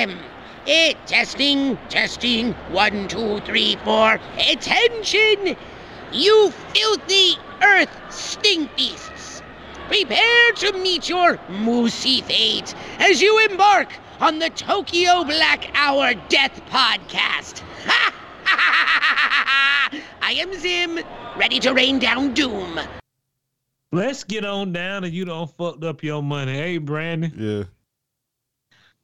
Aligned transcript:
Ahem. 0.00 0.18
Eh, 0.66 0.94
testing, 1.06 1.76
testing. 1.90 2.52
One, 2.72 3.06
two, 3.08 3.40
three, 3.40 3.76
four. 3.84 4.18
Attention! 4.50 5.56
You 6.12 6.50
filthy 6.72 7.36
earth 7.62 7.90
stink 8.08 8.74
beasts! 8.76 9.42
Prepare 9.88 10.52
to 10.52 10.72
meet 10.78 11.08
your 11.08 11.36
moosey 11.48 12.22
fate 12.24 12.74
as 12.98 13.20
you 13.20 13.46
embark 13.50 13.92
on 14.20 14.38
the 14.38 14.48
Tokyo 14.48 15.24
Black 15.24 15.70
Hour 15.74 16.14
Death 16.30 16.62
Podcast. 16.70 17.62
Ha! 17.84 18.14
I 20.22 20.32
am 20.32 20.54
Zim, 20.54 21.00
ready 21.36 21.58
to 21.60 21.74
rain 21.74 21.98
down 21.98 22.32
doom. 22.32 22.80
Let's 23.92 24.24
get 24.24 24.46
on 24.46 24.72
down 24.72 25.04
and 25.04 25.12
you 25.12 25.26
don't 25.26 25.50
fucked 25.50 25.84
up 25.84 26.02
your 26.02 26.22
money. 26.22 26.54
Hey, 26.54 26.78
Brandon. 26.78 27.34
Yeah. 27.36 27.64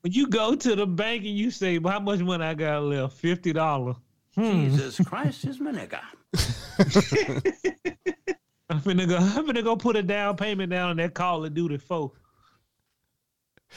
When 0.06 0.12
you 0.12 0.28
go 0.28 0.54
to 0.54 0.76
the 0.76 0.86
bank 0.86 1.24
and 1.24 1.36
you 1.36 1.50
say, 1.50 1.78
well, 1.78 1.94
how 1.94 1.98
much 1.98 2.20
money 2.20 2.44
I 2.44 2.54
got 2.54 2.84
left? 2.84 3.16
Fifty 3.16 3.52
dollars. 3.52 3.96
Hmm. 4.36 4.70
Jesus 4.70 5.00
Christ 5.04 5.44
is 5.44 5.58
my 5.58 5.72
nigga. 5.72 5.98
I'm 8.70 8.80
finna 8.80 9.08
go. 9.08 9.16
I'm 9.16 9.44
finna 9.48 9.64
go 9.64 9.74
put 9.74 9.96
a 9.96 10.04
down 10.04 10.36
payment 10.36 10.70
down 10.70 10.90
on 10.90 10.96
that 10.98 11.14
Call 11.14 11.44
of 11.44 11.54
Duty 11.54 11.78
four. 11.78 12.12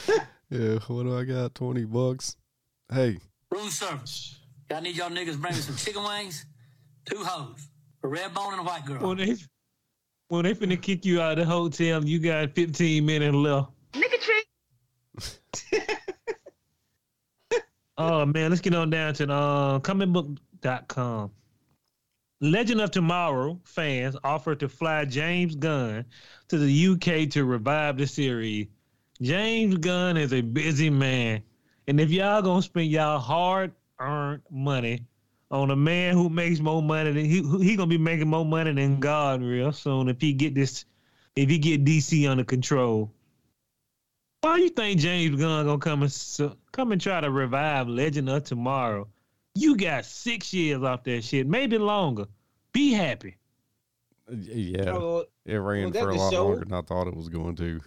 Yeah. 0.51 0.77
What 0.85 1.03
do 1.03 1.17
I 1.17 1.23
got? 1.23 1.55
20 1.55 1.85
bucks. 1.85 2.35
Hey, 2.93 3.17
Room 3.49 3.69
service. 3.69 4.37
I 4.69 4.81
need 4.81 4.97
y'all 4.97 5.09
niggas 5.09 5.39
bring 5.41 5.55
me 5.55 5.61
some 5.61 5.75
chicken 5.77 6.03
wings, 6.03 6.45
two 7.05 7.23
hoes, 7.23 7.69
a 8.03 8.07
red 8.07 8.35
bone 8.35 8.53
and 8.53 8.61
a 8.61 8.63
white 8.63 8.85
girl. 8.85 8.99
When 8.99 9.17
they 9.17 9.35
when 10.27 10.43
they 10.43 10.53
finna 10.53 10.79
kick 10.79 11.05
you 11.05 11.21
out 11.21 11.39
of 11.39 11.47
the 11.47 11.51
hotel, 11.51 12.05
you 12.05 12.19
got 12.19 12.51
15 12.51 13.03
minutes 13.03 13.35
left. 13.35 13.71
Nigga 13.93 14.21
trick. 14.21 15.99
Oh 18.01 18.25
man, 18.25 18.49
let's 18.49 18.61
get 18.61 18.73
on 18.73 18.89
down 18.89 19.13
to 19.15 19.29
uh, 19.29 19.79
comicbook.com. 19.79 21.31
Legend 22.39 22.79
of 22.79 22.91
Tomorrow 22.91 23.59
fans 23.65 24.15
offered 24.23 24.61
to 24.61 24.69
fly 24.69 25.03
James 25.03 25.53
Gunn 25.55 26.05
to 26.47 26.57
the 26.57 26.87
UK 26.87 27.29
to 27.31 27.43
revive 27.43 27.97
the 27.97 28.07
series. 28.07 28.67
James 29.21 29.75
Gunn 29.75 30.15
is 30.15 30.31
a 30.31 30.39
busy 30.39 30.89
man, 30.89 31.43
and 31.89 31.99
if 31.99 32.09
y'all 32.09 32.41
gonna 32.41 32.61
spend 32.61 32.89
y'all 32.89 33.19
hard-earned 33.19 34.43
money 34.49 35.05
on 35.51 35.69
a 35.69 35.75
man 35.75 36.13
who 36.13 36.29
makes 36.29 36.61
more 36.61 36.81
money 36.81 37.11
than 37.11 37.25
he 37.25 37.41
he 37.61 37.75
gonna 37.75 37.87
be 37.87 37.97
making 37.97 38.29
more 38.29 38.45
money 38.45 38.71
than 38.71 39.01
God 39.01 39.41
real 39.41 39.73
soon 39.73 40.07
if 40.07 40.21
he 40.21 40.31
get 40.31 40.55
this 40.55 40.85
if 41.35 41.49
he 41.49 41.57
get 41.57 41.83
DC 41.83 42.29
under 42.29 42.45
control. 42.45 43.11
Why 44.41 44.57
you 44.57 44.69
think 44.69 44.99
James 45.01 45.39
Gunn 45.39 45.65
gonna 45.65 45.77
come 45.79 46.01
and 46.03 46.11
su- 46.11 46.55
come 46.71 46.91
and 46.91 47.01
try 47.01 47.19
to 47.19 47.29
revive 47.29 47.87
Legend 47.89 48.29
of 48.29 48.43
Tomorrow? 48.45 49.07
You 49.55 49.75
got 49.75 50.05
six 50.05 50.53
years 50.53 50.81
off 50.81 51.03
that 51.03 51.23
shit, 51.23 51.45
maybe 51.47 51.77
longer. 51.77 52.25
Be 52.71 52.93
happy. 52.93 53.35
Uh, 54.31 54.35
yeah. 54.37 54.91
Oh, 54.91 55.25
It 55.45 55.55
ran 55.55 55.89
was 55.89 55.97
for 55.97 56.09
a 56.09 56.13
the 56.13 56.19
lot 56.19 56.31
show? 56.33 56.43
longer 56.47 56.59
than 56.65 56.73
I 56.73 56.81
thought 56.81 57.07
it 57.07 57.15
was 57.15 57.27
going 57.27 57.55
to. 57.57 57.81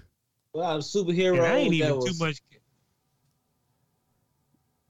well, 0.53 0.79
superhero. 0.79 1.39
And 1.39 1.47
I 1.47 1.57
ain't 1.57 1.73
even 1.75 1.97
was, 1.97 2.19
too 2.19 2.25
much. 2.25 2.39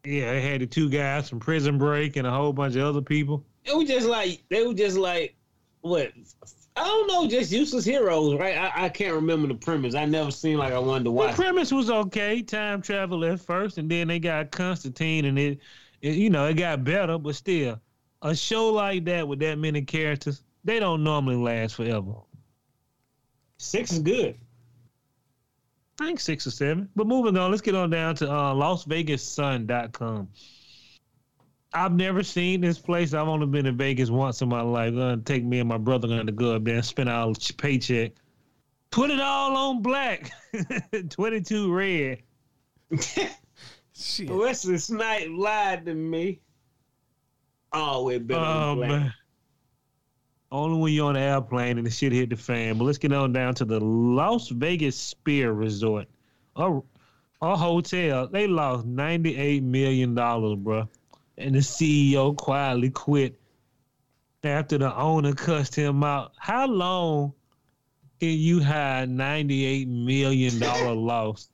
Yeah, 0.04 0.32
they 0.32 0.40
had 0.40 0.60
the 0.62 0.66
two 0.66 0.90
guys 0.90 1.28
from 1.28 1.38
Prison 1.38 1.78
Break 1.78 2.16
and 2.16 2.26
a 2.26 2.30
whole 2.32 2.52
bunch 2.52 2.74
of 2.74 2.82
other 2.82 3.02
people. 3.02 3.44
It 3.64 3.76
was 3.76 3.86
just 3.86 4.08
like 4.08 4.42
they 4.50 4.66
were 4.66 4.74
just 4.74 4.96
like 4.96 5.36
what 5.82 6.10
I 6.74 6.84
don't 6.84 7.06
know, 7.06 7.28
just 7.28 7.52
useless 7.52 7.84
heroes, 7.84 8.38
right? 8.38 8.56
I, 8.56 8.84
I 8.84 8.88
can't 8.88 9.14
remember 9.14 9.46
the 9.46 9.54
premise. 9.54 9.94
I 9.94 10.06
never 10.06 10.30
seen 10.30 10.56
like 10.56 10.72
I 10.72 10.78
wanted 10.78 11.04
to 11.04 11.10
watch. 11.10 11.36
The 11.36 11.42
premise 11.42 11.70
was 11.70 11.90
okay, 11.90 12.40
time 12.40 12.80
travel 12.80 13.24
at 13.26 13.40
first, 13.40 13.76
and 13.76 13.90
then 13.90 14.08
they 14.08 14.18
got 14.18 14.50
Constantine, 14.50 15.26
and 15.26 15.38
it, 15.38 15.58
it, 16.00 16.14
you 16.14 16.30
know, 16.30 16.46
it 16.46 16.54
got 16.54 16.82
better, 16.82 17.18
but 17.18 17.34
still, 17.34 17.78
a 18.22 18.34
show 18.34 18.72
like 18.72 19.04
that 19.04 19.28
with 19.28 19.40
that 19.40 19.58
many 19.58 19.82
characters, 19.82 20.42
they 20.64 20.80
don't 20.80 21.04
normally 21.04 21.36
last 21.36 21.74
forever. 21.74 22.14
Six 23.58 23.92
is 23.92 23.98
good. 23.98 24.36
I 26.00 26.06
think 26.06 26.20
six 26.20 26.46
or 26.46 26.50
seven. 26.50 26.88
But 26.96 27.06
moving 27.06 27.36
on, 27.36 27.50
let's 27.50 27.62
get 27.62 27.74
on 27.74 27.90
down 27.90 28.16
to 28.16 28.30
uh, 28.30 28.54
LasVegasSun.com. 28.54 30.28
I've 31.74 31.92
never 31.94 32.22
seen 32.22 32.60
this 32.60 32.78
place. 32.78 33.14
I've 33.14 33.28
only 33.28 33.46
been 33.46 33.64
to 33.64 33.72
Vegas 33.72 34.10
once 34.10 34.42
in 34.42 34.48
my 34.48 34.60
life. 34.60 34.92
Gonna 34.94 35.16
take 35.18 35.44
me 35.44 35.60
and 35.60 35.68
my 35.68 35.78
brother 35.78 36.06
gonna 36.08 36.32
go 36.32 36.56
up 36.56 36.64
there 36.64 36.76
and 36.76 36.84
spend 36.84 37.08
our 37.08 37.32
paycheck. 37.56 38.12
Put 38.90 39.10
it 39.10 39.20
all 39.20 39.56
on 39.56 39.82
black. 39.82 40.30
22 41.10 41.72
red. 41.72 42.22
Shit. 43.94 44.28
Wesley 44.30 44.78
Snipe 44.78 45.28
lied 45.30 45.86
to 45.86 45.94
me. 45.94 46.40
Oh, 47.72 48.08
it 48.10 48.26
better 48.26 48.44
Oh, 48.44 48.76
than 48.80 48.88
black. 48.88 49.12
Only 50.50 50.78
when 50.78 50.92
you're 50.92 51.06
on 51.08 51.14
the 51.14 51.20
airplane 51.20 51.78
and 51.78 51.86
the 51.86 51.90
shit 51.90 52.12
hit 52.12 52.28
the 52.28 52.36
fan. 52.36 52.76
But 52.76 52.84
let's 52.84 52.98
get 52.98 53.12
on 53.14 53.32
down 53.32 53.54
to 53.54 53.64
the 53.64 53.80
Las 53.80 54.48
Vegas 54.48 54.96
Sphere 54.98 55.52
Resort. 55.54 56.06
A, 56.56 56.80
a 57.40 57.56
hotel. 57.56 58.28
They 58.28 58.46
lost 58.46 58.86
$98 58.86 59.62
million, 59.62 60.14
bro. 60.14 60.86
And 61.38 61.54
the 61.54 61.60
CEO 61.60 62.36
quietly 62.36 62.90
quit 62.90 63.40
after 64.44 64.78
the 64.78 64.94
owner 64.94 65.32
cussed 65.32 65.74
him 65.74 66.04
out. 66.04 66.32
How 66.38 66.66
long 66.66 67.32
can 68.20 68.30
you 68.30 68.62
hide 68.62 69.08
$98 69.08 69.86
million 69.86 70.60
loss? 71.06 71.48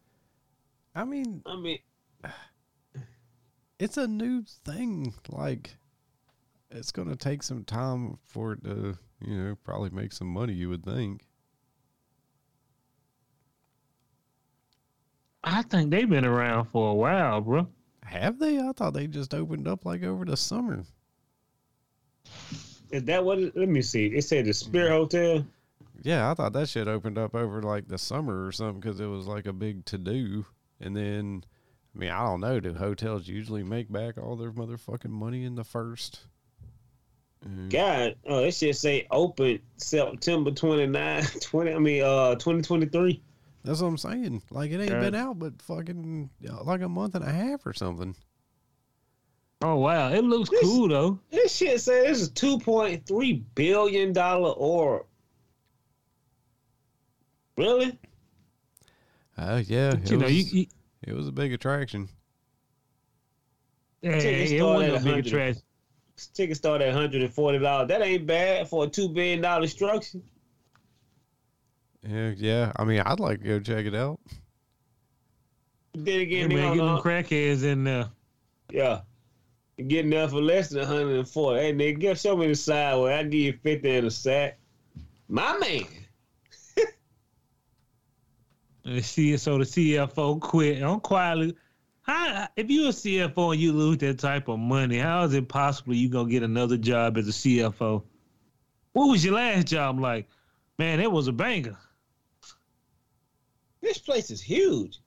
I 0.95 1.05
mean, 1.05 1.43
I 1.47 1.57
mean, 1.57 1.79
it's 3.79 3.97
a 3.97 4.07
new 4.07 4.43
thing. 4.65 5.15
Like, 5.29 5.77
it's 6.71 6.91
going 6.91 7.09
to 7.09 7.17
take 7.17 7.43
some 7.43 7.65
time 7.65 8.19
for 8.25 8.55
it 8.55 8.65
to, 8.65 8.99
you 9.25 9.37
know, 9.37 9.57
probably 9.65 9.91
make 9.91 10.13
some 10.13 10.29
money, 10.29 10.55
you 10.55 10.69
would 10.71 10.85
think. 10.85 11.23
I 15.45 15.63
think 15.63 15.91
they've 15.91 16.09
been 16.09 16.25
around 16.25 16.67
for 16.67 16.91
a 16.91 16.95
while, 16.95 17.41
bro. 17.41 17.69
Have 18.09 18.39
they? 18.39 18.59
I 18.59 18.73
thought 18.73 18.95
they 18.95 19.07
just 19.07 19.35
opened 19.35 19.69
up 19.69 19.85
like 19.85 20.03
over 20.03 20.25
the 20.25 20.37
summer. 20.37 20.85
is 22.91 23.05
that 23.05 23.25
what? 23.25 23.39
It, 23.39 23.57
let 23.57 23.69
me 23.69 23.83
see. 23.83 24.07
It 24.07 24.23
said 24.25 24.47
the 24.47 24.55
Spirit 24.55 24.91
Hotel. 24.91 25.45
Yeah, 26.03 26.31
I 26.31 26.35
thought 26.35 26.53
that 26.55 26.69
shit 26.69 26.89
opened 26.89 27.19
up 27.19 27.35
over 27.35 27.63
like 27.63 27.89
the 27.89 27.99
summer 27.99 28.47
or 28.47 28.53
something 28.53 28.81
because 28.81 29.01
it 29.01 29.07
was 29.07 29.27
like 29.27 29.47
a 29.47 29.53
big 29.53 29.85
to 29.87 29.99
do. 29.99 30.47
And 30.81 30.97
then, 30.97 31.45
I 31.95 31.99
mean, 31.99 32.11
I 32.11 32.25
don't 32.25 32.41
know. 32.41 32.61
Do 32.61 32.73
hotels 32.73 33.29
usually 33.29 33.65
make 33.65 33.91
back 33.91 34.17
all 34.17 34.37
their 34.37 34.53
motherfucking 34.53 35.11
money 35.11 35.45
in 35.45 35.57
the 35.57 35.65
first? 35.65 36.21
Mm, 37.47 37.71
God, 37.71 38.17
oh, 38.27 38.43
that 38.43 38.55
shit 38.55 38.77
say 38.77 39.07
open 39.11 39.61
September 39.77 40.51
29, 40.51 41.25
20, 41.41 41.73
I 41.73 41.79
mean, 41.79 42.03
uh, 42.03 42.35
2023. 42.37 43.23
That's 43.69 43.83
what 43.83 43.89
I'm 43.89 43.99
saying. 43.99 44.43
Like 44.51 44.71
it 44.71 44.81
ain't 44.81 44.91
Yeah. 44.93 45.01
been 45.01 45.15
out 45.15 45.39
but 45.39 45.61
fucking 45.61 46.31
uh, 46.49 46.65
like 46.65 46.81
a 46.81 46.89
month 46.89 47.15
and 47.15 47.23
a 47.23 47.31
half 47.31 47.67
or 47.67 47.75
something. 47.75 48.17
Oh, 49.61 49.77
wow. 49.77 50.11
It 50.11 50.25
looks 50.25 50.49
This- 50.49 50.63
cool, 50.63 50.89
though. 50.89 51.21
This 51.31 51.55
shit 51.55 51.79
say 51.83 52.07
this 52.07 52.19
is 52.23 52.31
$2.3 52.31 53.45
billion 53.55 54.17
orb. 54.17 55.05
Really? 57.59 57.99
Uh, 59.37 59.63
yeah, 59.67 59.93
it 59.93 60.11
you 60.11 60.17
know, 60.17 60.25
was, 60.25 60.53
you, 60.55 60.61
you 60.61 60.67
it 61.03 61.13
was 61.13 61.29
a 61.29 61.33
big 61.33 61.53
attraction. 61.53 62.09
yeah, 64.01 64.19
Tickets 64.19 64.51
it 64.53 64.63
wasn't 64.63 64.95
at 64.95 65.01
a 65.03 65.05
big 65.05 65.05
100. 65.05 65.27
attraction. 65.27 65.63
Ticket 66.33 66.57
start 66.57 66.81
at 66.81 66.95
$140. 66.95 67.89
That 67.89 68.01
ain't 68.01 68.27
bad 68.27 68.69
for 68.69 68.85
a 68.85 68.87
$2 68.87 69.13
billion 69.13 69.69
structure. 69.69 70.21
Yeah, 72.03 72.33
yeah. 72.37 72.73
I 72.77 72.85
mean, 72.85 73.01
I'd 73.01 73.21
like 73.21 73.41
to 73.41 73.49
go 73.49 73.61
check 73.61 73.87
it 73.87 73.95
out. 73.95 74.21
Then 75.95 76.07
Yeah, 76.07 76.21
again, 76.21 76.49
they 76.49 76.55
man, 76.55 76.77
get 76.77 76.85
them 76.85 76.97
uh, 76.97 77.03
crackheads 77.03 77.65
in 77.65 77.85
there. 77.85 78.09
Yeah. 78.71 79.01
You 79.77 79.85
getting 79.85 80.11
there 80.11 80.29
for 80.29 80.41
less 80.41 80.71
than 80.71 80.81
140. 80.81 81.61
Hey, 81.61 81.73
nigga, 81.73 82.01
give 82.01 82.19
show 82.19 82.37
me 82.37 82.49
the 82.49 82.55
sideway. 82.55 83.15
I 83.15 83.23
give 83.23 83.35
you 83.35 83.53
50 83.63 83.97
in 83.97 84.05
a 84.05 84.11
sack. 84.11 84.59
My 85.29 85.57
man. 85.59 85.85
And 88.89 89.05
see, 89.05 89.37
so 89.37 89.59
the 89.59 89.65
CFO 89.65 90.41
quit. 90.41 90.83
I'm 90.83 91.01
quietly. 91.01 91.55
How, 92.01 92.49
if 92.57 92.71
you're 92.71 92.89
a 92.89 92.93
CFO 92.93 93.53
and 93.53 93.61
you 93.61 93.73
lose 93.73 93.99
that 93.99 94.19
type 94.19 94.49
of 94.49 94.59
money, 94.59 94.99
how 94.99 95.25
is 95.25 95.35
it 95.35 95.47
possible 95.47 95.93
you 95.93 96.09
gonna 96.09 96.31
get 96.31 96.43
another 96.43 96.79
job 96.79 97.19
as 97.19 97.29
a 97.29 97.33
CFO? 97.33 98.03
What 98.93 99.07
was 99.09 99.23
your 99.23 99.35
last 99.35 99.67
job 99.67 100.01
like? 100.01 100.27
Man, 100.79 101.01
it 101.01 101.11
was 101.11 101.27
a 101.27 101.33
banger. 101.33 101.77
This 103.81 103.99
place 103.99 104.31
is 104.31 104.41
huge. 104.41 105.01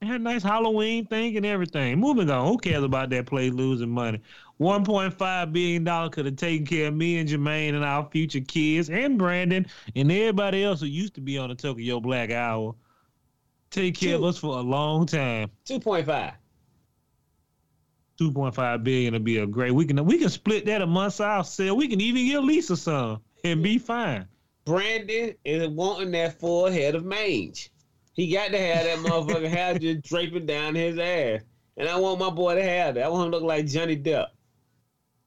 It 0.00 0.06
had 0.06 0.20
a 0.20 0.24
nice 0.24 0.42
Halloween 0.42 1.06
thing 1.06 1.36
and 1.36 1.44
everything. 1.44 1.98
Moving 1.98 2.30
on. 2.30 2.46
Who 2.46 2.58
cares 2.58 2.84
about 2.84 3.10
that 3.10 3.26
place 3.26 3.52
losing 3.52 3.90
money? 3.90 4.20
$1.5 4.60 5.52
billion 5.52 6.10
could 6.10 6.26
have 6.26 6.36
taken 6.36 6.66
care 6.66 6.88
of 6.88 6.94
me 6.94 7.18
and 7.18 7.28
Jermaine 7.28 7.74
and 7.74 7.84
our 7.84 8.08
future 8.10 8.40
kids 8.40 8.90
and 8.90 9.18
Brandon 9.18 9.66
and 9.94 10.12
everybody 10.12 10.64
else 10.64 10.80
who 10.80 10.86
used 10.86 11.14
to 11.14 11.20
be 11.20 11.38
on 11.38 11.48
the 11.48 11.54
Tokyo 11.54 12.00
Black 12.00 12.30
Hour. 12.30 12.74
Take 13.70 13.96
care 13.96 14.16
of 14.16 14.24
us 14.24 14.38
for 14.38 14.58
a 14.58 14.62
long 14.62 15.06
time. 15.06 15.50
2.5. 15.66 16.32
2.5 18.20 18.84
billion 18.84 19.12
would 19.12 19.24
be 19.24 19.38
a 19.38 19.46
great. 19.46 19.72
We 19.72 19.84
can 19.84 20.04
we 20.04 20.18
can 20.18 20.28
split 20.28 20.66
that 20.66 20.82
amongst 20.82 21.20
ourselves. 21.20 21.78
We 21.78 21.86
can 21.86 22.00
even 22.00 22.26
give 22.26 22.42
Lisa 22.42 22.76
some 22.76 23.20
and 23.44 23.62
be 23.62 23.78
fine. 23.78 24.26
Brandon 24.64 25.34
is 25.44 25.68
wanting 25.68 26.10
that 26.12 26.38
full 26.38 26.70
head 26.70 26.94
of 26.94 27.04
mange. 27.04 27.70
He 28.12 28.32
got 28.32 28.50
to 28.50 28.58
have 28.58 28.84
that 28.84 28.98
motherfucking 28.98 29.48
hair 29.48 29.78
just 29.78 30.02
draping 30.02 30.46
down 30.46 30.74
his 30.74 30.98
ass. 30.98 31.42
And 31.76 31.88
I 31.88 31.96
want 31.96 32.18
my 32.18 32.30
boy 32.30 32.56
to 32.56 32.62
have 32.62 32.96
that. 32.96 33.04
I 33.04 33.08
want 33.08 33.26
him 33.26 33.30
to 33.32 33.36
look 33.38 33.46
like 33.46 33.66
Johnny 33.66 33.96
Depp. 33.96 34.26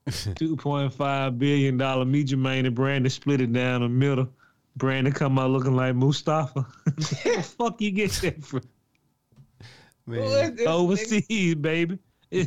Two 0.35 0.57
point 0.57 0.93
five 0.93 1.37
billion 1.39 1.77
dollar 1.77 2.05
me 2.05 2.23
Jermaine 2.23 2.65
and 2.65 2.75
Brandon 2.75 3.09
split 3.09 3.39
it 3.39 3.53
down 3.53 3.81
the 3.81 3.89
middle. 3.89 4.27
Brandon 4.75 5.13
come 5.13 5.37
out 5.39 5.51
looking 5.51 5.75
like 5.75 5.93
Mufasa. 5.95 6.65
The 6.95 7.43
fuck 7.43 7.79
you 7.81 7.91
get 7.91 8.11
that 8.13 8.43
from? 8.43 8.61
Man, 10.07 10.19
Who 10.19 10.25
is 10.25 10.51
this 10.55 10.61
nigga? 10.61 10.67
Overseas, 10.67 11.55
baby. 11.55 11.99
yeah, 12.31 12.45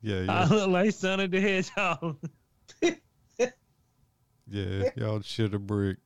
yeah. 0.00 0.24
I 0.28 0.46
look 0.48 0.68
like 0.70 0.92
Sonic 0.92 1.30
the 1.30 1.40
Hedgehog. 1.40 2.16
Yeah. 4.48 4.90
Y'all 4.96 5.20
shit 5.22 5.54
a 5.54 5.58
brick. 5.58 5.98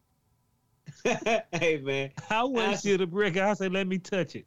hey 1.05 1.81
man, 1.83 2.11
I 2.31 2.43
wouldn't 2.45 2.79
see 2.81 2.97
the 2.97 3.07
brick. 3.07 3.37
I 3.37 3.55
say, 3.55 3.69
let 3.69 3.87
me 3.87 3.99
touch 3.99 4.35
it. 4.35 4.47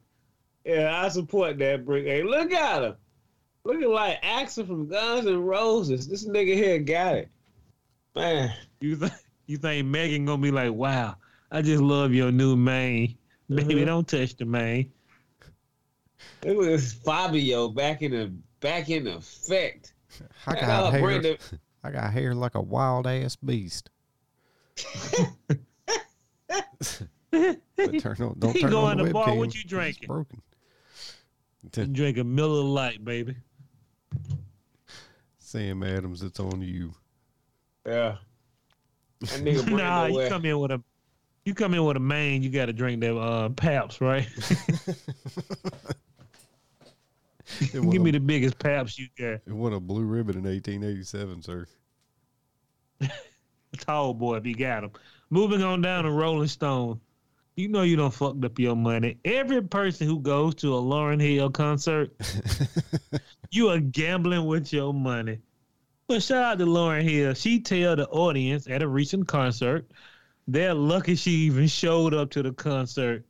yeah, 0.65 1.01
I 1.03 1.07
support 1.09 1.57
that 1.59 1.85
brick. 1.85 2.05
Hey, 2.05 2.21
look 2.23 2.51
at 2.51 2.83
him, 2.83 2.95
looking 3.63 3.89
like 3.89 4.21
Axl 4.23 4.67
from 4.67 4.87
Guns 4.89 5.25
N' 5.25 5.41
Roses. 5.41 6.07
This 6.07 6.27
nigga 6.27 6.53
here 6.53 6.79
got 6.79 7.15
it, 7.15 7.29
man. 8.15 8.53
You 8.81 8.95
think 8.97 9.13
you 9.47 9.57
think 9.57 9.87
Megan 9.87 10.25
gonna 10.25 10.41
be 10.41 10.51
like, 10.51 10.73
wow, 10.73 11.15
I 11.51 11.61
just 11.61 11.81
love 11.81 12.13
your 12.13 12.31
new 12.31 12.55
mane. 12.57 13.15
Baby, 13.49 13.75
Mhm. 13.75 13.85
don't 13.85 14.07
touch 14.07 14.35
the 14.35 14.45
mane. 14.45 14.91
It 16.43 16.55
was 16.57 16.93
Fabio 16.93 17.69
back 17.69 18.01
in 18.01 18.11
the 18.11 18.33
back 18.59 18.89
in 18.89 19.07
effect. 19.07 19.93
I 20.45 20.53
Check 20.55 20.61
got 20.61 20.91
hair. 20.93 21.01
Brandon. 21.01 21.37
I 21.83 21.91
got 21.91 22.13
hair 22.13 22.33
like 22.33 22.55
a 22.55 22.61
wild 22.61 23.07
ass 23.07 23.35
beast. 23.35 23.89
Turn 27.99 28.15
on, 28.19 28.35
don't 28.39 28.53
He 28.53 28.61
turn 28.61 28.71
go 28.71 28.81
on 28.81 28.93
in 28.93 28.97
the 28.99 29.03
the 29.05 29.13
bar, 29.13 29.33
what 29.35 29.53
you 29.53 29.61
It's 29.61 29.69
drinking? 29.69 30.07
broken. 30.07 30.41
Drink 31.93 32.17
a 32.17 32.23
Miller 32.23 32.63
Lite, 32.63 33.03
baby. 33.03 33.35
Sam 35.39 35.83
Adams, 35.83 36.21
it's 36.23 36.39
on 36.39 36.61
you. 36.61 36.93
Yeah. 37.85 38.17
That 39.21 39.67
nah, 39.69 40.05
you 40.05 40.15
West. 40.15 40.31
come 40.31 40.45
in 40.45 40.59
with 40.59 40.71
a 40.71 40.81
you 41.45 41.53
come 41.53 41.73
in 41.73 41.83
with 41.83 41.97
a 41.97 41.99
mane, 41.99 42.43
you 42.43 42.49
gotta 42.49 42.73
drink 42.73 43.01
that 43.01 43.17
uh 43.17 43.49
Pabst, 43.49 44.01
right? 44.01 44.27
Give 47.71 47.85
won, 47.85 48.03
me 48.03 48.11
the 48.11 48.19
biggest 48.19 48.59
Pabst 48.59 48.99
you 48.99 49.07
got. 49.17 49.41
it 49.45 49.49
won 49.49 49.73
a 49.73 49.79
blue 49.79 50.03
ribbon 50.03 50.37
in 50.37 50.43
1887, 50.43 51.41
sir. 51.41 51.67
Tall 53.79 54.13
boy 54.13 54.37
if 54.37 54.45
you 54.45 54.55
got 54.55 54.83
him. 54.83 54.91
Moving 55.29 55.63
on 55.63 55.81
down 55.81 56.03
to 56.03 56.11
Rolling 56.11 56.47
Stone. 56.47 56.99
You 57.55 57.67
know 57.67 57.83
you 57.83 57.95
don't 57.95 58.13
fucked 58.13 58.43
up 58.45 58.57
your 58.57 58.75
money. 58.75 59.17
Every 59.25 59.61
person 59.61 60.07
who 60.07 60.19
goes 60.19 60.55
to 60.55 60.73
a 60.73 60.77
Lauren 60.77 61.19
Hill 61.19 61.51
concert, 61.51 62.11
you 63.51 63.69
are 63.69 63.79
gambling 63.79 64.45
with 64.47 64.73
your 64.73 64.93
money. 64.93 65.39
But 66.07 66.23
shout 66.23 66.43
out 66.43 66.57
to 66.59 66.65
Lauren 66.65 67.07
Hill. 67.07 67.33
She 67.35 67.59
tell 67.59 67.95
the 67.95 68.07
audience 68.07 68.67
at 68.67 68.81
a 68.81 68.87
recent 68.87 69.27
concert, 69.27 69.89
they're 70.47 70.73
lucky 70.73 71.15
she 71.15 71.31
even 71.31 71.67
showed 71.67 72.13
up 72.13 72.31
to 72.31 72.43
the 72.43 72.51
concert. 72.53 73.25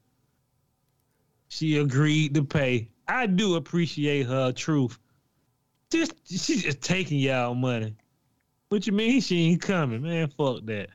She 1.50 1.78
agreed 1.78 2.34
to 2.36 2.44
pay. 2.44 2.90
I 3.08 3.26
do 3.26 3.56
appreciate 3.56 4.26
her 4.28 4.52
truth. 4.52 4.98
Just 5.92 6.14
she's 6.28 6.64
just 6.64 6.82
taking 6.82 7.20
y'all 7.20 7.54
money. 7.54 7.96
What 8.70 8.88
you 8.88 8.94
mean 8.94 9.22
she 9.22 9.52
ain't 9.52 9.62
coming, 9.62 10.02
man? 10.02 10.30
Fuck 10.30 10.66
that. 10.66 10.90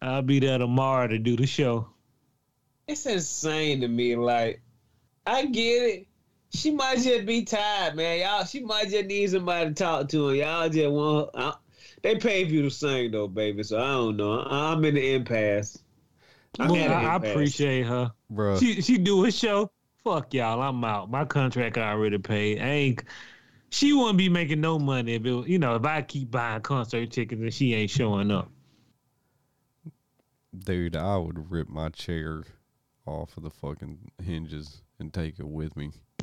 I'll 0.00 0.22
be 0.22 0.38
there 0.38 0.58
tomorrow 0.58 1.08
to 1.08 1.18
do 1.18 1.36
the 1.36 1.46
show. 1.46 1.88
It's 2.86 3.06
insane 3.06 3.80
to 3.80 3.88
me. 3.88 4.14
Like, 4.14 4.60
I 5.26 5.46
get 5.46 5.82
it. 5.82 6.06
She 6.52 6.70
might 6.70 7.00
just 7.00 7.26
be 7.26 7.42
tired, 7.42 7.96
man. 7.96 8.20
Y'all, 8.20 8.44
she 8.44 8.60
might 8.60 8.88
just 8.88 9.06
need 9.06 9.28
somebody 9.30 9.70
to 9.70 9.74
talk 9.74 10.08
to. 10.10 10.28
And 10.28 10.38
y'all 10.38 10.68
just 10.68 10.90
want. 10.90 11.30
I, 11.34 11.54
they 12.02 12.16
pay 12.16 12.44
for 12.44 12.52
you 12.52 12.62
to 12.62 12.70
sing 12.70 13.10
though, 13.10 13.26
baby. 13.26 13.64
So 13.64 13.78
I 13.78 13.88
don't 13.88 14.16
know. 14.16 14.40
I, 14.40 14.72
I'm 14.72 14.84
in 14.84 14.94
the 14.94 15.14
impasse. 15.14 15.78
I'm 16.60 16.70
Well, 16.70 16.80
in 16.80 16.88
the 16.90 16.96
I, 16.96 17.14
I 17.14 17.16
appreciate 17.16 17.86
her. 17.86 18.12
bro. 18.30 18.58
She 18.58 18.80
she 18.82 18.98
do 18.98 19.24
a 19.24 19.32
show. 19.32 19.72
Fuck 20.06 20.34
y'all, 20.34 20.62
I'm 20.62 20.84
out. 20.84 21.10
My 21.10 21.24
contract 21.24 21.76
I 21.76 21.90
already 21.90 22.18
paid. 22.18 22.60
I 22.60 22.68
ain't. 22.68 23.02
She 23.70 23.92
wouldn't 23.92 24.16
be 24.16 24.28
making 24.28 24.60
no 24.60 24.78
money 24.78 25.14
if 25.14 25.26
it, 25.26 25.48
you 25.48 25.58
know, 25.58 25.74
if 25.74 25.84
I 25.84 26.00
keep 26.02 26.30
buying 26.30 26.62
concert 26.62 27.10
tickets 27.10 27.42
and 27.42 27.52
she 27.52 27.74
ain't 27.74 27.90
showing 27.90 28.30
up. 28.30 28.48
Dude, 30.56 30.94
I 30.94 31.16
would 31.16 31.50
rip 31.50 31.68
my 31.68 31.88
chair 31.88 32.44
off 33.04 33.36
of 33.36 33.42
the 33.42 33.50
fucking 33.50 33.98
hinges 34.22 34.80
and 35.00 35.12
take 35.12 35.40
it 35.40 35.48
with 35.48 35.76
me. 35.76 35.90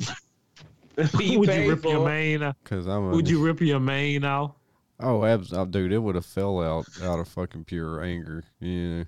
you 1.20 1.40
Would 1.40 1.54
you 1.54 1.68
rip 1.68 1.82
for 1.82 1.88
your 1.88 2.06
mane? 2.06 2.42
off? 2.42 2.56
Cause 2.64 2.86
I'm 2.86 3.10
a, 3.10 3.10
Would 3.10 3.28
you 3.28 3.44
rip 3.44 3.60
your 3.60 3.80
mane 3.80 4.24
off? 4.24 4.52
Oh, 4.98 5.26
abs- 5.26 5.52
oh, 5.52 5.66
dude, 5.66 5.92
it 5.92 5.98
would 5.98 6.14
have 6.14 6.24
fell 6.24 6.62
out 6.62 6.86
out 7.02 7.18
of 7.18 7.28
fucking 7.28 7.64
pure 7.64 8.02
anger. 8.02 8.44
Yeah, 8.60 9.04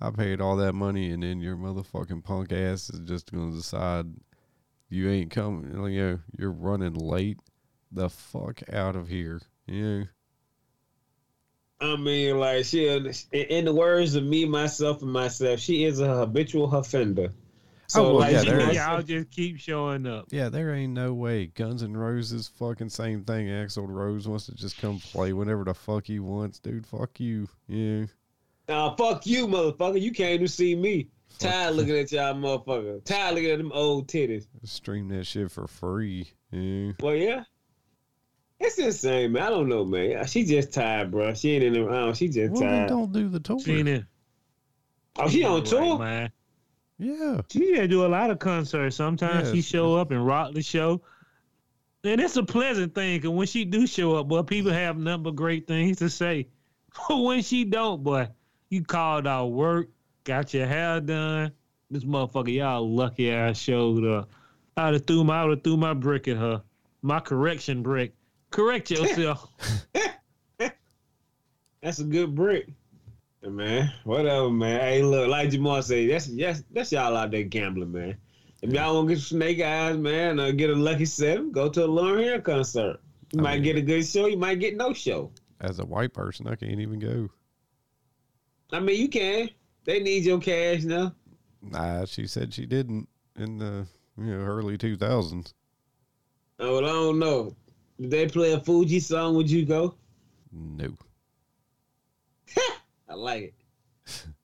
I 0.00 0.10
paid 0.10 0.40
all 0.40 0.56
that 0.56 0.72
money, 0.74 1.10
and 1.10 1.22
then 1.22 1.40
your 1.40 1.56
motherfucking 1.56 2.24
punk 2.24 2.52
ass 2.52 2.88
is 2.90 3.00
just 3.00 3.30
gonna 3.32 3.52
decide 3.52 4.06
you 4.88 5.10
ain't 5.10 5.30
coming. 5.30 5.70
You 5.70 6.00
know, 6.00 6.18
you're 6.38 6.52
running 6.52 6.94
late. 6.94 7.38
The 7.92 8.08
fuck 8.08 8.62
out 8.72 8.96
of 8.96 9.08
here. 9.08 9.40
Yeah, 9.66 10.04
I 11.80 11.96
mean, 11.96 12.38
like 12.38 12.64
she, 12.64 12.86
in 12.88 13.12
in 13.32 13.64
the 13.64 13.74
words 13.74 14.14
of 14.14 14.24
me, 14.24 14.44
myself, 14.44 15.02
and 15.02 15.12
myself, 15.12 15.60
she 15.60 15.84
is 15.84 16.00
a 16.00 16.14
habitual 16.16 16.74
offender. 16.74 17.30
Oh, 17.32 17.36
so, 17.88 18.00
Oh, 18.00 18.08
well, 18.10 18.14
like, 18.20 18.32
yeah, 18.32 18.42
there. 18.44 18.72
Y'all 18.72 18.98
to- 18.98 19.02
just 19.04 19.30
keep 19.32 19.58
showing 19.58 20.06
up. 20.06 20.26
yeah. 20.30 20.48
There 20.48 20.72
ain't 20.72 20.92
no 20.92 21.12
way. 21.12 21.46
Guns 21.46 21.82
N' 21.82 21.96
Roses, 21.96 22.46
fucking 22.46 22.90
same 22.90 23.24
thing. 23.24 23.48
Axl 23.48 23.88
Rose 23.88 24.28
wants 24.28 24.46
to 24.46 24.54
just 24.54 24.78
come 24.80 25.00
play 25.00 25.32
whenever 25.32 25.64
the 25.64 25.74
fuck 25.74 26.06
he 26.06 26.20
wants, 26.20 26.60
dude. 26.60 26.86
Fuck 26.86 27.18
you. 27.18 27.48
Yeah. 27.66 28.06
Nah, 28.70 28.94
fuck 28.94 29.26
you, 29.26 29.48
motherfucker. 29.48 30.00
You 30.00 30.12
came 30.12 30.38
to 30.38 30.46
see 30.48 30.76
me. 30.76 31.08
Tired 31.40 31.74
looking 31.74 31.96
at 31.98 32.12
y'all, 32.12 32.34
motherfucker. 32.34 33.04
Tired 33.04 33.34
looking 33.34 33.50
at 33.50 33.58
them 33.58 33.72
old 33.74 34.06
titties. 34.06 34.46
Stream 34.62 35.08
that 35.08 35.24
shit 35.26 35.50
for 35.50 35.66
free. 35.66 36.28
Yeah. 36.52 36.92
Well, 37.00 37.16
yeah. 37.16 37.42
It's 38.60 38.78
insane, 38.78 39.32
man. 39.32 39.42
I 39.42 39.50
don't 39.50 39.68
know, 39.68 39.84
man. 39.84 40.24
She 40.26 40.44
just 40.44 40.72
tired, 40.72 41.10
bro. 41.10 41.34
She 41.34 41.50
ain't 41.52 41.64
in 41.64 41.72
the 41.72 41.84
round. 41.84 42.16
She 42.16 42.28
just 42.28 42.52
Well, 42.52 42.60
tired. 42.62 42.88
don't 42.90 43.10
do 43.12 43.28
the 43.28 43.40
tour. 43.40 43.58
Seen 43.58 43.88
it. 43.88 44.04
Oh, 45.16 45.28
she 45.28 45.42
on 45.42 45.54
Right, 45.62 45.66
tour? 45.66 45.98
man. 45.98 46.30
Yeah. 46.98 47.40
She 47.50 47.74
yeah, 47.74 47.88
do 47.88 48.06
a 48.06 48.08
lot 48.08 48.30
of 48.30 48.38
concerts. 48.38 48.94
Sometimes 48.94 49.48
Yes. 49.48 49.54
she 49.56 49.62
show 49.62 49.96
up 49.96 50.12
and 50.12 50.24
rock 50.24 50.54
the 50.54 50.62
show. 50.62 51.02
And 52.04 52.20
it's 52.20 52.36
a 52.36 52.44
pleasant 52.44 52.94
thing 52.94 53.16
because 53.18 53.30
when 53.34 53.48
she 53.48 53.64
do 53.64 53.88
show 53.88 54.14
up, 54.14 54.28
boy, 54.28 54.42
people 54.42 54.70
have 54.70 54.96
nothing 54.96 55.24
but 55.24 55.34
great 55.34 55.66
things 55.66 55.96
to 55.98 56.08
say. 56.08 56.46
But 57.08 57.18
when 57.18 57.42
she 57.42 57.64
don't, 57.64 58.02
boy, 58.04 58.28
you 58.70 58.82
called 58.84 59.26
out 59.26 59.48
work, 59.48 59.88
got 60.24 60.54
your 60.54 60.66
hair 60.66 61.00
done. 61.00 61.52
This 61.90 62.04
motherfucker, 62.04 62.54
y'all 62.54 62.88
lucky 62.88 63.32
I 63.34 63.52
showed 63.52 64.04
up. 64.06 64.30
I'd 64.76 64.94
have 64.94 65.06
threw 65.06 65.24
my, 65.24 65.42
I 65.42 65.44
would 65.44 65.58
have 65.58 65.64
threw 65.64 65.76
my 65.76 65.92
brick 65.92 66.28
at 66.28 66.36
her. 66.36 66.62
My 67.02 67.18
correction 67.20 67.82
brick. 67.82 68.12
Correct 68.50 68.90
yourself. 68.90 69.48
That's 71.82 71.98
a 71.98 72.04
good 72.04 72.34
brick. 72.34 72.68
Yeah, 73.42 73.48
man, 73.48 73.92
whatever, 74.04 74.50
man. 74.50 74.80
Hey, 74.80 75.02
look, 75.02 75.28
like 75.28 75.48
Jamal 75.48 75.80
said, 75.82 76.10
that's 76.10 76.26
that's 76.26 76.62
that's 76.70 76.92
y'all 76.92 77.16
out 77.16 77.30
there 77.30 77.42
gambling, 77.42 77.90
man. 77.90 78.18
If 78.60 78.70
y'all 78.70 78.94
want 78.96 79.08
to 79.08 79.14
get 79.14 79.22
snake 79.22 79.62
eyes, 79.62 79.96
man, 79.96 80.38
or 80.38 80.52
get 80.52 80.68
a 80.68 80.74
lucky 80.74 81.06
seven, 81.06 81.50
go 81.50 81.70
to 81.70 81.84
a 81.84 81.86
Lauren 81.86 82.22
Hill 82.22 82.42
concert. 82.42 83.00
You 83.32 83.40
I 83.40 83.42
might 83.42 83.54
mean- 83.54 83.62
get 83.62 83.76
a 83.76 83.80
good 83.80 84.04
show. 84.06 84.26
You 84.26 84.36
might 84.36 84.60
get 84.60 84.76
no 84.76 84.92
show. 84.92 85.32
As 85.62 85.78
a 85.78 85.86
white 85.86 86.12
person, 86.12 86.46
I 86.48 86.54
can't 86.54 86.80
even 86.80 86.98
go. 86.98 87.30
I 88.72 88.80
mean, 88.80 89.00
you 89.00 89.08
can. 89.08 89.50
They 89.84 90.00
need 90.00 90.24
your 90.24 90.38
cash 90.40 90.82
now. 90.82 91.14
Nah, 91.62 92.04
she 92.04 92.26
said 92.26 92.54
she 92.54 92.66
didn't 92.66 93.08
in 93.36 93.58
the 93.58 93.86
you 94.16 94.24
know 94.24 94.44
early 94.44 94.78
two 94.78 94.96
thousands. 94.96 95.54
Oh, 96.58 96.76
well, 96.76 96.84
I 96.84 96.92
don't 96.92 97.18
know. 97.18 97.56
If 97.98 98.10
they 98.10 98.26
play 98.28 98.52
a 98.52 98.60
Fugees 98.60 99.02
song, 99.02 99.34
would 99.34 99.50
you 99.50 99.64
go? 99.64 99.94
No. 100.52 100.94
I 103.08 103.14
like 103.14 103.54
it. 104.06 104.26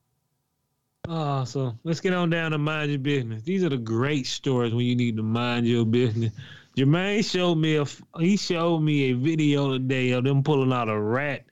Oh, 1.08 1.44
so 1.44 1.78
let's 1.84 2.00
get 2.00 2.14
on 2.14 2.30
down 2.30 2.50
to 2.50 2.58
mind 2.58 2.90
your 2.90 2.98
business. 2.98 3.42
These 3.44 3.62
are 3.62 3.68
the 3.68 3.76
great 3.76 4.26
stories 4.26 4.74
when 4.74 4.86
you 4.86 4.96
need 4.96 5.16
to 5.16 5.22
mind 5.22 5.64
your 5.64 5.84
business. 5.84 6.32
Jermaine 6.76 7.24
showed 7.24 7.54
me 7.54 7.76
a 7.76 7.86
he 8.18 8.36
showed 8.36 8.80
me 8.80 9.04
a 9.04 9.12
video 9.12 9.72
today 9.72 10.10
of 10.10 10.24
them 10.24 10.42
pulling 10.42 10.72
out 10.72 10.88
a 10.88 11.00
rat 11.00 11.44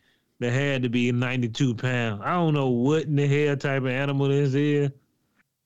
that 0.45 0.53
had 0.53 0.83
to 0.83 0.89
be 0.91 1.11
92 1.11 1.75
pounds. 1.75 2.21
I 2.23 2.33
don't 2.35 2.53
know 2.55 2.69
what 2.69 3.05
in 3.05 3.17
the 3.17 3.27
hell 3.27 3.57
type 3.57 3.83
of 3.83 3.89
animal 3.89 4.29
this 4.29 4.53
is, 4.55 4.91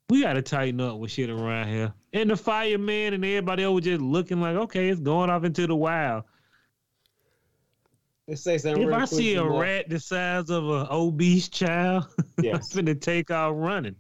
We 0.09 0.23
gotta 0.23 0.41
tighten 0.43 0.81
up 0.81 0.99
with 0.99 1.11
shit 1.11 1.31
around 1.31 1.69
here. 1.69 1.93
And 2.13 2.31
the 2.31 2.37
fireman 2.37 3.13
and 3.15 3.25
everybody 3.25 3.65
else 3.65 3.75
was 3.75 3.85
just 3.85 4.01
looking 4.01 4.41
like, 4.41 4.55
okay, 4.57 4.89
it's 4.89 5.01
going 5.01 5.31
off 5.31 5.43
into 5.45 5.67
the 5.67 5.75
wild. 5.75 6.25
Let's 8.29 8.43
say 8.43 8.59
something. 8.59 8.83
If 8.83 8.89
real 8.89 8.97
I 8.97 9.05
see 9.07 9.35
a 9.35 9.39
Jamal. 9.39 9.59
rat 9.61 9.89
the 9.89 9.99
size 9.99 10.49
of 10.51 10.65
an 10.69 10.87
obese 10.91 11.49
child, 11.49 12.07
Yes. 12.43 12.75
I'm 12.77 12.87
finna 12.87 13.01
take 13.01 13.31
off 13.31 13.55
running. 13.57 13.97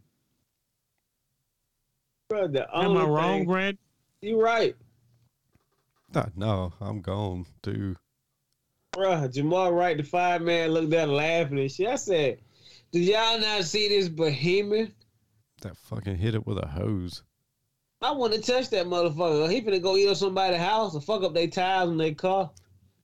Bro, 2.28 2.48
the 2.48 2.68
Am 2.76 2.88
only 2.90 3.02
I 3.02 3.06
wrong, 3.06 3.38
thing- 3.38 3.44
Grant? 3.46 3.78
You 4.20 4.40
right, 4.40 4.76
Nah, 6.14 6.26
no, 6.36 6.72
I'm 6.80 7.00
gone 7.00 7.46
too. 7.62 7.96
Bro. 8.98 9.28
Jamal 9.28 9.72
right. 9.72 9.96
The 9.96 10.02
five 10.02 10.42
man 10.42 10.70
looked 10.70 10.90
down 10.90 11.12
laughing 11.12 11.58
and 11.58 11.70
shit. 11.70 11.88
I 11.88 11.96
said, 11.96 12.38
"Did 12.92 13.04
y'all 13.04 13.38
not 13.40 13.64
see 13.64 13.88
this 13.88 14.08
behemoth? 14.08 14.90
That 15.62 15.76
fucking 15.76 16.16
hit 16.16 16.34
it 16.34 16.46
with 16.46 16.58
a 16.58 16.66
hose. 16.66 17.22
I 18.00 18.12
want 18.12 18.32
to 18.34 18.40
touch 18.40 18.70
that 18.70 18.86
motherfucker. 18.86 19.50
He 19.50 19.60
finna 19.60 19.82
go 19.82 19.96
eat 19.96 20.08
up 20.08 20.16
somebody's 20.16 20.60
house 20.60 20.94
or 20.94 21.00
fuck 21.00 21.22
up 21.22 21.34
their 21.34 21.48
tires 21.48 21.90
in 21.90 21.96
their 21.96 22.14
car, 22.14 22.50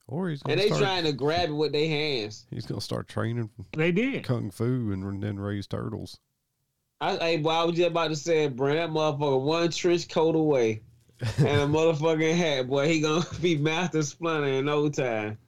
Or 0.06 0.28
he's 0.30 0.40
gonna 0.42 0.52
and 0.52 0.60
they 0.60 0.66
start, 0.66 0.82
trying 0.82 1.04
to 1.04 1.12
grab 1.12 1.48
it 1.48 1.52
with 1.52 1.72
their 1.72 1.88
hands. 1.88 2.46
he's 2.50 2.66
gonna 2.66 2.80
start 2.80 3.08
training 3.08 3.50
They 3.76 3.90
did. 3.90 4.22
kung 4.24 4.50
fu 4.52 4.92
and 4.92 5.20
then 5.22 5.38
raise 5.38 5.66
turtles. 5.66 6.18
I, 7.00 7.16
hey, 7.16 7.36
boy, 7.38 7.50
I 7.50 7.64
was 7.64 7.76
just 7.76 7.88
about 7.90 8.08
to 8.08 8.16
say, 8.16 8.44
it, 8.44 8.54
bro. 8.56 8.72
That 8.74 8.90
motherfucker 8.90 9.42
one 9.42 9.70
trench 9.70 10.08
coat 10.08 10.36
away 10.36 10.82
and 11.38 11.46
a 11.46 11.66
motherfucking 11.66 12.36
hat, 12.36 12.68
boy. 12.68 12.86
He 12.88 13.00
gonna 13.00 13.24
be 13.42 13.56
master 13.56 14.02
splinter 14.04 14.46
in 14.46 14.66
no 14.66 14.88
time. 14.88 15.38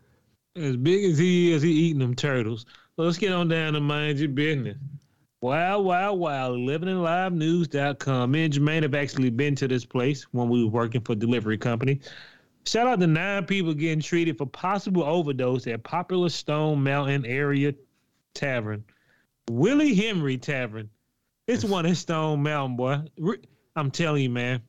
As 0.56 0.76
big 0.76 1.04
as 1.04 1.18
he 1.18 1.52
is, 1.52 1.62
he 1.62 1.70
eating 1.70 1.98
them 1.98 2.14
turtles. 2.14 2.64
So 2.96 3.02
let's 3.02 3.18
get 3.18 3.32
on 3.32 3.48
down 3.48 3.74
to 3.74 3.80
mind 3.80 4.18
your 4.18 4.30
business. 4.30 4.78
Wow, 5.42 5.80
wow, 5.80 6.14
wow. 6.14 6.50
Living 6.50 6.88
in 6.88 7.02
live 7.02 7.34
news.com. 7.34 8.30
Me 8.30 8.44
and 8.44 8.54
Jermaine 8.54 8.82
have 8.82 8.94
actually 8.94 9.28
been 9.28 9.54
to 9.56 9.68
this 9.68 9.84
place 9.84 10.24
when 10.32 10.48
we 10.48 10.64
were 10.64 10.70
working 10.70 11.02
for 11.02 11.14
delivery 11.14 11.58
company. 11.58 12.00
Shout 12.64 12.86
out 12.86 13.00
to 13.00 13.06
nine 13.06 13.44
people 13.44 13.74
getting 13.74 14.00
treated 14.00 14.38
for 14.38 14.46
possible 14.46 15.02
overdose 15.02 15.66
at 15.66 15.84
popular 15.84 16.30
Stone 16.30 16.82
Mountain 16.82 17.26
area 17.26 17.74
tavern. 18.32 18.82
Willie 19.50 19.94
Henry 19.94 20.38
Tavern. 20.38 20.88
This 21.46 21.64
one 21.64 21.86
in 21.86 21.94
Stone 21.94 22.42
Mountain, 22.42 22.76
boy. 22.76 23.02
I'm 23.76 23.90
telling 23.90 24.22
you, 24.22 24.30
man. 24.30 24.62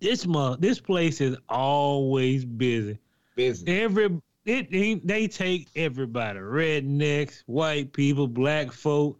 This 0.00 0.26
month, 0.26 0.60
this 0.60 0.80
place 0.80 1.20
is 1.20 1.36
always 1.48 2.44
busy. 2.44 2.98
Busy. 3.36 3.66
Every 3.66 4.20
it, 4.44 4.70
they, 4.70 4.94
they 4.94 5.28
take 5.28 5.68
everybody, 5.74 6.38
rednecks, 6.38 7.42
white 7.46 7.92
people, 7.92 8.28
black 8.28 8.72
folk. 8.72 9.18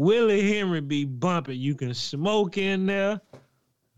Willie 0.00 0.52
Henry 0.54 0.80
be 0.80 1.04
bumping. 1.04 1.58
You 1.58 1.74
can 1.74 1.94
smoke 1.94 2.58
in 2.58 2.86
there, 2.86 3.20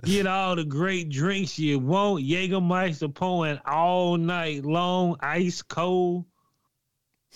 get 0.04 0.26
all 0.26 0.56
the 0.56 0.64
great 0.64 1.10
drinks 1.10 1.58
you 1.58 1.78
want. 1.78 2.24
Jägermeister 2.24 3.12
pouring 3.12 3.60
all 3.66 4.16
night 4.16 4.64
long, 4.64 5.16
ice 5.20 5.60
cold. 5.60 6.24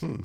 Hmm. 0.01 0.23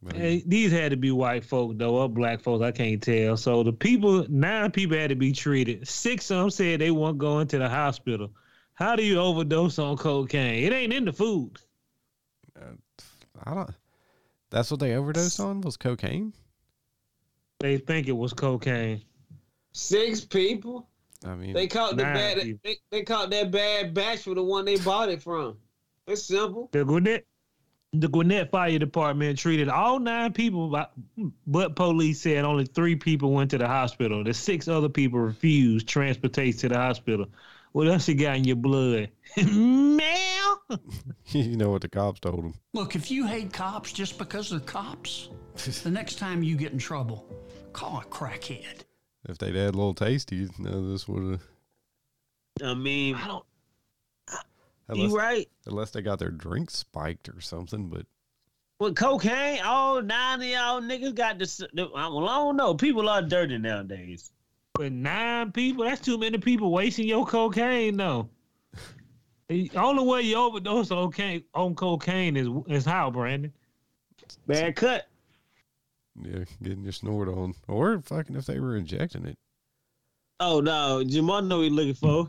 Man, 0.00 0.14
Hey, 0.14 0.44
these 0.46 0.70
had 0.70 0.92
to 0.92 0.96
be 0.96 1.10
white 1.10 1.44
folk 1.44 1.76
though, 1.76 1.96
or 1.96 2.08
black 2.08 2.40
folks. 2.40 2.62
I 2.62 2.70
can't 2.70 3.02
tell. 3.02 3.36
So 3.36 3.64
the 3.64 3.72
people, 3.72 4.24
nine 4.28 4.70
people 4.70 4.96
had 4.96 5.10
to 5.10 5.16
be 5.16 5.32
treated. 5.32 5.88
Six 5.88 6.30
of 6.30 6.38
them 6.38 6.50
said 6.50 6.80
they 6.80 6.92
weren't 6.92 7.18
going 7.18 7.48
to 7.48 7.58
the 7.58 7.68
hospital. 7.68 8.30
How 8.78 8.94
do 8.94 9.02
you 9.02 9.18
overdose 9.18 9.80
on 9.80 9.96
cocaine? 9.96 10.62
It 10.64 10.72
ain't 10.72 10.92
in 10.92 11.04
the 11.04 11.12
food. 11.12 11.58
Uh, 12.56 12.74
I 13.44 13.52
don't. 13.54 13.70
That's 14.50 14.70
what 14.70 14.78
they 14.78 14.94
overdosed 14.94 15.40
on 15.40 15.60
was 15.62 15.76
cocaine. 15.76 16.32
They 17.58 17.78
think 17.78 18.06
it 18.06 18.12
was 18.16 18.32
cocaine. 18.32 19.02
Six 19.72 20.20
people. 20.24 20.86
I 21.26 21.34
mean, 21.34 21.54
They 21.54 21.66
caught 21.66 21.96
the 21.96 22.04
bad. 22.04 22.40
people. 22.40 22.60
They, 22.62 22.76
they 22.92 23.02
caught 23.02 23.30
that 23.30 23.50
bad 23.50 23.92
batch 23.94 24.20
for 24.20 24.36
the 24.36 24.44
one 24.44 24.64
they 24.64 24.76
bought 24.76 25.08
it 25.08 25.20
from. 25.20 25.56
It's 26.06 26.22
simple. 26.22 26.68
The 26.70 26.84
Gwinnett, 26.84 27.26
the 27.92 28.06
Gwinnett 28.06 28.52
Fire 28.52 28.78
Department 28.78 29.36
treated 29.40 29.68
all 29.68 29.98
nine 29.98 30.32
people, 30.32 30.68
but- 30.68 30.92
but 31.48 31.74
police 31.74 32.20
said 32.20 32.44
only 32.44 32.64
three 32.64 32.94
people 32.94 33.32
went 33.32 33.50
to 33.50 33.58
the 33.58 33.66
hospital. 33.66 34.22
The 34.22 34.32
six 34.34 34.68
other 34.68 34.88
people 34.88 35.18
refused 35.18 35.88
transportation 35.88 36.60
to 36.60 36.68
the 36.68 36.76
hospital. 36.76 37.26
What 37.78 37.86
else 37.86 38.08
you 38.08 38.16
got 38.16 38.34
in 38.34 38.42
your 38.42 38.56
blood? 38.56 39.08
Mel. 39.36 40.62
you 41.26 41.56
know 41.56 41.70
what 41.70 41.82
the 41.82 41.88
cops 41.88 42.18
told 42.18 42.40
him. 42.40 42.54
Look, 42.74 42.96
if 42.96 43.08
you 43.08 43.24
hate 43.24 43.52
cops 43.52 43.92
just 43.92 44.18
because 44.18 44.50
they're 44.50 44.58
cops, 44.58 45.28
the 45.84 45.88
next 45.88 46.18
time 46.18 46.42
you 46.42 46.56
get 46.56 46.72
in 46.72 46.78
trouble, 46.78 47.24
call 47.72 48.00
a 48.00 48.04
crackhead. 48.06 48.82
If 49.28 49.38
they'd 49.38 49.54
had 49.54 49.74
a 49.74 49.78
little 49.78 49.94
tasty, 49.94 50.34
you 50.34 50.50
know, 50.58 50.90
this 50.90 51.06
would 51.06 51.22
have. 51.30 51.42
I 52.64 52.74
mean, 52.74 53.14
I 53.14 53.28
don't. 53.28 53.44
Unless, 54.88 55.10
you 55.12 55.16
right. 55.16 55.48
unless 55.66 55.92
they 55.92 56.02
got 56.02 56.18
their 56.18 56.32
drink 56.32 56.72
spiked 56.72 57.28
or 57.28 57.40
something, 57.40 57.88
but 57.88 58.06
With 58.80 58.96
cocaine, 58.96 59.60
all 59.62 60.02
nine 60.02 60.42
of 60.42 60.48
y'all 60.48 60.80
niggas 60.80 61.14
got 61.14 61.38
this. 61.38 61.58
The, 61.58 61.88
well, 61.94 62.28
I 62.28 62.38
don't 62.38 62.56
know. 62.56 62.74
People 62.74 63.08
are 63.08 63.22
dirty 63.22 63.56
nowadays. 63.56 64.32
But 64.78 64.92
nine 64.92 65.50
people, 65.50 65.84
that's 65.84 66.00
too 66.00 66.16
many 66.18 66.38
people 66.38 66.70
wasting 66.70 67.08
your 67.08 67.26
cocaine, 67.26 67.96
though. 67.96 68.28
The 69.48 69.68
only 69.74 70.04
way 70.04 70.22
you 70.22 70.36
overdose 70.36 70.92
on 70.92 71.06
cocaine, 71.10 71.42
on 71.52 71.74
cocaine 71.74 72.36
is 72.36 72.46
is 72.68 72.84
how, 72.84 73.10
Brandon? 73.10 73.52
Bad 74.46 74.76
cut. 74.76 75.08
yeah, 76.22 76.44
getting 76.62 76.84
your 76.84 76.92
snort 76.92 77.28
on, 77.28 77.54
or 77.66 78.00
fucking 78.02 78.36
if 78.36 78.46
they 78.46 78.60
were 78.60 78.76
injecting 78.76 79.26
it. 79.26 79.36
Oh 80.38 80.60
no, 80.60 81.02
Jamal 81.02 81.42
know 81.42 81.56
what 81.56 81.64
he 81.64 81.70
looking 81.70 81.94
for. 81.94 82.28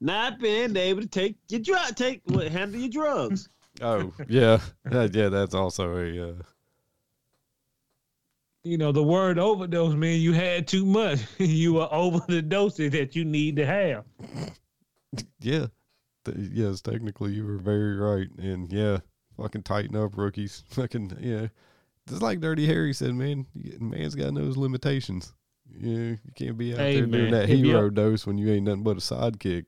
Not 0.00 0.38
being 0.38 0.74
able 0.76 1.02
to 1.02 1.08
take 1.08 1.36
your 1.50 1.60
drug, 1.60 1.96
take 1.96 2.22
what 2.24 2.48
handle 2.48 2.80
your 2.80 2.90
drugs. 2.90 3.48
Oh 3.82 4.12
yeah, 4.28 4.60
yeah, 4.90 5.06
yeah. 5.12 5.28
That's 5.28 5.54
also 5.54 5.96
a. 5.96 6.30
Uh, 6.30 6.34
You 8.62 8.76
know, 8.76 8.92
the 8.92 9.02
word 9.02 9.38
overdose 9.38 9.94
means 9.94 10.22
you 10.22 10.32
had 10.32 10.68
too 10.68 10.84
much. 10.84 11.20
you 11.38 11.74
were 11.74 11.88
over 11.90 12.20
the 12.28 12.42
dosage 12.42 12.92
that 12.92 13.16
you 13.16 13.24
need 13.24 13.56
to 13.56 13.66
have. 13.66 14.04
yeah, 15.40 15.66
yes. 16.36 16.82
Technically, 16.82 17.32
you 17.32 17.46
were 17.46 17.56
very 17.56 17.96
right, 17.96 18.28
and 18.38 18.70
yeah, 18.70 18.98
fucking 19.40 19.62
tighten 19.62 19.96
up, 19.96 20.16
rookies. 20.16 20.62
Fucking 20.68 21.16
yeah. 21.20 21.48
Just 22.08 22.22
like 22.22 22.40
Dirty 22.40 22.66
Harry 22.66 22.92
said, 22.92 23.14
man, 23.14 23.46
man's 23.78 24.14
got 24.14 24.34
his 24.34 24.56
limitations. 24.56 25.32
Yeah, 25.72 25.98
you 25.98 26.18
can't 26.34 26.58
be 26.58 26.72
out 26.72 26.80
Hey, 26.80 26.96
there 26.96 27.06
doing 27.06 27.30
that 27.30 27.48
hero 27.48 27.90
dose 27.90 28.26
when 28.26 28.36
you 28.36 28.50
ain't 28.52 28.64
nothing 28.64 28.82
but 28.82 28.96
a 28.96 29.00
sidekick. 29.00 29.66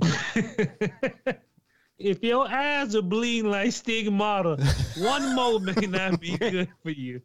if 1.98 2.22
your 2.22 2.48
eyes 2.48 2.96
are 2.96 3.02
bleeding 3.02 3.50
like 3.50 3.72
stigmata, 3.72 4.56
one 4.98 5.34
more 5.36 5.60
may 5.60 5.86
not 5.86 6.20
be 6.20 6.36
good 6.36 6.68
for 6.82 6.90
you. 6.90 7.22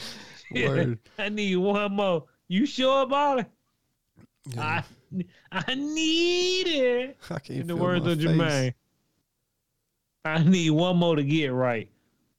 Word. 0.54 0.98
I 1.18 1.28
need 1.28 1.56
one 1.56 1.92
more. 1.92 2.24
You 2.48 2.66
sure 2.66 3.02
about 3.02 3.40
it? 3.40 3.46
Yeah, 4.48 4.82
I 5.52 5.64
I 5.66 5.74
need 5.74 6.66
it. 6.66 7.16
I, 7.30 7.38
can't 7.38 7.60
In 7.60 7.66
the 7.66 7.76
words 7.76 8.06
of 8.06 8.18
face. 8.18 8.26
Jermaine. 8.26 8.74
I 10.24 10.42
need 10.42 10.70
one 10.70 10.96
more 10.96 11.16
to 11.16 11.22
get 11.22 11.52
right. 11.52 11.88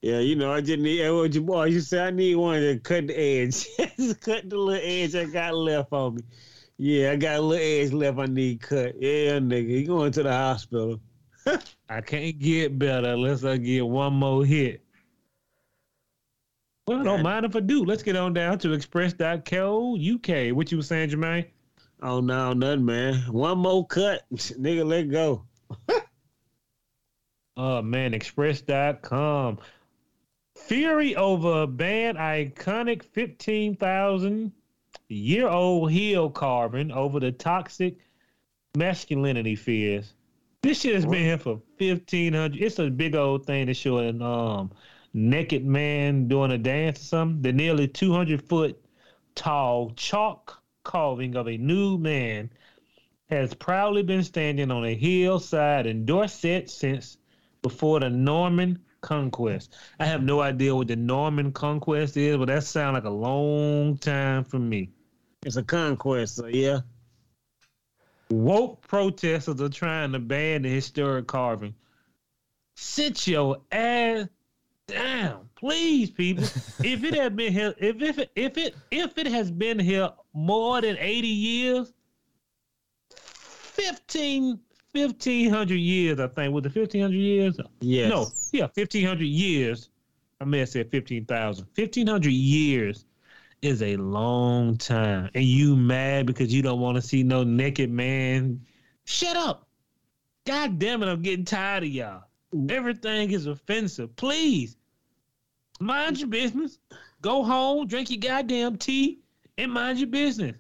Yeah, 0.01 0.19
you 0.19 0.35
know, 0.35 0.51
I 0.51 0.61
just 0.61 0.79
need 0.79 1.07
what 1.11 1.33
your 1.33 1.43
boy. 1.43 1.65
You 1.65 1.79
said 1.79 2.07
I 2.07 2.11
need 2.11 2.35
one 2.35 2.59
to 2.59 2.79
cut 2.79 3.07
the 3.07 3.19
edge. 3.19 3.67
Just 3.97 4.21
cut 4.21 4.49
the 4.49 4.57
little 4.57 4.81
edge 4.83 5.13
I 5.13 5.25
got 5.25 5.53
left 5.53 5.93
on 5.93 6.15
me. 6.15 6.23
Yeah, 6.77 7.11
I 7.11 7.15
got 7.17 7.35
a 7.35 7.41
little 7.41 7.63
edge 7.63 7.93
left 7.93 8.17
I 8.17 8.25
need 8.25 8.61
cut. 8.61 8.99
Yeah, 8.99 9.37
nigga, 9.37 9.69
you 9.69 9.85
going 9.85 10.11
to 10.13 10.23
the 10.23 10.31
hospital. 10.31 10.99
I 11.89 12.01
can't 12.01 12.39
get 12.39 12.79
better 12.79 13.09
unless 13.09 13.43
I 13.43 13.57
get 13.57 13.85
one 13.85 14.13
more 14.13 14.43
hit. 14.43 14.83
Well, 16.91 17.01
I 17.01 17.03
don't 17.03 17.23
mind 17.23 17.45
if 17.45 17.55
I 17.55 17.61
do. 17.61 17.85
Let's 17.85 18.03
get 18.03 18.15
on 18.15 18.33
down 18.33 18.59
to 18.59 18.73
express.co 18.73 19.97
UK. 19.97 20.55
What 20.55 20.71
you 20.71 20.77
were 20.77 20.83
saying, 20.83 21.09
Jermaine? 21.09 21.45
Oh 22.01 22.19
no, 22.19 22.53
nothing, 22.53 22.85
man. 22.85 23.15
One 23.31 23.59
more 23.59 23.85
cut, 23.87 24.23
nigga. 24.31 24.85
Let 24.85 25.09
go. 25.09 25.45
Oh 27.57 27.81
man, 27.81 28.13
express.com. 28.13 29.59
Fury 30.55 31.15
over 31.15 31.67
banned 31.67 32.17
iconic 32.17 33.03
15,000 33.03 34.51
year 35.09 35.47
old 35.47 35.91
heel 35.91 36.29
carving 36.29 36.91
over 36.91 37.19
the 37.19 37.31
toxic 37.31 37.97
masculinity 38.75 39.55
fears. 39.55 40.13
This 40.63 40.81
shit 40.81 40.95
has 40.95 41.05
been 41.05 41.23
here 41.25 41.37
for 41.37 41.61
1500. 41.77 42.59
It's 42.59 42.79
a 42.79 42.89
big 42.89 43.15
old 43.15 43.45
thing 43.45 43.67
to 43.67 43.73
show 43.73 43.97
an 43.97 44.21
um 44.21 44.71
naked 45.13 45.65
man 45.65 46.27
doing 46.27 46.51
a 46.51 46.57
dance 46.57 47.01
or 47.01 47.03
something. 47.03 47.41
The 47.41 47.51
nearly 47.51 47.87
200 47.87 48.41
foot 48.41 48.83
tall 49.35 49.91
chalk 49.95 50.61
carving 50.83 51.35
of 51.35 51.47
a 51.47 51.57
nude 51.57 52.01
man 52.01 52.49
has 53.29 53.53
proudly 53.53 54.03
been 54.03 54.23
standing 54.23 54.71
on 54.71 54.85
a 54.85 54.95
hillside 54.95 55.85
in 55.85 56.05
Dorset 56.05 56.69
since 56.69 57.17
before 57.61 57.99
the 57.99 58.09
Norman 58.09 58.79
conquest. 59.01 59.75
I 59.99 60.05
have 60.05 60.23
no 60.23 60.41
idea 60.41 60.75
what 60.75 60.87
the 60.87 60.95
Norman 60.95 61.51
conquest 61.51 62.17
is, 62.17 62.37
but 62.37 62.47
that 62.47 62.63
sounds 62.63 62.95
like 62.95 63.05
a 63.05 63.09
long 63.09 63.97
time 63.97 64.43
for 64.43 64.59
me. 64.59 64.89
It's 65.43 65.55
a 65.55 65.63
conquest, 65.63 66.35
so 66.35 66.47
yeah. 66.47 66.81
Woke 68.29 68.81
protesters 68.87 69.59
are 69.59 69.69
trying 69.69 70.11
to 70.13 70.19
ban 70.19 70.61
the 70.61 70.69
historic 70.69 71.27
carving. 71.27 71.75
Sit 72.75 73.27
your 73.27 73.61
ass 73.71 74.27
down, 74.91 75.49
please, 75.55 76.09
people. 76.09 76.43
if 76.83 77.03
it 77.03 77.13
had 77.13 77.35
been 77.35 77.53
here, 77.53 77.73
if 77.77 78.01
if 78.01 78.19
if 78.35 78.57
it 78.57 78.75
if 78.91 79.17
it 79.17 79.27
has 79.27 79.51
been 79.51 79.79
here 79.79 80.09
more 80.33 80.81
than 80.81 80.97
eighty 80.97 81.27
years, 81.27 81.93
15, 83.09 84.59
1500 84.91 85.75
years, 85.75 86.19
I 86.19 86.27
think. 86.27 86.53
Was 86.53 86.65
it 86.65 86.73
fifteen 86.73 87.01
hundred 87.01 87.17
years? 87.17 87.57
Yes. 87.79 88.09
No, 88.09 88.27
yeah, 88.51 88.67
fifteen 88.67 89.05
hundred 89.05 89.25
years. 89.25 89.89
I 90.39 90.45
may 90.45 90.59
have 90.59 90.69
said 90.69 90.91
fifteen 90.91 91.25
thousand. 91.25 91.67
Fifteen 91.73 92.07
hundred 92.07 92.33
years 92.33 93.05
is 93.61 93.81
a 93.81 93.95
long 93.97 94.77
time, 94.77 95.29
and 95.33 95.43
you 95.43 95.75
mad 95.75 96.25
because 96.25 96.53
you 96.53 96.61
don't 96.61 96.79
want 96.79 96.95
to 96.95 97.01
see 97.01 97.23
no 97.23 97.43
naked 97.43 97.91
man. 97.91 98.59
Shut 99.05 99.37
up! 99.37 99.67
God 100.45 100.79
damn 100.79 101.03
it, 101.03 101.07
I'm 101.07 101.21
getting 101.21 101.45
tired 101.45 101.83
of 101.83 101.89
y'all. 101.89 102.23
Everything 102.69 103.31
is 103.31 103.45
offensive. 103.45 104.15
Please 104.15 104.75
mind 105.81 106.19
your 106.19 106.29
business. 106.29 106.79
Go 107.21 107.43
home, 107.43 107.87
drink 107.87 108.09
your 108.09 108.19
goddamn 108.19 108.77
tea, 108.77 109.19
and 109.57 109.71
mind 109.71 109.99
your 109.99 110.07
business. 110.07 110.55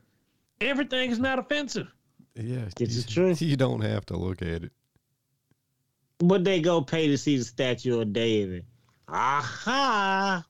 Everything 0.59 1.09
is 1.11 1.19
not 1.19 1.39
offensive. 1.39 1.87
Yeah, 2.35 2.65
it's 2.79 3.05
true. 3.05 3.35
You 3.39 3.55
don't 3.55 3.81
have 3.81 4.05
to 4.07 4.17
look 4.17 4.41
at 4.41 4.63
it. 4.63 4.71
What 6.19 6.43
they 6.43 6.61
go 6.61 6.81
pay 6.81 7.07
to 7.07 7.17
see 7.17 7.37
the 7.37 7.43
statue 7.43 7.99
of 7.99 8.13
David? 8.13 8.65
Aha! 9.07 10.45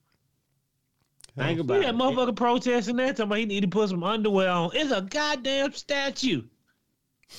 Think 1.38 1.50
Hell, 1.50 1.62
about 1.62 1.74
Look 1.76 1.84
it. 1.84 1.86
that 1.88 1.96
motherfucker 1.96 2.36
protesting 2.36 2.98
that, 2.98 3.16
talking 3.16 3.24
about 3.24 3.38
he 3.38 3.46
need 3.46 3.62
to 3.62 3.68
put 3.70 3.90
some 3.90 4.04
underwear 4.04 4.50
on. 4.50 4.72
It's 4.74 4.92
a 4.92 5.02
goddamn 5.02 5.72
statue. 5.72 6.44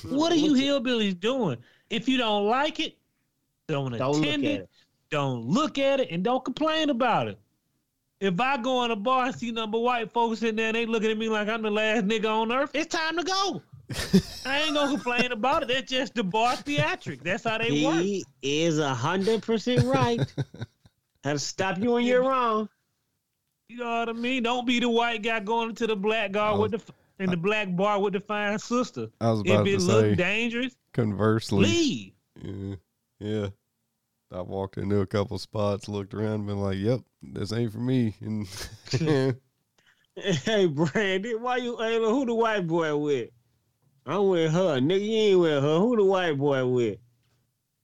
What 0.08 0.32
are 0.32 0.36
you 0.36 0.54
hillbillies 0.54 1.20
doing? 1.20 1.58
If 1.90 2.08
you 2.08 2.16
don't 2.16 2.46
like 2.46 2.80
it, 2.80 2.96
don't, 3.68 3.96
Don't 3.96 4.12
look 4.12 4.22
attend 4.22 4.44
at 4.46 4.50
it, 4.50 4.60
it. 4.62 4.70
Don't 5.12 5.44
look 5.46 5.78
at 5.78 6.00
it, 6.00 6.10
and 6.10 6.24
don't 6.24 6.42
complain 6.42 6.88
about 6.88 7.28
it. 7.28 7.38
If 8.18 8.40
I 8.40 8.56
go 8.56 8.82
in 8.84 8.90
a 8.90 8.96
bar 8.96 9.26
and 9.26 9.34
see 9.34 9.50
number 9.52 9.78
white 9.78 10.10
folks 10.10 10.42
in 10.42 10.56
there 10.56 10.68
and 10.68 10.74
they 10.76 10.86
looking 10.86 11.10
at 11.10 11.18
me 11.18 11.28
like 11.28 11.48
I'm 11.48 11.60
the 11.60 11.70
last 11.70 12.06
nigga 12.06 12.30
on 12.30 12.50
earth, 12.50 12.70
it's 12.72 12.94
time 12.94 13.18
to 13.18 13.22
go. 13.22 13.62
I 14.46 14.62
ain't 14.62 14.74
gonna 14.74 14.92
complain 14.92 15.32
about 15.32 15.64
it. 15.64 15.68
That's 15.68 15.90
just 15.90 16.14
the 16.14 16.24
bar 16.24 16.56
theatric. 16.56 17.22
That's 17.22 17.44
how 17.44 17.58
they 17.58 17.84
work. 17.84 18.00
He 18.00 18.24
is 18.40 18.78
a 18.78 18.94
hundred 18.94 19.42
percent 19.42 19.84
right. 19.84 20.18
Had 21.24 21.34
to 21.34 21.38
stop 21.38 21.78
you 21.78 21.92
when 21.92 22.04
you're 22.06 22.22
wrong. 22.22 22.70
You 23.68 23.78
know 23.78 23.98
what 23.98 24.08
I 24.08 24.12
mean? 24.12 24.44
Don't 24.44 24.66
be 24.66 24.80
the 24.80 24.88
white 24.88 25.22
guy 25.22 25.40
going 25.40 25.70
into 25.70 25.86
the 25.86 25.96
black 25.96 26.32
bar 26.32 26.58
with 26.58 26.70
the 26.70 26.80
in 27.22 27.28
the 27.30 27.36
black 27.36 27.74
bar 27.76 28.00
with 28.00 28.14
the 28.14 28.20
fine 28.20 28.58
sister. 28.58 29.08
I 29.20 29.30
was 29.30 29.40
If 29.40 29.46
about 29.46 29.66
it 29.68 29.78
to 29.78 29.84
look 29.84 30.04
say, 30.06 30.14
dangerous, 30.14 30.74
conversely, 30.94 31.66
leave. 31.66 32.12
yeah, 32.40 32.74
yeah. 33.18 33.48
I 34.32 34.40
walked 34.40 34.78
into 34.78 35.00
a 35.00 35.06
couple 35.06 35.38
spots, 35.38 35.88
looked 35.88 36.14
around, 36.14 36.46
been 36.46 36.58
like, 36.60 36.78
"Yep, 36.78 37.00
this 37.22 37.52
ain't 37.52 37.72
for 37.72 37.78
me." 37.78 38.14
And 38.22 39.36
Hey, 40.14 40.66
Brandon, 40.66 41.40
why 41.40 41.56
you? 41.56 41.76
Hey, 41.78 41.98
look, 41.98 42.10
who 42.10 42.26
the 42.26 42.34
white 42.34 42.66
boy 42.66 42.94
with? 42.96 43.30
I'm 44.04 44.28
with 44.28 44.52
her, 44.52 44.78
nigga. 44.78 45.00
You 45.00 45.14
ain't 45.16 45.40
with 45.40 45.62
her. 45.62 45.78
Who 45.78 45.96
the 45.96 46.04
white 46.04 46.36
boy 46.36 46.66
with? 46.66 46.98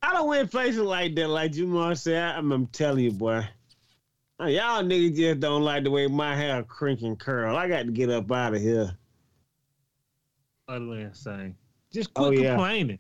I 0.03 0.13
don't 0.13 0.29
went 0.29 0.51
places 0.51 0.81
like 0.81 1.15
that, 1.15 1.29
like 1.29 1.55
you 1.55 1.67
know 1.67 1.77
what 1.77 1.87
I'm 1.87 1.95
saying. 1.95 2.23
I'm, 2.23 2.53
I'm 2.53 2.67
telling 2.67 3.05
you, 3.05 3.13
boy. 3.13 3.49
Y'all 4.41 4.83
niggas 4.85 5.17
just 5.17 5.41
don't 5.41 5.63
like 5.63 5.85
the 5.85 5.91
way 5.91 6.07
my 6.07 6.37
hair 6.37 6.63
crink 6.63 7.03
and 7.03 7.19
curl. 7.19 7.57
I 7.57 7.67
got 7.67 7.87
to 7.87 7.93
get 7.93 8.11
up 8.11 8.31
out 8.31 8.55
of 8.55 8.61
here. 8.61 8.97
Utterly 10.69 11.03
insane. 11.03 11.57
Just 11.91 12.11
Oh, 12.15 12.29
quit 12.29 12.41
yeah. 12.41 12.51
complaining. 12.51 12.99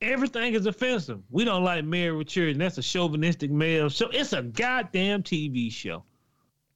Everything 0.00 0.54
is 0.54 0.66
offensive. 0.66 1.20
We 1.30 1.44
don't 1.44 1.64
like 1.64 1.84
married 1.84 2.16
with 2.16 2.28
children. 2.28 2.58
That's 2.58 2.78
a 2.78 2.82
chauvinistic 2.82 3.50
male 3.50 3.88
show. 3.88 4.08
It's 4.12 4.32
a 4.32 4.42
goddamn 4.42 5.24
TV 5.24 5.72
show. 5.72 6.04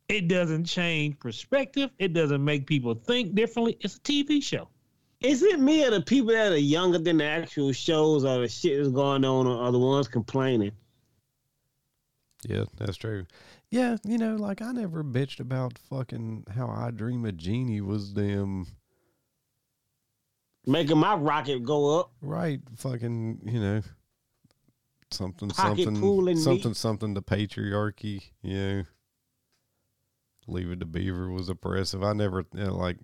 It 0.09 0.29
doesn't 0.29 0.65
change 0.65 1.19
perspective. 1.21 1.91
It 1.99 2.13
doesn't 2.13 2.45
make 2.45 2.67
people 2.67 2.95
think 2.95 3.35
differently. 3.35 3.79
It's 3.81 3.97
a 3.97 4.01
TV 4.01 4.43
show. 4.43 4.69
Is 5.21 5.43
it 5.45 5.61
me 5.61 5.87
or 5.87 5.91
the 5.91 6.01
people 6.01 6.33
that 6.33 6.53
are 6.53 6.57
younger 6.57 6.99
than 6.99 7.19
the 7.19 7.25
actual 7.25 7.73
shows 7.73 8.25
or 8.25 8.41
the 8.41 8.49
shit 8.49 8.79
that's 8.79 8.93
going 8.93 9.25
on 9.25 9.47
or 9.47 9.71
the 9.71 9.79
ones 9.79 10.09
complaining? 10.09 10.73
yeah, 12.49 12.65
that's 12.77 12.97
true. 12.97 13.27
Yeah, 13.71 13.97
you 14.05 14.19
know, 14.19 14.37
like 14.37 14.61
I 14.61 14.73
never 14.73 15.03
bitched 15.05 15.41
about 15.41 15.79
fucking 15.79 16.47
how 16.55 16.69
I 16.69 16.91
Dream 16.91 17.25
of 17.25 17.37
Jeannie 17.37 17.81
was 17.81 18.11
damn 18.11 18.67
Making 20.67 20.99
my 20.99 21.15
rocket 21.15 21.65
go 21.65 21.99
up. 22.01 22.13
right. 22.21 22.61
Fucking, 22.77 23.41
you 23.45 23.61
know, 23.61 23.83
something, 25.11 25.49
Pocket 25.51 25.85
something, 25.85 26.01
pooling 26.01 26.37
me. 26.37 26.43
something, 26.43 26.75
something. 26.75 27.15
The 27.15 27.23
patriarchy, 27.23 28.23
you 28.43 28.57
know. 28.57 28.85
Leave 30.49 30.71
it 30.71 30.81
to 30.81 30.87
Beaver 30.87 31.31
was 31.31 31.49
oppressive. 31.49 32.03
I 32.03 32.13
never, 32.13 32.45
you 32.53 32.65
know, 32.65 32.77
like, 32.77 32.99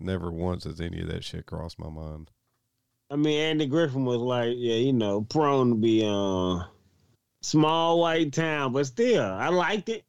never 0.00 0.30
once 0.30 0.64
has 0.64 0.80
any 0.80 1.00
of 1.00 1.08
that 1.08 1.24
shit 1.24 1.46
crossed 1.46 1.78
my 1.78 1.88
mind. 1.88 2.30
I 3.10 3.16
mean, 3.16 3.38
Andy 3.38 3.66
Griffith 3.66 3.96
was 3.96 4.18
like, 4.18 4.54
yeah, 4.56 4.74
you 4.74 4.92
know, 4.92 5.22
prone 5.22 5.68
to 5.70 5.74
be 5.76 6.02
uh 6.04 6.64
small 7.42 8.00
white 8.00 8.32
town, 8.32 8.72
but 8.72 8.86
still, 8.86 9.24
I 9.24 9.48
liked 9.48 9.88
it 9.88 10.04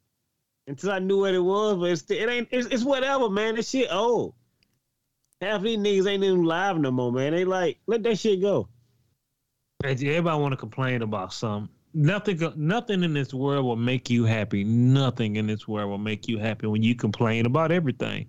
until 0.66 0.92
I 0.92 0.98
knew 1.00 1.20
what 1.20 1.34
it 1.34 1.40
was. 1.40 1.76
But 1.76 1.90
it's 1.90 2.10
it 2.10 2.28
ain't. 2.28 2.48
It's, 2.50 2.66
it's 2.68 2.84
whatever, 2.84 3.28
man. 3.28 3.56
This 3.56 3.70
shit 3.70 3.88
old. 3.92 4.34
Half 5.40 5.62
these 5.62 5.78
niggas 5.78 6.08
ain't 6.08 6.24
even 6.24 6.44
live 6.44 6.78
no 6.78 6.90
more, 6.90 7.12
man. 7.12 7.32
They 7.32 7.44
like 7.44 7.78
let 7.86 8.02
that 8.04 8.18
shit 8.18 8.40
go. 8.40 8.68
Everybody 9.82 10.40
want 10.40 10.52
to 10.52 10.56
complain 10.56 11.02
about 11.02 11.32
something. 11.32 11.68
Nothing, 11.92 12.40
nothing 12.56 13.04
in 13.04 13.12
this 13.14 13.32
world 13.32 13.64
will 13.64 13.76
make 13.76 14.10
you 14.10 14.24
happy. 14.24 14.64
Nothing 14.64 15.36
in 15.36 15.46
this 15.46 15.68
world 15.68 15.90
will 15.90 15.98
make 15.98 16.26
you 16.26 16.38
happy 16.38 16.66
when 16.66 16.82
you 16.82 16.94
complain 16.94 17.46
about 17.46 17.70
everything. 17.70 18.26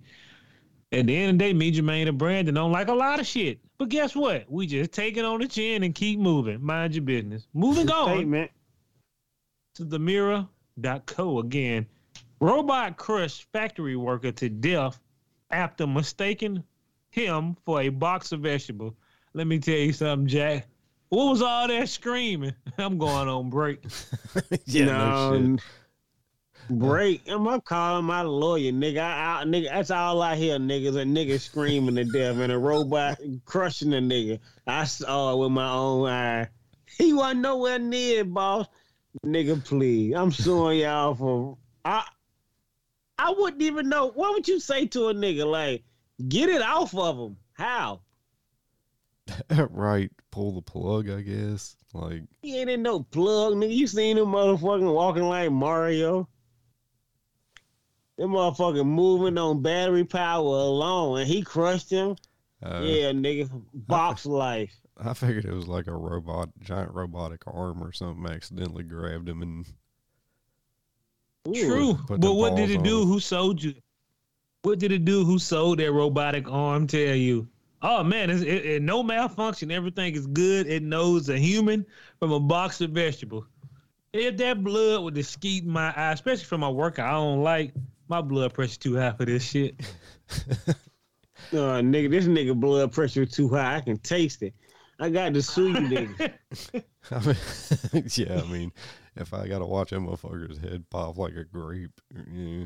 At 0.92 1.06
the 1.06 1.16
end 1.16 1.30
of 1.30 1.38
the 1.38 1.44
day, 1.46 1.52
me, 1.52 1.72
Jermaine, 1.72 2.08
and 2.08 2.16
Brandon 2.16 2.54
don't 2.54 2.70
like 2.70 2.88
a 2.88 2.94
lot 2.94 3.18
of 3.18 3.26
shit. 3.26 3.58
But 3.78 3.88
guess 3.88 4.14
what? 4.14 4.44
We 4.48 4.66
just 4.66 4.92
take 4.92 5.16
it 5.16 5.24
on 5.24 5.40
the 5.40 5.48
chin 5.48 5.82
and 5.82 5.94
keep 5.94 6.20
moving. 6.20 6.64
Mind 6.64 6.94
your 6.94 7.02
business. 7.02 7.48
Moving 7.54 7.90
on 7.90 8.16
Statement. 8.16 8.50
to 9.74 9.84
the 9.84 9.98
mirror.co 9.98 11.40
again. 11.40 11.86
Robot 12.40 12.96
crushed 12.96 13.46
factory 13.52 13.96
worker 13.96 14.30
to 14.30 14.48
death 14.48 15.00
after 15.50 15.86
mistaking 15.86 16.62
him 17.16 17.56
for 17.64 17.80
a 17.80 17.88
box 17.88 18.30
of 18.32 18.40
vegetables. 18.40 18.94
Let 19.34 19.46
me 19.46 19.58
tell 19.58 19.74
you 19.74 19.92
something, 19.92 20.28
Jack. 20.28 20.66
What 21.08 21.30
was 21.30 21.42
all 21.42 21.66
that 21.68 21.88
screaming? 21.88 22.54
I'm 22.78 22.98
going 22.98 23.28
on 23.28 23.50
break. 23.50 23.82
no, 24.66 25.32
n- 25.34 25.60
break. 26.68 27.22
I'm 27.28 27.46
up 27.48 27.64
calling 27.64 28.04
my 28.04 28.22
lawyer, 28.22 28.72
nigga. 28.72 28.98
I, 28.98 29.40
I, 29.40 29.44
nigga, 29.44 29.70
that's 29.70 29.90
all 29.90 30.20
I 30.20 30.36
hear, 30.36 30.58
niggas. 30.58 30.96
A 30.96 31.04
nigga 31.04 31.40
screaming 31.40 31.96
to 31.96 32.04
death 32.04 32.38
and 32.38 32.52
a 32.52 32.58
robot 32.58 33.18
crushing 33.44 33.94
a 33.94 33.98
nigga. 33.98 34.40
I 34.66 34.84
saw 34.84 35.32
it 35.32 35.38
with 35.38 35.52
my 35.52 35.70
own 35.70 36.08
eye. 36.08 36.48
He 36.98 37.12
wasn't 37.12 37.40
nowhere 37.40 37.78
near, 37.78 38.20
it, 38.20 38.32
boss. 38.32 38.66
Nigga, 39.24 39.64
please. 39.64 40.14
I'm 40.14 40.32
suing 40.32 40.80
y'all 40.80 41.14
for. 41.14 41.56
I. 41.84 42.04
I 43.18 43.30
wouldn't 43.30 43.62
even 43.62 43.88
know. 43.88 44.08
What 44.08 44.34
would 44.34 44.46
you 44.46 44.60
say 44.60 44.86
to 44.88 45.08
a 45.08 45.14
nigga 45.14 45.50
like, 45.50 45.82
get 46.28 46.48
it 46.48 46.62
off 46.62 46.94
of 46.94 47.18
him? 47.18 47.36
How? 47.52 48.00
right. 49.70 50.10
Pull 50.30 50.52
the 50.52 50.62
plug, 50.62 51.10
I 51.10 51.22
guess. 51.22 51.76
Like, 51.92 52.22
He 52.42 52.58
ain't 52.58 52.70
in 52.70 52.82
no 52.82 53.00
plug, 53.00 53.54
nigga. 53.54 53.74
You 53.74 53.86
seen 53.86 54.18
him 54.18 54.26
motherfucking 54.26 54.92
walking 54.92 55.24
like 55.24 55.50
Mario? 55.50 56.28
Them 58.18 58.30
motherfucking 58.30 58.86
moving 58.86 59.36
on 59.38 59.62
battery 59.62 60.04
power 60.04 60.44
alone, 60.44 61.20
and 61.20 61.28
he 61.28 61.42
crushed 61.42 61.90
him. 61.90 62.16
uh, 62.62 62.80
yeah, 62.82 63.10
nigga, 63.12 63.50
box 63.74 64.24
life. 64.24 64.74
I 64.98 65.12
figured 65.12 65.44
it 65.44 65.52
was 65.52 65.68
like 65.68 65.86
a 65.86 65.94
robot, 65.94 66.48
giant 66.60 66.92
robotic 66.92 67.42
arm 67.46 67.82
or 67.82 67.92
something 67.92 68.26
accidentally 68.32 68.84
grabbed 68.84 69.28
him 69.28 69.42
and 69.42 69.66
True. 71.54 71.98
But 72.08 72.20
what 72.20 72.56
did 72.56 72.70
it 72.70 72.82
do? 72.82 73.04
Who 73.04 73.20
sold 73.20 73.62
you? 73.62 73.74
What 74.66 74.80
did 74.80 74.90
it 74.90 75.04
do? 75.04 75.24
Who 75.24 75.38
sold 75.38 75.78
that 75.78 75.92
robotic 75.92 76.50
arm 76.50 76.88
tell 76.88 77.14
you? 77.14 77.46
Oh 77.82 78.02
man, 78.02 78.30
it's, 78.30 78.42
it, 78.42 78.66
it 78.66 78.82
no 78.82 79.00
malfunction. 79.00 79.70
Everything 79.70 80.16
is 80.16 80.26
good. 80.26 80.66
It 80.66 80.82
knows 80.82 81.28
a 81.28 81.38
human 81.38 81.86
from 82.18 82.32
a 82.32 82.40
box 82.40 82.80
of 82.80 82.90
vegetables. 82.90 83.44
If 84.12 84.36
that 84.38 84.64
blood 84.64 85.04
with 85.04 85.14
the 85.14 85.22
skeet 85.22 85.62
in 85.62 85.70
my 85.70 85.94
eye, 85.96 86.10
especially 86.10 86.46
from 86.46 86.62
my 86.62 86.68
workout, 86.68 87.08
I 87.08 87.12
don't 87.12 87.44
like 87.44 87.74
my 88.08 88.20
blood 88.20 88.54
pressure 88.54 88.76
too 88.76 88.96
high 88.96 89.12
for 89.12 89.24
this 89.24 89.44
shit. 89.44 89.80
Uh, 91.52 91.78
nigga, 91.78 92.10
this 92.10 92.24
nigga 92.24 92.58
blood 92.58 92.90
pressure 92.90 93.24
too 93.24 93.48
high. 93.48 93.76
I 93.76 93.80
can 93.80 93.98
taste 93.98 94.42
it. 94.42 94.52
I 94.98 95.10
got 95.10 95.32
to 95.34 95.42
sue 95.42 95.68
you, 95.68 95.74
nigga. 95.74 96.32
I 97.12 97.20
mean, 97.24 98.04
yeah, 98.16 98.42
I 98.42 98.50
mean, 98.50 98.72
if 99.14 99.32
I 99.32 99.46
gotta 99.46 99.66
watch 99.66 99.92
a 99.92 99.96
motherfucker's 99.96 100.58
head 100.58 100.84
pop 100.90 101.18
like 101.18 101.36
a 101.36 101.44
grape, 101.44 102.00
yeah. 102.32 102.64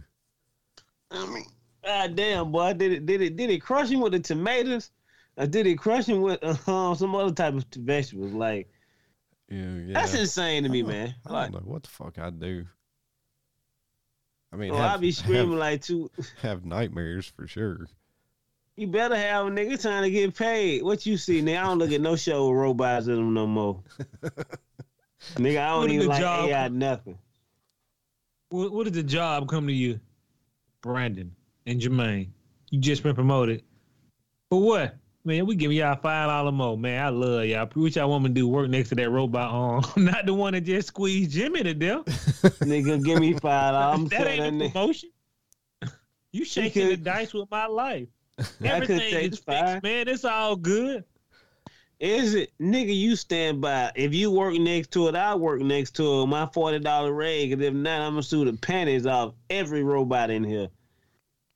I 1.10 1.26
mean, 1.26 1.44
god 1.84 2.16
damn, 2.16 2.52
boy, 2.52 2.72
did 2.74 2.92
it 2.92 3.06
did 3.06 3.20
it 3.22 3.36
did 3.36 3.50
it 3.50 3.60
crush 3.60 3.88
him 3.90 4.00
with 4.00 4.12
the 4.12 4.20
tomatoes? 4.20 4.90
Or 5.36 5.46
did 5.46 5.66
it 5.66 5.76
crush 5.78 6.06
him 6.06 6.20
with 6.22 6.42
uh, 6.42 6.94
some 6.94 7.14
other 7.14 7.32
type 7.34 7.54
of 7.54 7.64
vegetables? 7.74 8.32
Like 8.32 8.68
Yeah, 9.48 9.74
yeah. 9.76 9.92
that's 9.94 10.14
insane 10.14 10.64
to 10.64 10.68
me, 10.68 10.82
I 10.82 10.86
man. 10.86 11.14
I 11.26 11.32
Like, 11.32 11.52
don't 11.52 11.64
know 11.64 11.72
what 11.72 11.82
the 11.84 11.88
fuck 11.90 12.18
I 12.18 12.30
do. 12.30 12.66
I 14.52 14.56
mean, 14.56 14.72
oh, 14.72 14.76
have, 14.76 14.94
I 14.94 14.96
be 14.96 15.12
screaming 15.12 15.50
have, 15.50 15.58
like, 15.58 15.82
"Two, 15.82 16.10
have 16.42 16.64
nightmares 16.64 17.26
for 17.26 17.46
sure. 17.46 17.86
you 18.76 18.86
better 18.88 19.16
have 19.16 19.46
a 19.46 19.50
nigga 19.50 19.80
trying 19.80 20.02
to 20.02 20.10
get 20.10 20.34
paid." 20.34 20.82
What 20.82 21.06
you 21.06 21.16
see, 21.16 21.40
nigga? 21.42 21.58
I 21.58 21.62
don't 21.64 21.78
look 21.78 21.92
at 21.92 22.00
no 22.00 22.16
show 22.16 22.48
with 22.48 22.58
robots 22.58 23.06
in 23.06 23.14
them 23.16 23.34
no 23.34 23.46
more. 23.46 23.82
nigga, 25.36 25.58
I 25.60 25.74
What 25.76 25.86
don't 25.86 25.90
a 25.90 25.92
even 25.92 26.06
good 26.06 26.08
like 26.08 26.20
job. 26.20 26.50
AI 26.50 26.68
nothing. 26.68 27.18
What, 28.50 28.72
what 28.72 28.84
did 28.84 28.94
the 28.94 29.02
job 29.02 29.48
come 29.48 29.66
to 29.68 29.72
you, 29.72 30.00
Brandon 30.82 31.36
and 31.66 31.80
Jermaine? 31.80 32.28
You 32.70 32.80
just 32.80 33.02
been 33.02 33.14
promoted. 33.14 33.62
For 34.50 34.60
what? 34.60 34.96
Man, 35.22 35.44
we 35.44 35.54
give 35.54 35.70
y'all 35.72 35.96
five 35.96 36.28
dollar 36.28 36.50
more. 36.50 36.78
Man, 36.78 37.04
I 37.04 37.08
love 37.10 37.44
y'all. 37.44 37.68
What 37.74 37.94
y'all 37.94 38.08
want 38.08 38.24
me 38.24 38.30
to 38.30 38.34
do? 38.34 38.48
Work 38.48 38.70
next 38.70 38.88
to 38.88 38.94
that 38.94 39.10
robot 39.10 39.50
on, 39.50 39.82
not 40.04 40.24
the 40.24 40.32
one 40.32 40.54
that 40.54 40.62
just 40.62 40.88
squeezed 40.88 41.32
Jimmy 41.32 41.62
to 41.62 41.74
death. 41.74 42.04
nigga, 42.60 43.04
give 43.04 43.20
me 43.20 43.34
five 43.34 43.72
dollars. 43.74 44.08
That 44.10 44.26
ain't 44.26 44.62
a 44.62 44.70
promotion. 44.70 45.10
You 46.32 46.44
shaking 46.44 46.88
the 46.88 46.96
dice 46.96 47.34
with 47.34 47.50
my 47.50 47.66
life. 47.66 48.08
Could 48.38 48.66
Everything 48.66 49.32
is 49.32 49.38
five. 49.40 49.72
fixed, 49.72 49.82
man. 49.82 50.08
It's 50.08 50.24
all 50.24 50.56
good. 50.56 51.04
Is 51.98 52.34
it 52.34 52.50
nigga? 52.58 52.96
You 52.96 53.14
stand 53.14 53.60
by. 53.60 53.92
If 53.94 54.14
you 54.14 54.30
work 54.30 54.54
next 54.54 54.90
to 54.92 55.08
it, 55.08 55.14
I 55.14 55.34
work 55.34 55.60
next 55.60 55.96
to 55.96 56.22
it. 56.22 56.26
My 56.28 56.46
forty 56.46 56.78
dollar 56.78 57.12
raise. 57.12 57.52
If 57.52 57.74
not, 57.74 58.00
I'm 58.00 58.12
gonna 58.12 58.22
sue 58.22 58.46
the 58.46 58.54
panties 58.54 59.06
off 59.06 59.34
every 59.50 59.82
robot 59.82 60.30
in 60.30 60.44
here. 60.44 60.68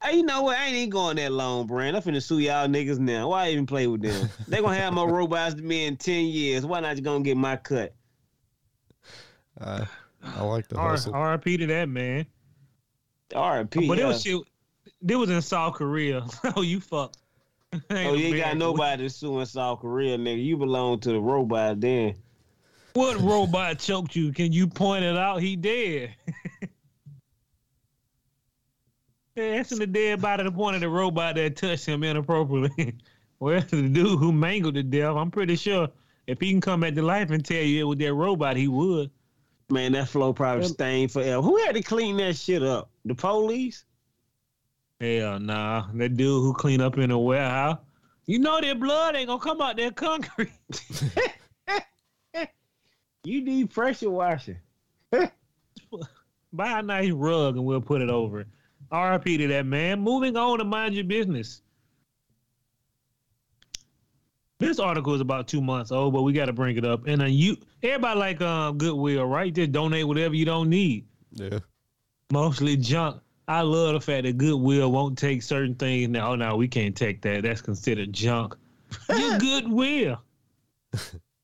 Hey, 0.05 0.19
you 0.19 0.23
know 0.23 0.43
what? 0.43 0.59
I 0.59 0.67
ain't 0.67 0.75
even 0.77 0.91
going 0.91 1.17
that 1.17 1.33
long, 1.33 1.67
Brand. 1.67 1.97
I'm 1.97 2.03
finna 2.03 2.23
sue 2.23 2.39
y'all 2.39 2.69
niggas 2.69 2.99
now. 2.99 3.29
Why 3.29 3.51
even 3.51 3.65
play 3.65 3.87
with 3.87 4.03
them? 4.03 4.29
they 4.49 4.61
gonna 4.61 4.77
have 4.77 4.93
more 4.93 5.11
robots 5.11 5.55
than 5.55 5.67
me 5.67 5.87
in 5.87 5.97
ten 5.97 6.27
years. 6.27 6.67
Why 6.67 6.81
not 6.81 6.91
just 6.93 7.05
gonna 7.05 7.25
get 7.25 7.39
my 7.39 7.57
cut? 7.57 7.95
I, 9.59 9.87
I 10.23 10.43
like 10.43 10.69
the 10.69 10.77
R- 10.77 10.91
hustle. 10.91 11.15
RP 11.15 11.59
to 11.59 11.67
that 11.69 11.89
man. 11.89 12.27
R.I.P. 13.35 13.89
But 13.89 13.99
it 13.99 14.05
was 14.05 14.23
shit. 14.23 14.41
It 15.09 15.17
was 15.17 15.31
in 15.31 15.41
South 15.41 15.75
Korea. 15.75 16.27
oh, 16.57 16.63
you 16.63 16.81
fucked. 16.81 17.19
Oh, 17.91 18.15
you 18.15 18.27
ain't 18.27 18.39
got 18.39 18.57
nobody 18.57 19.09
suing 19.09 19.47
South 19.47 19.81
Korea, 19.81 20.17
nigga. 20.17 20.45
You 20.45 20.57
belong 20.57 21.01
to 21.01 21.11
the 21.11 21.19
robot 21.19 21.81
then. 21.81 22.15
What 22.93 23.21
robot 23.21 23.81
choked 23.81 24.15
you? 24.15 24.33
Can 24.33 24.53
you 24.53 24.69
point 24.69 25.05
it 25.05 25.17
out? 25.17 25.43
He 25.43 25.57
dead. 25.57 26.15
yeah, 29.37 29.57
that's 29.57 29.73
in 29.73 29.79
the 29.79 29.87
dead 29.87 30.21
body. 30.21 30.45
The 30.45 30.53
point 30.53 30.77
of 30.77 30.81
the 30.81 30.89
robot 30.89 31.37
that 31.37 31.57
touched 31.57 31.87
him 31.87 32.03
inappropriately. 32.03 32.97
well, 33.41 33.61
the 33.61 33.89
dude 33.89 34.19
who 34.19 34.33
mangled 34.33 34.75
to 34.75 34.83
death. 34.83 35.17
I'm 35.17 35.31
pretty 35.31 35.57
sure 35.57 35.89
if 36.27 36.41
he 36.41 36.51
can 36.51 36.61
come 36.61 36.81
back 36.81 36.95
to 36.95 37.03
life 37.03 37.31
and 37.31 37.45
tell 37.45 37.63
you 37.63 37.81
it 37.81 37.85
was 37.85 37.99
that 37.99 38.15
robot, 38.15 38.57
he 38.57 38.69
would. 38.69 39.11
Man, 39.71 39.93
that 39.93 40.09
flow 40.09 40.33
probably 40.33 40.67
stained 40.67 41.11
forever. 41.11 41.41
Who 41.41 41.57
had 41.65 41.75
to 41.75 41.83
clean 41.83 42.19
that 42.19 42.37
shit 42.37 42.63
up? 42.63 42.91
The 43.05 43.15
police? 43.15 43.85
Hell 45.01 45.41
nah. 45.41 45.87
That 45.95 46.17
dude 46.17 46.43
who 46.43 46.53
clean 46.55 46.81
up 46.81 46.99
in 46.99 47.11
a 47.11 47.19
warehouse. 47.19 47.79
You 48.27 48.39
know 48.39 48.61
their 48.61 48.75
blood 48.75 49.17
ain't 49.17 49.29
gonna 49.29 49.41
come 49.41 49.61
out 49.61 49.77
that 49.77 49.97
concrete. 49.97 50.51
You 53.25 53.43
need 53.43 53.71
pressure 53.71 54.11
washing. 54.11 54.59
Buy 56.53 56.79
a 56.79 56.83
nice 56.83 57.11
rug 57.11 57.57
and 57.57 57.65
we'll 57.65 57.81
put 57.81 58.03
it 58.03 58.11
over 58.11 58.41
it. 58.41 58.47
RIP 58.93 59.25
to 59.25 59.49
that 59.49 59.67
man. 59.67 60.01
Moving 60.01 60.37
on 60.37 60.59
to 60.59 60.65
mind 60.65 60.95
your 60.95 61.05
business. 61.05 61.63
This 64.59 64.79
article 64.79 65.15
is 65.15 65.21
about 65.21 65.49
two 65.49 65.61
months 65.61 65.91
old, 65.93 66.15
but 66.15 66.23
we 66.23 66.33
got 66.33 66.47
to 66.47 66.53
bring 66.53 66.77
it 66.77 66.85
up. 66.85 67.07
And 67.07 67.23
uh, 67.23 67.27
you, 67.27 67.57
everybody 67.83 68.19
like 68.19 68.41
um, 68.41 68.79
Goodwill, 68.79 69.27
right? 69.27 69.53
Just 69.53 69.73
donate 69.73 70.07
whatever 70.07 70.35
you 70.35 70.45
don't 70.45 70.71
need. 70.71 71.07
Yeah. 71.33 71.59
Mostly 72.33 72.77
junk. 72.77 73.21
I 73.47 73.61
love 73.61 73.95
the 73.95 74.01
fact 74.01 74.25
that 74.25 74.39
Goodwill 74.39 74.91
won't 74.91 75.19
take 75.19 75.43
certain 75.43 75.75
things. 75.75 76.09
Now, 76.09 76.33
oh, 76.33 76.35
no, 76.37 76.57
we 76.57 76.69
can't 76.69 76.97
take 76.97 77.21
that. 77.23 77.43
That's 77.43 77.61
considered 77.61 78.13
junk. 78.13 78.55
Goodwill. 79.09 80.23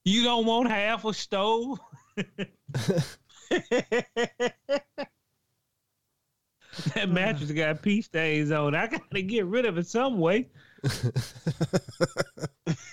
You 0.04 0.22
don't 0.22 0.46
want 0.46 0.70
half 0.70 1.04
a 1.04 1.12
stove? 1.12 1.78
That 6.94 7.10
mattress 7.10 7.50
got 7.52 7.82
pee 7.82 8.02
stains 8.02 8.50
on. 8.50 8.74
I 8.74 8.86
gotta 8.86 9.22
get 9.22 9.46
rid 9.46 9.66
of 9.66 9.78
it 9.78 9.86
some 9.86 10.18
way. 10.18 10.48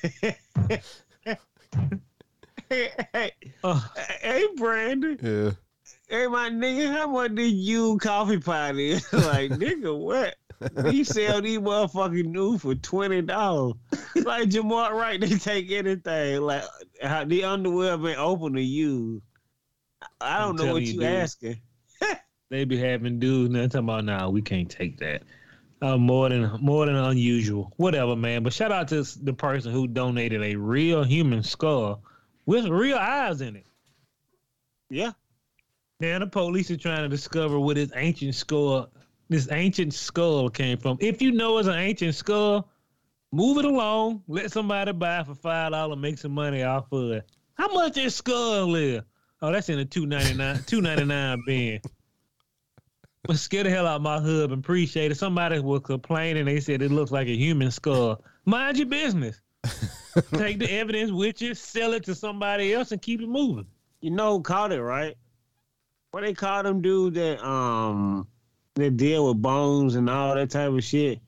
hey, 2.69 2.89
hey, 3.13 3.31
Uh, 3.63 3.81
hey, 4.21 4.45
Brandon. 4.57 5.17
Yeah. 5.21 5.51
Hey, 6.09 6.27
my 6.27 6.49
nigga, 6.49 6.91
how 6.91 7.07
much 7.07 7.35
did 7.35 7.51
you 7.53 7.97
coffee 7.99 8.39
pot 8.39 8.75
is? 8.77 9.11
like, 9.13 9.51
nigga, 9.51 9.97
what? 9.97 10.35
We 10.85 11.03
sell 11.03 11.41
these 11.41 11.59
motherfucking 11.59 12.25
new 12.25 12.57
for 12.57 12.75
twenty 12.75 13.21
dollars. 13.21 13.75
Like 14.15 14.49
Jamar, 14.49 14.91
right? 14.91 15.19
They 15.19 15.29
take 15.37 15.69
anything. 15.71 16.41
Like 16.41 16.63
how 17.01 17.25
the 17.25 17.43
underwear 17.43 17.97
been 17.97 18.17
open 18.17 18.53
to 18.53 18.61
you. 18.61 19.21
I 20.21 20.39
don't 20.39 20.59
I'm 20.59 20.67
know 20.67 20.73
what 20.73 20.83
you 20.83 21.01
you, 21.01 21.03
asking. 21.03 21.61
They 22.49 22.63
be 22.65 22.77
having 22.77 23.19
dudes 23.19 23.51
now 23.51 23.63
talking 23.63 23.79
about 23.79 24.05
nah, 24.05 24.29
we 24.29 24.41
can't 24.41 24.69
take 24.69 24.99
that. 24.99 25.23
Uh, 25.79 25.97
more 25.97 26.29
than 26.29 26.57
more 26.59 26.87
than 26.87 26.95
unusual. 26.95 27.71
Whatever, 27.77 28.15
man. 28.15 28.41
But 28.41 28.53
shout 28.53 28.71
out 28.71 28.87
to 28.87 29.03
the 29.03 29.33
person 29.33 29.71
who 29.71 29.87
donated 29.87 30.41
a 30.41 30.55
real 30.55 31.03
human 31.03 31.43
skull 31.43 32.01
with 32.47 32.65
real 32.65 32.97
eyes 32.97 33.41
in 33.41 33.55
it. 33.55 33.67
Yeah. 34.89 35.11
Now 35.99 36.19
the 36.19 36.27
police 36.27 36.71
are 36.71 36.77
trying 36.77 37.03
to 37.03 37.09
discover 37.09 37.59
where 37.59 37.75
this 37.75 37.91
ancient 37.95 38.33
skull, 38.33 38.89
this 39.29 39.51
ancient 39.51 39.93
skull 39.93 40.49
came 40.49 40.77
from. 40.77 40.97
If 40.99 41.21
you 41.21 41.31
know 41.31 41.59
it's 41.59 41.67
an 41.67 41.75
ancient 41.75 42.15
skull, 42.15 42.69
move 43.31 43.57
it 43.57 43.65
along. 43.65 44.23
Let 44.27 44.51
somebody 44.51 44.93
buy 44.93 45.19
it 45.19 45.27
for 45.27 45.35
five 45.35 45.73
dollars, 45.73 45.97
make 45.99 46.17
some 46.17 46.31
money 46.31 46.63
off 46.63 46.91
of 46.91 47.11
it. 47.11 47.29
How 47.53 47.67
much 47.73 47.97
is 47.97 48.03
this 48.03 48.15
skull 48.15 48.73
is? 48.75 49.01
Oh, 49.43 49.51
that's 49.51 49.69
in 49.69 49.77
a 49.77 49.85
two 49.85 50.07
ninety 50.07 50.33
nine, 50.33 50.63
two 50.65 50.81
ninety 50.81 51.05
nine 51.05 51.43
bin. 51.45 51.81
But 53.23 53.37
scare 53.37 53.63
the 53.63 53.69
hell 53.69 53.87
out 53.87 53.97
of 53.97 54.01
my 54.01 54.19
hub 54.19 54.51
and 54.51 54.63
appreciate 54.63 55.11
it. 55.11 55.15
Somebody 55.15 55.59
was 55.59 55.81
complaining. 55.81 56.45
They 56.45 56.59
said 56.59 56.81
it 56.81 56.91
looks 56.91 57.11
like 57.11 57.27
a 57.27 57.35
human 57.35 57.71
skull. 57.71 58.23
Mind 58.45 58.77
your 58.77 58.87
business. 58.87 59.41
Take 60.33 60.59
the 60.59 60.71
evidence 60.71 61.11
with 61.11 61.41
you, 61.41 61.53
sell 61.53 61.93
it 61.93 62.05
to 62.05 62.15
somebody 62.15 62.73
else, 62.73 62.91
and 62.91 63.01
keep 63.01 63.21
it 63.21 63.27
moving. 63.27 63.67
You 64.01 64.11
know 64.11 64.37
who 64.37 64.41
caught 64.41 64.71
it, 64.71 64.81
right? 64.81 65.15
What 66.11 66.21
they 66.21 66.33
call 66.33 66.63
them 66.63 66.81
dude 66.81 67.15
that 67.15 67.45
um 67.45 68.27
that 68.75 68.97
deal 68.97 69.27
with 69.27 69.41
bones 69.41 69.95
and 69.95 70.09
all 70.09 70.35
that 70.35 70.49
type 70.49 70.71
of 70.71 70.83
shit. 70.83 71.19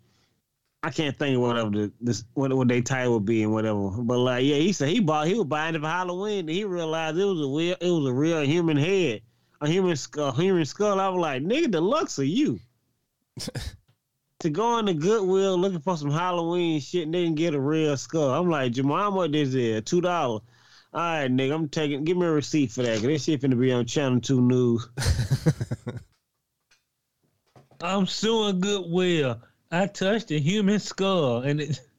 I 0.82 0.92
can't 0.92 1.18
think 1.18 1.36
of 1.36 1.42
whatever 1.42 1.70
the 1.72 1.92
this 2.00 2.24
what 2.34 2.54
what 2.54 2.68
they 2.70 2.82
title 2.82 3.16
would 3.16 3.26
be 3.26 3.44
and 3.44 3.52
whatever. 3.52 3.90
But 3.90 4.20
like 4.20 4.46
yeah, 4.46 4.56
he 4.56 4.72
said 4.72 4.90
he 4.90 5.02
bought 5.02 5.28
he 5.28 5.34
was 5.34 5.46
buying 5.46 5.76
it 5.76 5.82
for 5.82 5.88
Halloween 5.88 6.40
and 6.42 6.50
he 6.50 6.64
realized 6.64 7.18
it 7.18 7.26
was 7.26 7.42
a 7.42 7.48
real 7.48 7.76
it 7.80 7.92
was 7.92 8.08
a 8.08 8.14
real 8.14 8.42
human 8.44 8.78
head. 8.78 9.22
A 9.62 9.68
human 9.68 9.96
skull 9.96 10.32
human 10.32 10.66
skull. 10.66 11.00
I 11.00 11.10
was 11.10 11.20
like, 11.20 11.44
nigga, 11.44 11.72
the 11.72 11.82
looks 11.82 12.18
of 12.18 12.26
you. 12.26 12.60
to 14.40 14.50
go 14.50 14.66
on 14.66 14.86
the 14.86 14.94
Goodwill 14.94 15.58
looking 15.58 15.82
for 15.82 15.98
some 15.98 16.12
Halloween 16.12 16.80
shit 16.80 17.04
and 17.04 17.14
then 17.14 17.36
get 17.36 17.54
a 17.54 17.60
real 17.60 17.98
skull. 17.98 18.30
I'm 18.30 18.50
like, 18.50 18.72
Jamal, 18.72 19.12
what 19.12 19.32
this 19.32 19.54
is? 19.54 19.84
Two 19.84 20.02
dollars. 20.02 20.42
All 20.92 21.00
right, 21.02 21.30
nigga, 21.30 21.54
I'm 21.54 21.70
taking. 21.70 22.04
Give 22.04 22.18
me 22.18 22.26
a 22.26 22.32
receipt 22.32 22.72
for 22.72 22.82
that. 22.84 22.96
Cause 22.96 23.04
this 23.04 23.24
shit 23.24 23.42
finna 23.42 23.60
be 23.60 23.72
on 23.72 23.86
Channel 23.86 24.22
Two 24.22 24.42
News. 24.42 24.88
I'm 27.82 28.08
suing 28.08 28.60
Goodwill. 28.60 29.42
I 29.72 29.86
touched 29.88 30.32
a 30.32 30.40
human 30.40 30.80
skull, 30.80 31.44
and 31.44 31.62
it, 31.62 31.80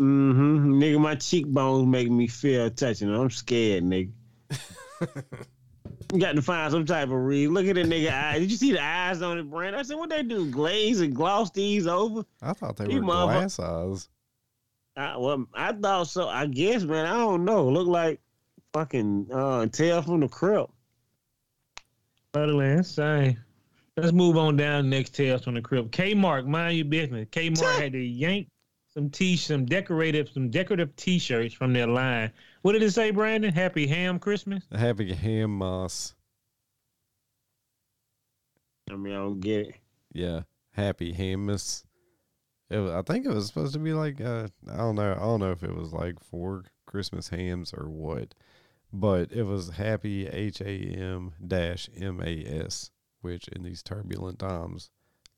Mm-hmm. 0.00 0.72
Nigga, 0.72 1.00
my 1.00 1.14
cheekbones 1.14 1.86
make 1.86 2.10
me 2.10 2.26
feel 2.26 2.68
touching. 2.70 3.14
I'm 3.14 3.30
scared, 3.30 3.84
nigga. 3.84 4.10
You 6.14 6.20
got 6.20 6.36
to 6.36 6.42
find 6.42 6.70
some 6.70 6.86
type 6.86 7.08
of 7.08 7.14
reason. 7.14 7.54
Look 7.54 7.66
at 7.66 7.74
the 7.74 7.82
nigga 7.82 8.12
eyes. 8.12 8.38
Did 8.38 8.50
you 8.52 8.56
see 8.56 8.70
the 8.72 8.80
eyes 8.80 9.20
on 9.20 9.36
it, 9.36 9.50
Brand? 9.50 9.74
I 9.74 9.82
said, 9.82 9.96
what 9.96 10.10
they 10.10 10.22
do? 10.22 10.48
Glaze 10.48 11.00
and 11.00 11.12
gloss 11.14 11.50
these 11.50 11.88
over? 11.88 12.24
I 12.40 12.52
thought 12.52 12.76
they 12.76 12.88
You 12.88 13.02
were 13.02 13.12
motherfucker. 13.12 13.32
glass 13.32 13.58
eyes. 13.58 14.08
I, 14.96 15.16
well, 15.16 15.44
I 15.52 15.72
thought 15.72 16.06
so. 16.06 16.28
I 16.28 16.46
guess, 16.46 16.84
man. 16.84 17.06
I 17.06 17.16
don't 17.18 17.44
know. 17.44 17.68
Look 17.68 17.88
like 17.88 18.20
fucking 18.72 19.26
uh, 19.32 19.66
tail 19.66 20.02
from 20.02 20.20
the 20.20 20.28
crypt. 20.28 20.70
utterly 22.32 22.66
insane. 22.70 23.38
Let's 23.96 24.12
move 24.12 24.36
on 24.36 24.56
down 24.56 24.84
to 24.84 24.88
next 24.88 25.10
tales 25.16 25.42
from 25.42 25.54
the 25.54 25.62
crib. 25.62 25.90
Kmart, 25.90 26.46
mind 26.46 26.76
your 26.76 26.86
business. 26.86 27.26
Kmart 27.30 27.80
had 27.80 27.92
to 27.92 27.98
yank 27.98 28.48
some 28.92 29.10
t 29.10 29.36
some 29.36 29.64
decorative 29.64 30.28
some 30.28 30.48
decorative 30.50 30.94
t-shirts 30.94 31.54
from 31.54 31.72
their 31.72 31.86
line. 31.88 32.30
What 32.64 32.72
did 32.72 32.82
it 32.82 32.92
say, 32.92 33.10
Brandon? 33.10 33.52
Happy 33.52 33.86
Ham 33.88 34.18
Christmas. 34.18 34.64
Happy 34.74 35.12
ham 35.12 35.50
moss. 35.58 36.14
I 38.90 38.96
mean, 38.96 39.12
I 39.12 39.18
don't 39.18 39.38
get 39.38 39.66
it. 39.66 39.74
Yeah, 40.14 40.44
happy 40.70 41.12
Hamus. 41.12 41.84
It 42.70 42.78
was, 42.78 42.90
I 42.92 43.02
think 43.02 43.26
it 43.26 43.34
was 43.34 43.48
supposed 43.48 43.74
to 43.74 43.78
be 43.78 43.92
like 43.92 44.18
uh, 44.18 44.48
I 44.72 44.78
don't 44.78 44.94
know. 44.94 45.12
I 45.12 45.18
don't 45.18 45.40
know 45.40 45.50
if 45.50 45.62
it 45.62 45.76
was 45.76 45.92
like 45.92 46.18
four 46.18 46.64
Christmas 46.86 47.28
hams 47.28 47.74
or 47.74 47.90
what, 47.90 48.34
but 48.90 49.30
it 49.30 49.42
was 49.42 49.68
happy 49.68 50.26
H 50.26 50.62
A 50.62 50.64
M 50.64 51.34
dash 51.46 51.90
M 51.94 52.22
A 52.24 52.46
S, 52.64 52.90
which 53.20 53.46
in 53.48 53.62
these 53.62 53.82
turbulent 53.82 54.38
times 54.38 54.88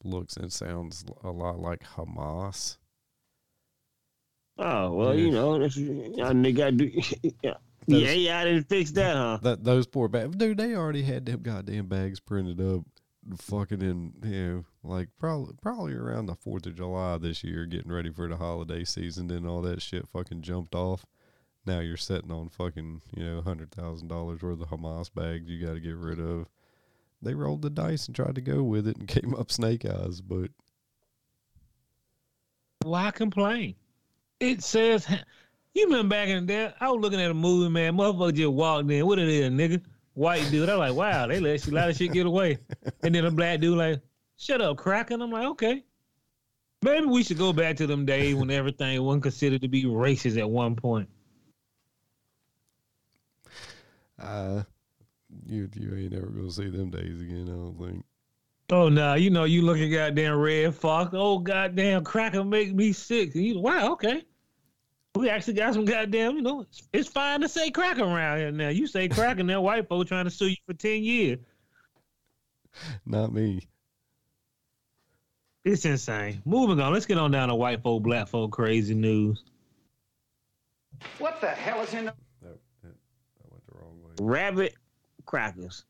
looks 0.05 0.37
and 0.37 0.53
sounds 0.53 1.05
a 1.25 1.33
lot 1.33 1.59
like 1.59 1.83
Hamas. 1.97 2.77
Oh 4.59 4.93
well, 4.93 5.15
Yeah. 5.15 5.25
you 5.27 5.31
know, 5.33 5.59
that's, 5.59 5.77
y'all 5.77 6.33
nigga 6.33 6.77
do. 6.77 6.91
yeah, 7.43 7.55
Those- 7.87 8.03
yeah, 8.03 8.11
yeah, 8.13 8.39
I 8.41 8.45
didn't 8.45 8.69
fix 8.69 8.91
that, 8.93 9.15
huh? 9.17 9.39
That 9.43 9.65
those 9.65 9.87
poor 9.87 10.09
bags, 10.09 10.35
dude. 10.37 10.57
They 10.59 10.75
already 10.75 11.03
had 11.03 11.27
them 11.27 11.43
goddamn 11.43 11.87
bags 11.87 12.21
printed 12.21 12.61
up, 12.61 12.81
fucking 13.39 13.83
in 13.83 14.13
you 14.25 14.47
know 14.47 14.65
like 14.83 15.09
probably 15.19 15.55
probably 15.61 15.93
around 15.95 16.27
the 16.27 16.35
Fourth 16.35 16.65
of 16.67 16.75
July 16.77 17.19
this 17.19 17.45
year, 17.45 17.67
getting 17.67 17.93
ready 17.93 18.11
for 18.11 18.29
the 18.29 18.37
holiday 18.37 18.85
season. 18.85 19.27
Then 19.29 19.47
all 19.47 19.61
that 19.63 19.83
shit 19.83 20.09
fucking 20.09 20.43
jumped 20.43 20.75
off. 20.75 21.05
Now 21.67 21.81
you're 21.81 21.97
sitting 21.97 22.31
on 22.33 22.49
fucking 22.49 23.03
you 23.15 23.25
know 23.25 23.43
hundred 23.43 23.73
thousand 23.73 24.09
dollars 24.09 24.41
worth 24.41 24.61
of 24.63 24.69
Hamas 24.69 25.13
bags 25.13 25.51
you 25.51 25.65
got 25.67 25.75
to 25.75 25.81
get 25.81 25.97
rid 25.97 26.19
of. 26.21 26.47
They 27.21 27.35
rolled 27.35 27.63
the 27.63 27.71
dice 27.71 28.07
and 28.07 28.15
tried 28.17 28.37
to 28.37 28.41
go 28.41 28.63
with 28.63 28.87
it 28.89 28.97
and 28.97 29.09
came 29.17 29.35
up 29.35 29.51
snake 29.53 29.85
eyes, 29.85 30.21
but 30.21 30.51
Why 32.83 33.11
complain? 33.11 33.75
It 34.41 34.63
says, 34.63 35.07
you 35.75 35.87
remember 35.87 36.11
back 36.11 36.29
in 36.29 36.47
the 36.47 36.53
day, 36.53 36.73
I 36.81 36.91
was 36.91 37.01
looking 37.01 37.21
at 37.21 37.31
a 37.31 37.35
movie, 37.35 37.71
man. 37.71 37.97
Motherfucker 37.97 38.35
just 38.35 38.53
walked 38.53 38.91
in. 38.91 39.07
What 39.07 39.19
it 39.19 39.29
is, 39.29 39.51
nigga? 39.51 39.83
White 40.15 40.51
dude. 40.51 40.69
I'm 40.69 40.79
like, 40.79 40.95
wow, 40.95 41.27
they 41.27 41.41
let 41.41 41.67
you, 41.67 41.73
a 41.73 41.75
lot 41.75 41.91
of 41.91 41.97
shit 41.97 42.13
get 42.13 42.27
away. 42.27 42.59
And 43.03 43.15
then 43.15 43.25
a 43.25 43.31
black 43.31 43.61
dude 43.61 43.77
like, 43.79 44.01
shut 44.37 44.61
up, 44.63 44.77
crack. 44.79 45.11
And 45.11 45.23
I'm 45.23 45.31
like, 45.31 45.47
okay. 45.47 45.85
Maybe 46.83 47.07
we 47.07 47.23
should 47.23 47.39
go 47.39 47.53
back 47.53 47.77
to 47.77 47.87
them 47.87 48.05
days 48.07 48.35
when 48.35 48.51
everything 48.51 49.03
wasn't 49.03 49.23
considered 49.25 49.63
to 49.63 49.69
be 49.69 49.85
racist 49.85 50.39
at 50.39 50.49
one 50.49 50.77
point. 50.77 51.09
uh, 54.19 54.63
you 55.47 55.69
you 55.75 55.95
ain't 55.95 56.13
never 56.13 56.27
gonna 56.27 56.51
see 56.51 56.69
them 56.69 56.91
days 56.91 57.21
again. 57.21 57.49
I 57.49 57.53
don't 57.53 57.79
think. 57.79 58.05
Oh 58.71 58.89
no, 58.89 59.15
you 59.15 59.31
know 59.31 59.45
you 59.45 59.63
look 59.63 59.79
at 59.79 59.87
goddamn 59.87 60.37
Redd 60.37 60.75
Foxx. 60.75 61.11
Oh 61.15 61.39
goddamn 61.39 62.03
cracker 62.03 62.45
make 62.45 62.75
me 62.75 62.93
sick. 62.93 63.35
And 63.35 63.45
you, 63.45 63.61
wow, 63.61 63.93
okay. 63.93 64.25
We 65.15 65.31
actually 65.31 65.55
got 65.55 65.73
some 65.73 65.85
goddamn, 65.85 66.37
you 66.37 66.43
know, 66.43 66.63
it's, 66.63 66.83
it's 66.93 67.09
fine 67.09 67.41
to 67.41 67.49
say 67.49 67.71
cracker 67.71 68.03
around 68.03 68.39
here 68.39 68.51
now. 68.51 68.69
You 68.69 68.87
say 68.87 69.09
cracker, 69.09 69.43
now 69.43 69.63
white 69.63 69.89
folk 69.89 70.07
trying 70.07 70.25
to 70.25 70.31
sue 70.31 70.49
you 70.49 70.57
for 70.67 70.75
ten 70.75 71.03
years. 71.05 71.39
Not 73.07 73.33
me. 73.33 73.67
It's 75.65 75.85
insane. 75.85 76.43
Moving 76.45 76.81
on, 76.81 76.93
let's 76.93 77.07
get 77.07 77.19
on 77.19 77.31
down 77.31 77.49
to 77.49 77.55
white 77.55 77.83
folk, 77.83 78.03
black 78.03 78.29
folk 78.29 78.53
crazy 78.53 78.95
news. 78.95 79.43
What 81.19 81.41
the 81.41 81.49
hell 81.49 81.83
is 81.83 81.93
in 81.95 82.07
the 82.07 82.15
No, 82.43 82.49
that, 82.83 82.95
that 83.43 83.51
went 83.51 83.67
the 83.67 83.79
wrong 83.79 83.99
way. 84.03 84.13
Rabbit 84.21 84.75
crackers. 85.25 85.85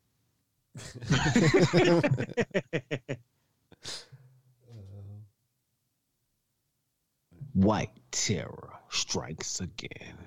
White 7.54 7.90
terror 8.10 8.74
strikes 8.90 9.60
again. 9.60 10.18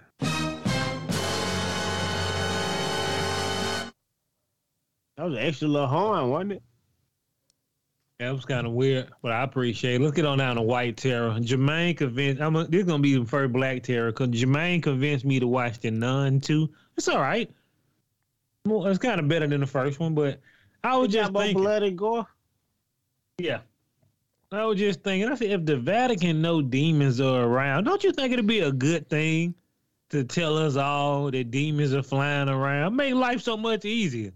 That 5.20 5.26
was 5.26 5.34
an 5.34 5.40
extra 5.40 5.68
little 5.68 5.88
horn, 5.88 6.30
wasn't 6.30 6.52
it? 6.54 6.64
That 8.20 8.36
was 8.36 8.46
kind 8.46 8.68
of 8.68 8.74
weird, 8.74 9.10
but 9.22 9.32
I 9.32 9.44
appreciate 9.44 9.96
it. 9.96 10.02
Let's 10.02 10.16
get 10.16 10.26
on 10.26 10.40
down 10.40 10.58
to 10.58 10.62
White 10.62 10.98
Terror. 10.98 11.32
Jermaine 11.40 11.96
convinced, 11.96 12.42
I'm 12.42 12.56
a, 12.56 12.66
this 12.66 12.82
is 12.82 12.88
going 12.88 13.02
to 13.02 13.04
be 13.04 13.18
the 13.18 13.26
first 13.26 13.54
Black 13.54 13.84
Terror 13.84 14.12
because 14.12 14.30
Jermaine 14.30 14.84
convinced 14.84 15.24
me 15.24 15.40
to 15.40 15.48
watch 15.48 15.80
The 15.80 15.92
Nun 15.92 16.42
too. 16.42 16.70
It's 16.98 17.08
all 17.08 17.22
right. 17.22 17.50
Well, 18.70 18.88
it's 18.88 19.00
kind 19.00 19.20
of 19.20 19.28
better 19.28 19.48
than 19.48 19.62
the 19.62 19.68
first 19.68 20.00
one, 20.00 20.14
but 20.14 20.40
I 20.84 20.96
was 20.98 21.10
just 21.10 21.30
about 21.30 21.44
thinking. 21.44 21.64
blood 21.64 21.84
and 21.84 21.98
gore. 21.98 22.28
Yeah. 23.38 23.60
I 24.52 24.66
was 24.66 24.80
just 24.80 25.04
thinking, 25.04 25.30
I 25.30 25.36
said, 25.36 25.52
if 25.52 25.66
the 25.66 25.78
Vatican 25.78 26.42
know 26.42 26.62
demons 26.62 27.22
are 27.22 27.44
around, 27.44 27.84
don't 27.84 28.04
you 28.04 28.12
think 28.12 28.34
it'd 28.34 28.48
be 28.48 28.62
a 28.62 28.72
good 28.72 29.08
thing 29.08 29.54
to 30.10 30.24
tell 30.24 30.58
us 30.58 30.76
all 30.76 31.30
that 31.30 31.52
demons 31.52 31.94
are 31.94 32.02
flying 32.02 32.50
around? 32.50 32.96
Make 32.96 33.14
life 33.14 33.42
so 33.42 33.56
much 33.56 33.86
easier. 33.86 34.32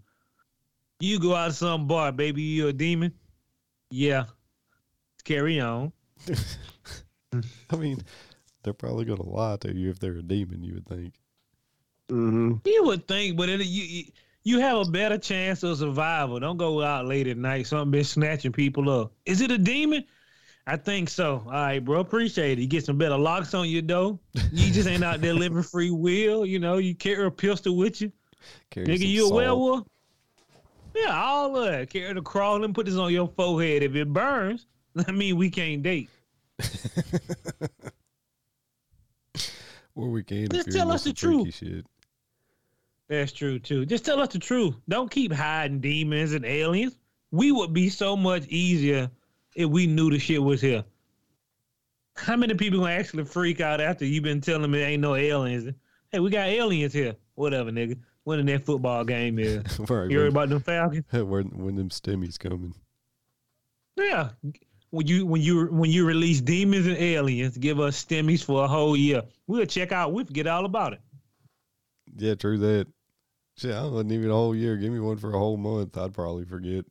You 1.00 1.20
go 1.20 1.36
out 1.36 1.48
to 1.48 1.54
some 1.54 1.88
bar, 1.88 2.12
baby, 2.12 2.44
you 2.44 2.68
a 2.68 2.74
demon? 2.74 3.12
Yeah. 3.90 4.26
Carry 5.24 5.60
on. 5.60 5.92
I 7.72 7.76
mean, 7.76 8.04
they're 8.64 8.74
probably 8.74 9.06
gonna 9.06 9.28
lie 9.28 9.58
to 9.62 9.76
you 9.76 9.90
if 9.90 10.00
they're 10.00 10.18
a 10.18 10.22
demon. 10.22 10.64
You 10.64 10.76
would 10.76 10.88
think. 10.88 11.14
Mm-hmm. 12.10 12.56
You 12.66 12.84
would 12.84 13.08
think, 13.08 13.36
but 13.36 13.50
it, 13.50 13.66
you 13.66 14.06
you- 14.44 14.60
have 14.60 14.88
a 14.88 14.92
better 14.92 15.18
chance 15.18 15.64
of 15.64 15.78
survival. 15.78 16.40
Don't 16.40 16.58
go 16.58 16.82
out 16.82 17.06
late 17.06 17.28
at 17.28 17.38
night. 17.38 17.68
Something 17.68 17.92
been 17.92 18.04
snatching 18.04 18.52
people 18.52 18.90
up. 18.90 19.14
Is 19.26 19.42
it 19.42 19.52
a 19.52 19.58
demon? 19.58 20.04
I 20.66 20.78
think 20.78 21.10
so. 21.10 21.44
All 21.46 21.52
right, 21.52 21.80
bro. 21.84 22.00
Appreciate 22.00 22.58
it. 22.58 22.62
You 22.62 22.68
get 22.68 22.86
some 22.86 22.98
better 22.98 23.18
locks 23.18 23.54
on 23.54 23.68
your 23.68 23.82
door. 23.82 24.18
You 24.52 24.72
just 24.72 24.88
ain't 24.88 25.04
out 25.04 25.20
there 25.20 25.34
living 25.34 25.62
free 25.64 25.92
will. 25.92 26.46
You 26.46 26.60
know, 26.60 26.78
you 26.78 26.96
carry 26.96 27.26
a 27.26 27.32
pistol 27.32 27.76
with 27.76 28.00
you. 28.02 28.12
Carry 28.72 28.88
Nigga, 28.88 29.08
you 29.08 29.26
a 29.26 29.28
salt. 29.28 29.34
werewolf? 29.36 29.88
Yeah, 30.96 31.22
all 31.22 31.58
of 31.58 31.66
that. 31.72 31.90
Carry 31.90 32.14
the 32.14 32.22
crawling, 32.22 32.74
put 32.74 32.86
this 32.86 32.96
on 32.96 33.12
your 33.12 33.28
forehead. 33.28 33.84
If 33.84 33.96
it 33.96 34.14
burns, 34.14 34.68
that 34.96 35.14
mean 35.14 35.36
we 35.38 35.50
can't 35.50 35.84
date. 35.84 36.10
Or 39.96 40.10
we 40.10 40.24
can. 40.24 40.50
Just 40.50 40.72
tell 40.72 40.92
us 40.92 41.04
the 41.04 41.14
truth. 41.14 41.54
Shit. 41.54 41.86
That's 43.10 43.32
true 43.32 43.60
too. 43.60 43.86
Just 43.86 44.06
tell 44.06 44.20
us 44.22 44.30
the 44.30 44.40
truth. 44.40 44.76
Don't 44.88 45.12
keep 45.12 45.32
hiding 45.34 45.80
demons 45.80 46.34
and 46.34 46.46
aliens. 46.46 46.96
We 47.32 47.52
would 47.52 47.74
be 47.74 47.90
so 47.90 48.16
much 48.16 48.46
easier 48.48 49.10
if 49.56 49.70
we 49.70 49.88
knew 49.88 50.10
the 50.10 50.20
shit 50.20 50.42
was 50.42 50.62
here. 50.62 50.84
How 52.16 52.36
many 52.36 52.54
people 52.54 52.80
gonna 52.80 52.94
actually 52.94 53.26
freak 53.26 53.60
out 53.60 53.82
after 53.82 54.06
you've 54.06 54.24
been 54.24 54.42
telling 54.42 54.62
them 54.62 54.72
there 54.72 54.88
ain't 54.88 55.02
no 55.02 55.16
aliens? 55.16 55.74
Hey, 56.12 56.20
we 56.20 56.30
got 56.30 56.48
aliens 56.48 56.94
here. 56.94 57.16
Whatever, 57.36 57.72
nigga. 57.72 57.98
When 58.24 58.40
in 58.40 58.46
that 58.46 58.66
football 58.66 59.04
game 59.04 59.40
is. 59.40 59.80
right. 59.90 60.10
You 60.10 60.20
heard 60.20 60.30
about 60.30 60.50
them 60.50 60.62
Falcons? 60.62 61.06
when, 61.12 61.46
when 61.48 61.76
them 61.76 61.90
stimmies 61.90 62.40
coming. 62.40 62.74
Yeah. 63.98 64.30
When 64.92 65.08
you 65.08 65.26
when 65.26 65.42
you 65.42 65.66
when 65.68 65.90
you 65.90 66.06
release 66.06 66.40
demons 66.40 66.86
and 66.86 66.98
aliens, 66.98 67.58
give 67.58 67.80
us 67.80 68.04
stimmies 68.04 68.44
for 68.44 68.64
a 68.64 68.68
whole 68.68 68.96
year. 68.96 69.24
We'll 69.48 69.66
check 69.66 69.92
out. 69.92 70.14
We'll 70.14 70.26
forget 70.26 70.46
all 70.46 70.66
about 70.66 70.94
it. 70.94 71.02
Yeah, 72.18 72.36
true 72.36 72.58
that. 72.60 72.88
Shit, 73.58 73.74
I 73.74 73.86
wasn't 73.86 74.12
even 74.14 74.30
a 74.30 74.34
whole 74.34 74.56
year. 74.56 74.78
Give 74.78 74.92
me 74.92 75.00
one 75.00 75.18
for 75.18 75.30
a 75.34 75.38
whole 75.38 75.58
month. 75.58 75.98
I'd 75.98 76.14
probably 76.14 76.46
forget. 76.46 76.86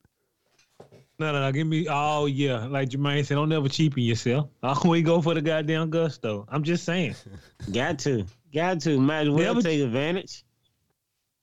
No, 1.18 1.32
no, 1.32 1.40
no. 1.40 1.52
Give 1.52 1.66
me 1.66 1.86
all 1.88 2.28
year. 2.28 2.58
Like 2.68 2.88
Jermaine 2.90 3.24
said, 3.24 3.34
don't 3.34 3.52
ever 3.52 3.68
cheapen 3.68 4.02
yourself. 4.02 4.48
Always 4.62 5.04
go 5.04 5.20
for 5.20 5.34
the 5.34 5.42
goddamn 5.42 5.90
gusto. 5.90 6.46
I'm 6.48 6.62
just 6.62 6.84
saying. 6.84 7.14
Got 7.72 7.98
to. 8.00 8.24
Got 8.54 8.80
to. 8.82 9.00
Might 9.00 9.22
as 9.22 9.30
well 9.30 9.40
Yeah, 9.40 9.52
but- 9.54 9.64
take 9.64 9.80
advantage. 9.80 10.44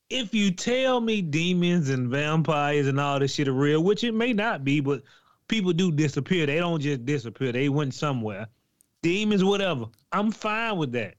if 0.09 0.33
you 0.33 0.51
tell 0.51 0.99
me 1.01 1.21
demons 1.21 1.89
and 1.89 2.09
vampires 2.09 2.87
and 2.87 2.99
all 2.99 3.19
this 3.19 3.33
shit 3.33 3.47
are 3.47 3.53
real, 3.53 3.83
which 3.83 4.03
it 4.03 4.13
may 4.13 4.33
not 4.33 4.63
be, 4.63 4.79
but 4.79 5.03
people 5.47 5.71
do 5.73 5.91
disappear. 5.91 6.45
They 6.45 6.57
don't 6.57 6.81
just 6.81 7.05
disappear. 7.05 7.51
They 7.51 7.69
went 7.69 7.93
somewhere. 7.93 8.47
Demons, 9.01 9.43
whatever. 9.43 9.85
I'm 10.11 10.31
fine 10.31 10.77
with 10.77 10.91
that. 10.93 11.15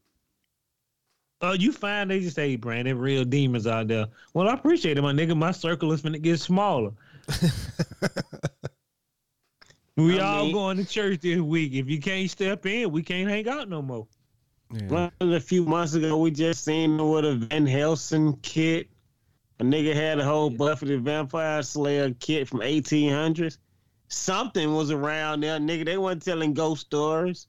Uh, 1.42 1.56
you 1.58 1.72
find 1.72 2.10
they 2.10 2.20
just 2.20 2.36
say, 2.36 2.54
Brandon, 2.56 2.98
real 2.98 3.24
demons 3.24 3.66
out 3.66 3.88
there. 3.88 4.06
Well, 4.34 4.48
I 4.48 4.52
appreciate 4.54 4.98
it, 4.98 5.02
my 5.02 5.12
nigga. 5.12 5.36
My 5.36 5.52
circle 5.52 5.90
is 5.92 6.02
finna 6.02 6.20
get 6.20 6.38
smaller. 6.38 6.92
we 9.96 10.20
I 10.20 10.24
all 10.24 10.44
mean- 10.44 10.52
going 10.54 10.76
to 10.78 10.84
church 10.84 11.20
this 11.20 11.38
week. 11.38 11.72
If 11.74 11.88
you 11.88 12.00
can't 12.00 12.28
step 12.30 12.64
in, 12.66 12.90
we 12.92 13.02
can't 13.02 13.28
hang 13.28 13.48
out 13.48 13.68
no 13.68 13.82
more. 13.82 14.06
Yeah. 14.72 14.86
Well, 14.88 15.10
a 15.20 15.40
few 15.40 15.64
months 15.64 15.94
ago, 15.94 16.16
we 16.18 16.30
just 16.30 16.64
seen 16.64 16.96
with 16.96 17.24
a 17.24 17.34
Van 17.34 17.66
Helsing 17.66 18.38
kit. 18.42 18.88
A 19.58 19.64
nigga 19.64 19.94
had 19.94 20.18
a 20.20 20.24
whole 20.24 20.48
Buffy 20.48 20.86
the 20.86 20.98
Vampire 20.98 21.62
Slayer 21.62 22.14
kit 22.20 22.48
from 22.48 22.60
1800s. 22.60 23.58
Something 24.08 24.72
was 24.74 24.90
around 24.90 25.40
there, 25.42 25.58
nigga. 25.58 25.84
They 25.84 25.98
weren't 25.98 26.22
telling 26.22 26.54
ghost 26.54 26.82
stories. 26.86 27.46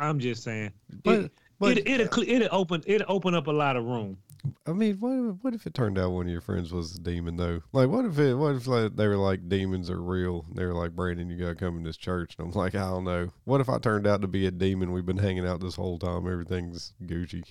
I'm 0.00 0.18
just 0.18 0.42
saying. 0.42 0.72
But- 1.04 1.14
it, 1.20 1.32
but- 1.58 1.78
it, 1.78 1.88
it'll, 1.88 2.22
it'll 2.22 2.48
open 2.52 2.82
it'll 2.86 3.10
open 3.12 3.34
up 3.34 3.46
a 3.46 3.52
lot 3.52 3.76
of 3.76 3.84
room. 3.84 4.18
I 4.64 4.72
mean, 4.72 4.96
what 5.00 5.12
if, 5.12 5.44
what 5.44 5.54
if 5.54 5.66
it 5.66 5.74
turned 5.74 5.98
out 5.98 6.12
one 6.12 6.26
of 6.26 6.30
your 6.32 6.40
friends 6.40 6.72
was 6.72 6.94
a 6.94 7.00
demon 7.00 7.36
though? 7.36 7.62
Like, 7.72 7.88
what 7.88 8.04
if 8.04 8.16
it? 8.18 8.34
What 8.34 8.54
if 8.54 8.66
like, 8.68 8.94
they 8.94 9.08
were 9.08 9.16
like 9.16 9.48
demons 9.48 9.90
are 9.90 10.00
real? 10.00 10.44
They 10.54 10.64
were 10.64 10.74
like, 10.74 10.92
Brandon, 10.92 11.28
you 11.28 11.36
gotta 11.36 11.56
come 11.56 11.76
in 11.76 11.82
this 11.82 11.96
church, 11.96 12.36
and 12.38 12.46
I'm 12.46 12.52
like, 12.52 12.76
I 12.76 12.88
don't 12.88 13.02
know. 13.04 13.30
What 13.44 13.60
if 13.60 13.68
I 13.68 13.78
turned 13.78 14.06
out 14.06 14.20
to 14.20 14.28
be 14.28 14.46
a 14.46 14.52
demon? 14.52 14.92
We've 14.92 15.06
been 15.06 15.18
hanging 15.18 15.46
out 15.46 15.60
this 15.60 15.74
whole 15.74 15.98
time. 15.98 16.30
Everything's 16.30 16.94
Gucci. 17.02 17.42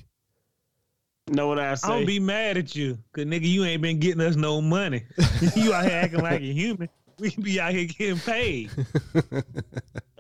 Know 1.28 1.48
what 1.48 1.60
I 1.60 1.72
I 1.72 1.76
say? 1.76 1.88
don't 1.88 2.06
be 2.06 2.20
mad 2.20 2.56
at 2.58 2.76
you, 2.76 2.98
cause 3.12 3.26
nigga, 3.26 3.48
you 3.48 3.66
ain't 3.66 3.82
been 3.82 4.00
getting 4.00 4.22
us 4.22 4.36
no 4.36 4.62
money. 4.62 5.04
you 5.56 5.74
out 5.74 5.86
here 5.86 5.98
acting 5.98 6.22
like 6.22 6.40
a 6.40 6.54
human. 6.54 6.88
We 7.20 7.32
can 7.32 7.44
be 7.44 7.60
out 7.60 7.74
here 7.74 7.86
getting 7.88 8.20
paid. 8.20 8.70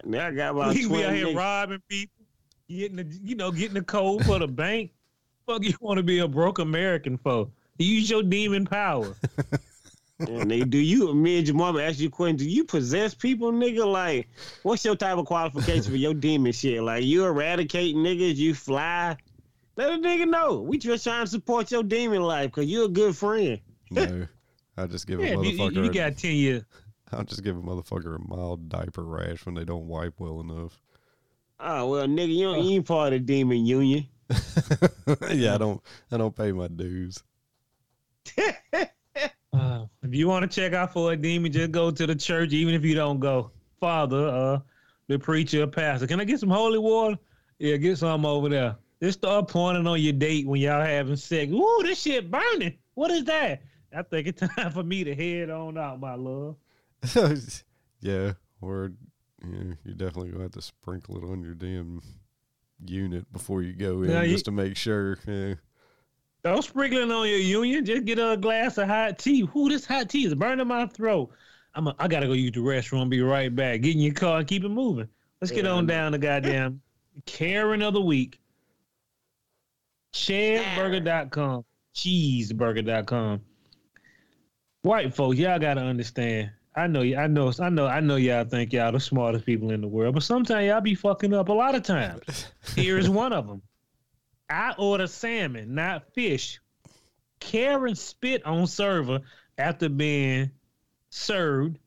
Now 0.08 0.28
I 0.28 0.32
got 0.32 0.52
about 0.56 0.74
we 0.76 0.82
can 0.82 0.90
be 0.90 1.04
out 1.04 1.14
here 1.14 1.28
niggas. 1.28 1.36
robbing 1.36 1.82
people, 1.90 2.25
getting 2.70 2.98
the 2.98 3.20
you 3.24 3.36
know 3.36 3.52
getting 3.52 3.74
the 3.76 3.84
code 3.84 4.26
for 4.26 4.40
the 4.40 4.48
bank. 4.48 4.92
Fuck, 5.48 5.64
you 5.64 5.74
want 5.80 5.98
to 5.98 6.04
be 6.04 6.20
a 6.20 6.28
broke 6.28 6.58
American 6.60 7.18
for? 7.18 7.48
Use 7.78 8.10
your 8.10 8.24
demon 8.24 8.66
power. 8.66 9.16
And 10.18 10.50
they 10.50 10.62
do 10.62 10.78
you 10.78 11.14
me 11.14 11.40
and 11.40 11.46
your 11.48 11.58
mama 11.58 11.82
ask 11.82 12.00
you 12.00 12.08
a 12.08 12.10
question, 12.10 12.38
do 12.38 12.50
you 12.50 12.64
possess 12.64 13.14
people, 13.14 13.52
nigga? 13.52 13.86
Like, 13.86 14.30
what's 14.64 14.86
your 14.86 14.96
type 14.96 15.18
of 15.18 15.26
qualification 15.26 15.92
for 15.92 15.98
your 15.98 16.14
demon 16.14 16.54
shit? 16.54 16.82
Like 16.82 17.04
you 17.04 17.26
eradicate 17.26 17.98
niggas, 17.98 18.38
you 18.38 18.56
fly. 18.56 19.18
Let 19.76 19.90
a 19.92 19.98
nigga 19.98 20.26
know. 20.26 20.62
We 20.62 20.78
just 20.78 21.04
trying 21.04 21.26
to 21.26 21.30
support 21.30 21.70
your 21.70 21.84
demon 21.84 22.22
life 22.22 22.46
because 22.52 22.66
you're 22.68 22.86
a 22.86 22.88
good 22.88 23.14
friend. 23.18 23.60
No, 23.92 24.26
I 24.78 24.86
just 24.88 25.06
give 25.06 25.20
a 25.20 25.24
Yeah, 25.24 25.32
you, 25.32 25.38
motherfucker. 25.60 25.74
you 25.76 25.84
a- 25.84 25.90
got 25.94 26.18
ten 26.18 26.36
years. 26.38 26.64
I'll 27.12 27.26
just 27.26 27.44
give 27.44 27.58
a 27.58 27.62
motherfucker 27.62 28.16
a 28.16 28.26
mild 28.34 28.70
diaper 28.70 29.04
rash 29.04 29.46
when 29.46 29.54
they 29.56 29.66
don't 29.66 29.86
wipe 29.86 30.14
well 30.18 30.40
enough. 30.40 30.80
Oh 31.60 31.88
well 31.90 32.08
nigga, 32.08 32.36
you, 32.36 32.46
don't, 32.46 32.64
you 32.64 32.76
ain't 32.76 32.88
part 32.88 33.14
of 33.14 33.20
the 33.20 33.26
demon 33.26 33.66
union. 33.66 34.08
yeah, 35.32 35.56
I 35.56 35.58
don't. 35.58 35.82
I 36.12 36.18
don't 36.18 36.36
pay 36.36 36.52
my 36.52 36.68
dues. 36.68 37.24
Uh, 39.54 39.86
if 40.04 40.14
you 40.14 40.28
want 40.28 40.50
to 40.50 40.54
check 40.54 40.74
out 40.74 40.92
for 40.92 41.14
a 41.14 41.16
demon, 41.16 41.50
just 41.50 41.72
go 41.72 41.90
to 41.90 42.06
the 42.06 42.14
church, 42.14 42.52
even 42.52 42.74
if 42.74 42.84
you 42.84 42.94
don't 42.94 43.22
go. 43.22 43.52
Father, 43.80 44.28
uh, 44.28 44.60
the 45.08 45.18
preacher, 45.18 45.66
pastor, 45.66 46.08
can 46.08 46.20
I 46.20 46.26
get 46.26 46.42
some 46.42 46.50
holy 46.50 46.78
water? 46.78 47.18
Yeah, 47.60 47.78
get 47.78 47.98
some 47.98 48.26
over 48.26 48.50
there. 48.50 48.76
Just 49.02 49.20
start 49.20 49.48
pointing 49.48 49.88
on 49.88 50.02
your 50.02 50.12
date 50.12 50.46
when 50.46 50.60
y'all 50.60 50.82
having 50.82 51.16
sex. 51.16 51.52
Ooh, 51.52 51.80
this 51.84 52.02
shit 52.02 52.30
burning. 52.30 52.78
What 52.96 53.12
is 53.12 53.24
that? 53.26 53.62
I 53.96 54.02
think 54.02 54.28
it's 54.28 54.42
time 54.56 54.72
for 54.72 54.84
me 54.84 55.06
to 55.06 55.16
head 55.16 55.50
on 55.50 55.78
out, 55.78 56.02
my 56.02 56.16
love. 56.16 56.58
yeah, 58.02 58.34
or 58.60 58.92
yeah, 59.52 59.74
you 59.84 59.94
definitely 59.94 60.32
gonna 60.32 60.44
have 60.44 60.52
to 60.54 60.62
sprinkle 60.62 61.18
it 61.18 61.24
on 61.24 61.44
your 61.44 61.54
damn 61.56 62.02
unit 62.86 63.32
before 63.34 63.62
you 63.62 63.74
go 63.74 64.04
in, 64.04 64.10
Yeah, 64.12 64.24
you- 64.24 64.32
just 64.34 64.46
to 64.46 64.52
make 64.52 64.76
sure. 64.78 65.18
Yeah. 65.28 65.56
Don't 66.44 66.62
sprinkle 66.64 67.00
it 67.00 67.12
on 67.12 67.28
your 67.28 67.40
union. 67.40 67.84
Just 67.86 68.06
get 68.06 68.20
a 68.20 68.38
glass 68.38 68.78
of 68.78 68.88
hot 68.88 69.18
tea. 69.18 69.48
Ooh, 69.56 69.68
this 69.70 69.86
hot 69.86 70.10
tea 70.10 70.26
is 70.26 70.36
burning 70.36 70.68
my 70.68 70.86
throat. 70.88 71.32
I'm 71.74 71.88
a, 71.88 71.96
I 71.98 72.08
gotta 72.08 72.28
go 72.28 72.34
use 72.34 72.52
the 72.52 72.60
restroom. 72.60 73.10
Be 73.10 73.22
right 73.22 73.54
back. 73.54 73.82
Get 73.82 73.96
in 73.96 74.02
your 74.02 74.14
car 74.14 74.40
and 74.40 74.48
keep 74.48 74.64
it 74.64 74.70
moving. 74.70 75.08
Let's 75.42 75.52
get 75.52 75.66
Yeah, 75.66 75.72
on 75.72 75.86
down 75.88 76.12
to 76.12 76.18
goddamn 76.18 76.82
Karen 77.26 77.82
of 77.82 77.94
the 77.94 78.02
week. 78.02 78.40
Chedburger.com. 80.14 81.66
Cheezburger.com. 81.94 83.42
White 84.82 85.14
folks, 85.16 85.38
y'all 85.38 85.60
gotta 85.60 85.82
understand. 85.82 86.52
I 86.76 86.88
know, 86.88 87.00
y- 87.00 87.16
I 87.16 87.28
know, 87.28 87.52
I 87.60 87.70
know, 87.70 87.88
I 87.88 88.00
know. 88.02 88.18
Y'all 88.18 88.44
think 88.44 88.74
y'all 88.74 88.92
the 88.92 89.00
smartest 89.00 89.46
people 89.46 89.72
in 89.72 89.82
the 89.82 89.88
world, 89.88 90.14
but 90.14 90.24
sometimes 90.24 90.68
y'all 90.68 90.82
be 90.82 90.96
fucking 90.96 91.34
up. 91.34 91.50
A 91.50 91.54
lot 91.54 91.76
of 91.76 91.84
times. 91.84 92.48
Here 92.76 92.98
is 92.98 93.10
one 93.10 93.32
of 93.34 93.48
them. 93.48 93.62
I 94.50 94.74
order 94.78 95.08
salmon, 95.08 95.74
not 95.74 96.14
fish. 96.14 96.60
Karen 97.40 97.96
spit 97.96 98.46
on 98.46 98.68
server 98.68 99.22
after 99.58 99.90
being 99.90 100.52
served 101.10 101.80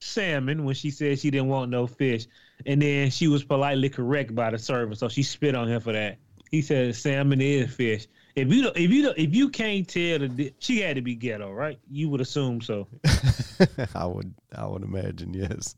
salmon 0.00 0.64
when 0.64 0.74
she 0.74 0.90
said 0.90 1.18
she 1.18 1.30
didn't 1.30 1.48
want 1.48 1.70
no 1.70 1.86
fish, 1.86 2.26
and 2.66 2.80
then 2.80 3.10
she 3.10 3.28
was 3.28 3.44
politely 3.44 3.88
correct 3.88 4.34
by 4.34 4.50
the 4.50 4.58
server, 4.58 4.94
so 4.94 5.08
she 5.08 5.22
spit 5.22 5.54
on 5.54 5.68
him 5.68 5.80
for 5.80 5.92
that. 5.92 6.18
He 6.50 6.62
said 6.62 6.94
salmon 6.94 7.40
is 7.40 7.72
fish. 7.74 8.06
If 8.36 8.52
you 8.52 8.62
don't- 8.62 8.76
if 8.76 8.90
you 8.90 9.02
don't- 9.02 9.18
if 9.18 9.34
you 9.34 9.48
can't 9.48 9.86
tell 9.88 10.18
di- 10.28 10.54
she 10.58 10.80
had 10.80 10.96
to 10.96 11.02
be 11.02 11.14
ghetto, 11.14 11.50
right? 11.52 11.78
You 11.90 12.08
would 12.10 12.20
assume 12.20 12.60
so. 12.60 12.86
I 13.94 14.06
would. 14.06 14.32
I 14.56 14.66
would 14.66 14.82
imagine 14.82 15.34
yes. 15.34 15.74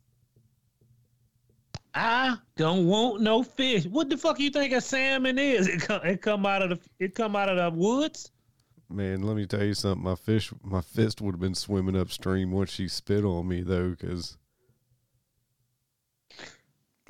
I 1.95 2.37
don't 2.57 2.87
want 2.87 3.21
no 3.21 3.43
fish. 3.43 3.85
What 3.87 4.09
the 4.09 4.17
fuck 4.17 4.41
you 4.41 4.51
think 4.51 4.73
a 4.73 4.81
salmon 4.81 5.39
is? 5.39 5.69
It 5.69 5.83
come 5.83 6.01
it 6.05 6.23
come 6.23 6.47
out 6.47 6.63
of 6.63 6.71
the 6.71 6.79
it 6.99 7.15
come 7.15 7.37
out 7.37 7.49
of 7.51 7.57
the 7.57 7.79
woods. 7.79 8.31
Man, 8.89 9.23
let 9.23 9.37
me 9.37 9.47
tell 9.47 9.63
you 9.65 9.75
something. 9.75 10.03
My 10.05 10.15
fish, 10.15 10.53
my 10.63 10.81
fist 10.83 11.21
would 11.23 11.33
have 11.35 11.41
been 11.41 11.55
swimming 11.55 11.97
upstream 11.97 12.51
once 12.51 12.71
she 12.71 12.89
spit 12.89 13.25
on 13.25 13.49
me, 13.49 13.63
though, 13.63 13.91
because. 13.91 14.37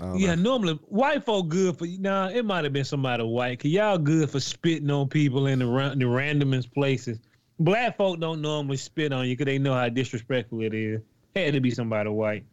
Yeah, 0.01 0.35
normally 0.35 0.75
white 0.89 1.25
folk 1.25 1.49
good 1.49 1.79
for 1.79 1.87
nah. 1.87 2.29
It 2.29 2.45
might 2.45 2.65
have 2.65 2.73
been 2.73 2.85
somebody 2.85 3.23
white, 3.23 3.61
cause 3.61 3.71
y'all 3.71 3.99
good 3.99 4.31
for 4.31 4.41
spitting 4.41 4.91
on 4.91 5.09
people 5.09 5.47
in 5.47 5.61
the 5.61 5.67
ra- 5.67 5.95
the 5.95 6.05
randomest 6.07 6.73
places. 6.73 7.21
Black 7.61 7.97
folk 7.97 8.19
don't 8.19 8.41
normally 8.41 8.79
spit 8.79 9.13
on 9.13 9.29
you, 9.29 9.37
cause 9.37 9.45
they 9.45 9.59
know 9.59 9.75
how 9.75 9.89
disrespectful 9.89 10.63
it 10.63 10.75
is. 10.75 11.01
Had 11.37 11.55
to 11.55 11.61
be 11.61 11.71
somebody 11.71 12.11
white. 12.11 12.45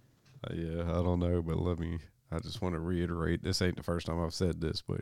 Uh, 0.43 0.53
yeah, 0.53 0.83
I 0.83 1.01
don't 1.01 1.19
know, 1.19 1.41
but 1.41 1.57
let 1.57 1.79
me. 1.79 1.97
I 2.31 2.39
just 2.39 2.61
want 2.61 2.75
to 2.75 2.79
reiterate: 2.79 3.41
this 3.41 3.61
ain't 3.61 3.77
the 3.77 3.83
first 3.83 4.05
time 4.05 4.21
I've 4.21 4.33
said 4.33 4.61
this, 4.61 4.83
but 4.85 5.01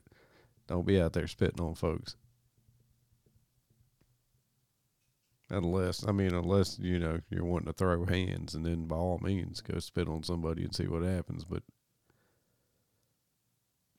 don't 0.67 0.85
be 0.85 1.01
out 1.01 1.13
there 1.13 1.27
spitting 1.27 1.59
on 1.59 1.75
folks. 1.75 2.15
Unless, 5.49 6.05
I 6.05 6.11
mean, 6.11 6.33
unless 6.33 6.77
you 6.77 6.99
know 6.99 7.19
you're 7.29 7.45
wanting 7.45 7.67
to 7.67 7.73
throw 7.73 8.05
hands, 8.05 8.53
and 8.53 8.65
then 8.65 8.85
by 8.85 8.95
all 8.95 9.19
means, 9.21 9.61
go 9.61 9.79
spit 9.79 10.07
on 10.07 10.23
somebody 10.23 10.63
and 10.63 10.75
see 10.75 10.87
what 10.87 11.03
happens. 11.03 11.43
But 11.45 11.63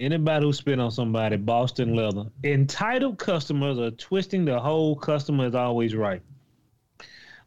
Anybody 0.01 0.47
who 0.47 0.53
spit 0.53 0.79
on 0.79 0.93
somebody, 0.93 1.37
Boston 1.37 1.97
leather. 1.97 2.27
Entitled 2.45 3.19
customers 3.19 3.79
are 3.79 3.91
twisting 3.91 4.45
the 4.45 4.59
whole 4.59 4.95
customer 4.95 5.47
is 5.47 5.57
always 5.57 5.95
right. 5.97 6.23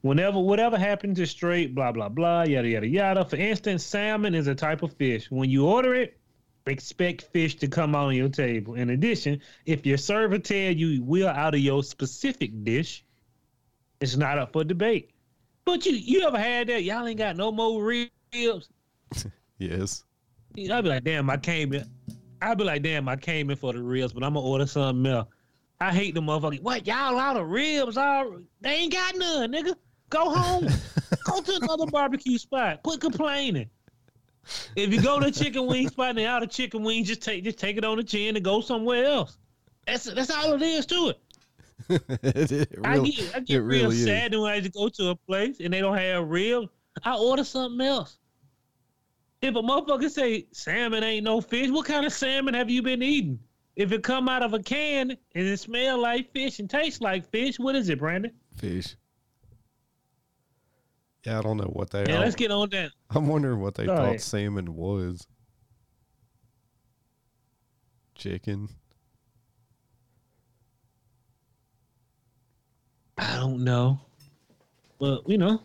Whenever 0.01 0.39
whatever 0.39 0.77
happens 0.77 1.19
is 1.19 1.29
straight, 1.29 1.73
blah 1.73 1.91
blah 1.93 2.09
blah, 2.09 2.43
yada 2.43 2.67
yada 2.67 2.87
yada. 2.87 3.23
For 3.23 3.37
instance, 3.37 3.85
salmon 3.85 4.35
is 4.35 4.47
a 4.47 4.55
type 4.55 4.83
of 4.83 4.91
fish. 4.93 5.31
When 5.31 5.49
you 5.49 5.65
order 5.65 5.93
it, 5.93 6.19
expect 6.65 7.29
fish 7.31 7.55
to 7.57 7.67
come 7.67 7.95
on 7.95 8.15
your 8.15 8.27
table. 8.27 8.73
In 8.73 8.89
addition, 8.89 9.39
if 9.65 9.85
your 9.85 9.97
server 9.97 10.37
tell 10.37 10.73
you 10.73 11.03
we're 11.03 11.29
out 11.29 11.55
of 11.55 11.61
your 11.61 11.83
specific 11.83 12.65
dish, 12.65 13.05
it's 14.01 14.17
not 14.17 14.37
up 14.37 14.51
for 14.51 14.63
debate. 14.65 15.11
But 15.63 15.85
you 15.85 15.93
you 15.93 16.27
ever 16.27 16.39
had 16.39 16.67
that? 16.67 16.83
Y'all 16.83 17.05
ain't 17.05 17.17
got 17.17 17.37
no 17.37 17.51
more 17.51 17.81
ribs. 17.81 18.09
yes, 19.57 20.03
I'd 20.57 20.83
be 20.83 20.89
like, 20.89 21.03
damn, 21.03 21.29
I 21.29 21.37
came 21.37 21.73
in. 21.73 21.89
I'd 22.41 22.57
be 22.57 22.63
like, 22.63 22.81
damn, 22.81 23.07
I 23.07 23.15
came 23.15 23.49
in 23.49 23.55
for 23.55 23.71
the 23.71 23.81
ribs, 23.81 24.13
but 24.13 24.23
I'm 24.23 24.33
gonna 24.33 24.45
order 24.45 24.65
something 24.65 25.11
else. 25.11 25.27
I 25.79 25.93
hate 25.93 26.15
the 26.15 26.21
motherfuckers. 26.21 26.61
What 26.61 26.85
y'all 26.87 27.17
out 27.17 27.37
of 27.37 27.49
ribs? 27.49 27.97
All 27.97 28.37
they 28.61 28.71
ain't 28.71 28.93
got 28.93 29.15
none, 29.15 29.51
nigga. 29.51 29.75
Go 30.09 30.29
home. 30.29 30.67
go 31.25 31.41
to 31.41 31.59
another 31.61 31.85
barbecue 31.87 32.37
spot. 32.37 32.83
Quit 32.83 32.99
complaining. 32.99 33.69
If 34.75 34.91
you 34.93 35.01
go 35.01 35.19
to 35.19 35.27
a 35.27 35.31
chicken 35.31 35.67
wing 35.67 35.87
spot 35.89 36.09
and 36.09 36.17
they 36.17 36.25
out 36.25 36.43
of 36.43 36.49
chicken 36.49 36.83
wings, 36.83 37.07
just 37.07 37.21
take 37.21 37.43
just 37.43 37.59
take 37.59 37.77
it 37.77 37.85
on 37.85 37.97
the 37.97 38.03
chin 38.03 38.35
and 38.35 38.43
go 38.43 38.61
somewhere 38.61 39.05
else. 39.05 39.37
That's 39.85 40.05
that's 40.05 40.31
all 40.31 40.53
it 40.53 40.61
is 40.61 40.85
to 40.87 41.09
it. 41.09 41.19
it, 41.89 42.51
it 42.51 42.79
I 42.83 42.99
get 42.99 43.35
I 43.35 43.39
get 43.39 43.57
real 43.57 43.89
really 43.89 43.97
is. 43.97 44.05
sad 44.05 44.33
when 44.33 44.51
I 44.51 44.59
just 44.59 44.73
go 44.73 44.89
to 44.89 45.09
a 45.09 45.15
place 45.15 45.59
and 45.59 45.73
they 45.73 45.79
don't 45.79 45.97
have 45.97 46.27
ribs. 46.27 46.67
I 47.03 47.15
order 47.15 47.43
something 47.43 47.85
else. 47.85 48.17
If 49.41 49.55
a 49.55 49.61
motherfucker 49.61 50.09
say 50.09 50.45
salmon 50.51 51.03
ain't 51.03 51.23
no 51.23 51.41
fish, 51.41 51.69
what 51.69 51.85
kind 51.87 52.05
of 52.05 52.13
salmon 52.13 52.53
have 52.53 52.69
you 52.69 52.81
been 52.83 53.01
eating? 53.01 53.39
If 53.75 53.91
it 53.91 54.03
come 54.03 54.29
out 54.29 54.43
of 54.43 54.53
a 54.53 54.59
can 54.59 55.11
and 55.11 55.17
it 55.33 55.59
smell 55.59 55.99
like 55.99 56.31
fish 56.31 56.59
and 56.59 56.69
tastes 56.69 57.01
like 57.01 57.29
fish, 57.31 57.57
what 57.57 57.75
is 57.75 57.89
it, 57.89 57.99
Brandon? 57.99 58.31
fish. 58.55 58.95
Yeah, 61.25 61.37
I 61.39 61.41
don't 61.43 61.57
know 61.57 61.65
what 61.73 61.91
they. 61.91 62.03
Yeah, 62.07 62.17
are. 62.17 62.19
let's 62.21 62.35
get 62.35 62.49
on 62.51 62.69
that. 62.71 62.91
I'm 63.11 63.27
wondering 63.27 63.59
what 63.61 63.75
they 63.75 63.85
Go 63.85 63.95
thought 63.95 64.05
ahead. 64.05 64.21
salmon 64.21 64.75
was. 64.75 65.25
Chicken. 68.15 68.69
I 73.17 73.35
don't 73.37 73.63
know. 73.63 73.99
But 74.99 75.27
you 75.29 75.37
know, 75.37 75.61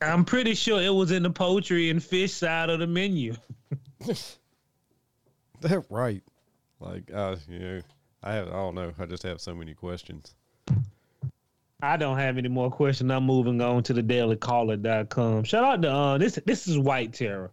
I'm 0.00 0.24
pretty 0.24 0.54
sure 0.54 0.80
it 0.80 0.94
was 0.94 1.10
in 1.10 1.22
the 1.24 1.30
poultry 1.30 1.90
and 1.90 2.02
fish 2.02 2.32
side 2.32 2.70
of 2.70 2.78
the 2.80 2.86
menu. 2.86 3.34
That 5.60 5.84
right. 5.90 6.22
Like, 6.80 7.10
uh, 7.12 7.36
you 7.48 7.58
know, 7.58 7.80
I 8.22 8.34
have. 8.34 8.48
I 8.48 8.52
don't 8.52 8.74
know. 8.76 8.92
I 8.98 9.06
just 9.06 9.24
have 9.24 9.40
so 9.40 9.54
many 9.54 9.74
questions. 9.74 10.34
I 11.82 11.96
don't 11.96 12.18
have 12.18 12.38
any 12.38 12.48
more 12.48 12.70
questions. 12.70 13.10
I'm 13.10 13.24
moving 13.24 13.60
on 13.60 13.82
to 13.84 13.92
the 13.92 14.02
dailycaller.com. 14.02 15.44
Shout 15.44 15.64
out 15.64 15.82
to 15.82 15.90
uh 15.90 16.18
this 16.18 16.38
this 16.46 16.66
is 16.68 16.78
White 16.78 17.12
Terror. 17.12 17.50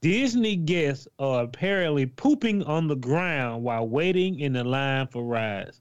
Disney 0.00 0.56
guests 0.56 1.08
are 1.18 1.42
apparently 1.42 2.06
pooping 2.06 2.62
on 2.64 2.86
the 2.86 2.94
ground 2.96 3.64
while 3.64 3.88
waiting 3.88 4.38
in 4.38 4.52
the 4.52 4.62
line 4.62 5.08
for 5.08 5.24
rides. 5.24 5.80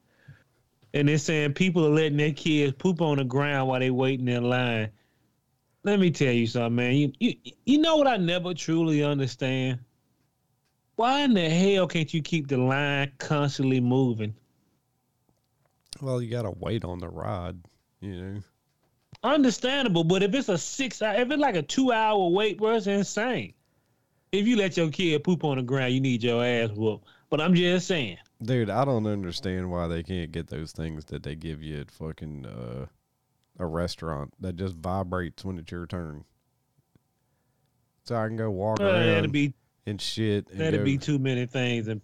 and 0.93 1.07
they're 1.09 1.17
saying 1.17 1.53
people 1.53 1.85
are 1.85 1.89
letting 1.89 2.17
their 2.17 2.31
kids 2.31 2.73
poop 2.79 3.01
on 3.01 3.17
the 3.17 3.23
ground 3.23 3.67
while 3.67 3.79
they 3.79 3.91
waiting 3.91 4.27
in 4.27 4.43
line. 4.43 4.89
Let 5.85 5.99
me 5.99 6.09
tell 6.09 6.33
you 6.33 6.47
something, 6.47 6.75
man. 6.75 6.95
You 6.95 7.13
you 7.19 7.35
you 7.63 7.77
know 7.77 7.95
what 7.97 8.07
I 8.07 8.17
never 8.17 8.55
truly 8.55 9.03
understand? 9.03 9.77
Why 10.95 11.21
in 11.21 11.35
the 11.35 11.47
hell 11.47 11.85
can't 11.85 12.11
you 12.11 12.23
keep 12.23 12.47
the 12.47 12.57
line 12.57 13.11
constantly 13.19 13.79
moving? 13.79 14.33
Well, 16.01 16.23
you 16.23 16.31
gotta 16.31 16.49
wait 16.49 16.83
on 16.83 16.97
the 16.97 17.07
ride, 17.07 17.57
you 18.01 18.19
know. 18.19 18.41
Understandable, 19.21 20.03
but 20.03 20.23
if 20.23 20.33
it's 20.33 20.49
a 20.49 20.57
six 20.57 21.03
hour, 21.03 21.13
if 21.21 21.29
it's 21.29 21.39
like 21.39 21.55
a 21.55 21.61
two 21.61 21.91
hour 21.91 22.29
wait, 22.29 22.57
bro, 22.57 22.77
it's 22.77 22.87
insane. 22.87 23.53
If 24.31 24.47
you 24.47 24.55
let 24.55 24.77
your 24.77 24.89
kid 24.89 25.23
poop 25.23 25.43
on 25.43 25.57
the 25.57 25.63
ground, 25.63 25.93
you 25.93 26.01
need 26.01 26.23
your 26.23 26.43
ass 26.43 26.71
whooped. 26.71 27.07
But 27.29 27.41
I'm 27.41 27.53
just 27.53 27.85
saying. 27.85 28.17
Dude, 28.41 28.71
I 28.71 28.85
don't 28.85 29.05
understand 29.05 29.69
why 29.69 29.87
they 29.87 30.01
can't 30.01 30.31
get 30.31 30.47
those 30.47 30.71
things 30.71 31.05
that 31.05 31.21
they 31.21 31.35
give 31.35 31.61
you 31.61 31.81
at 31.81 31.91
fucking 31.91 32.47
uh, 32.47 32.87
a 33.59 33.65
restaurant 33.65 34.33
that 34.39 34.55
just 34.55 34.75
vibrates 34.75 35.43
when 35.45 35.57
it's 35.57 35.71
your 35.71 35.85
turn. 35.87 36.25
So 38.03 38.15
I 38.15 38.27
can 38.27 38.35
go 38.37 38.51
walk 38.51 38.79
Uh, 38.79 38.85
around 38.85 39.05
that'd 39.07 39.31
be 39.31 39.53
and 39.85 39.99
shit. 39.99 40.49
And 40.51 40.59
that'd 40.59 40.81
go- 40.81 40.85
be 40.85 40.97
too 40.97 41.19
many 41.19 41.45
things, 41.45 41.87
and 41.87 42.01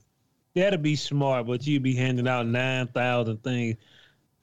that'd 0.56 0.82
be 0.82 0.96
smart. 0.96 1.46
But 1.48 1.66
you'd 1.68 1.84
be 1.84 1.96
handing 1.96 2.28
out 2.28 2.48
nine 2.48 2.88
thousand 2.88 3.44
things. 3.44 3.78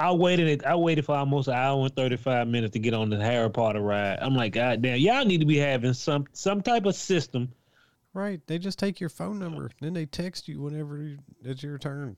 I 0.00 0.12
waited. 0.12 0.64
I 0.64 0.76
waited 0.76 1.04
for 1.04 1.16
almost 1.16 1.48
an 1.48 1.54
hour 1.54 1.84
and 1.84 1.94
thirty 1.96 2.16
five 2.16 2.46
minutes 2.46 2.72
to 2.74 2.78
get 2.78 2.94
on 2.94 3.10
the 3.10 3.16
Harry 3.20 3.50
Potter 3.50 3.80
ride. 3.80 4.18
I'm 4.20 4.34
like, 4.36 4.52
God 4.52 4.80
damn, 4.82 4.98
y'all 4.98 5.24
need 5.24 5.40
to 5.40 5.46
be 5.46 5.56
having 5.58 5.92
some 5.94 6.26
some 6.32 6.62
type 6.62 6.86
of 6.86 6.94
system. 6.94 7.52
Right. 8.14 8.40
They 8.46 8.58
just 8.58 8.78
take 8.78 9.00
your 9.00 9.10
phone 9.10 9.38
number. 9.38 9.70
Then 9.80 9.92
they 9.94 10.06
text 10.06 10.48
you 10.48 10.60
whenever 10.60 11.16
it's 11.44 11.62
your 11.62 11.78
turn. 11.78 12.16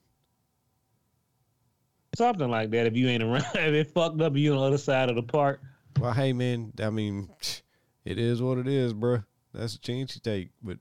Something 2.16 2.50
like 2.50 2.70
that. 2.70 2.86
If 2.86 2.96
you 2.96 3.08
ain't 3.08 3.22
around, 3.22 3.44
if 3.54 3.74
it 3.74 3.90
fucked 3.92 4.20
up, 4.20 4.36
you 4.36 4.52
on 4.52 4.58
the 4.58 4.64
other 4.64 4.78
side 4.78 5.08
of 5.08 5.16
the 5.16 5.22
park. 5.22 5.62
Well, 5.98 6.12
hey, 6.12 6.32
man, 6.32 6.72
I 6.82 6.90
mean, 6.90 7.28
it 8.04 8.18
is 8.18 8.42
what 8.42 8.58
it 8.58 8.68
is, 8.68 8.92
bruh. 8.94 9.24
That's 9.52 9.74
a 9.74 9.80
chance 9.80 10.14
you 10.14 10.20
take. 10.20 10.50
But 10.62 10.78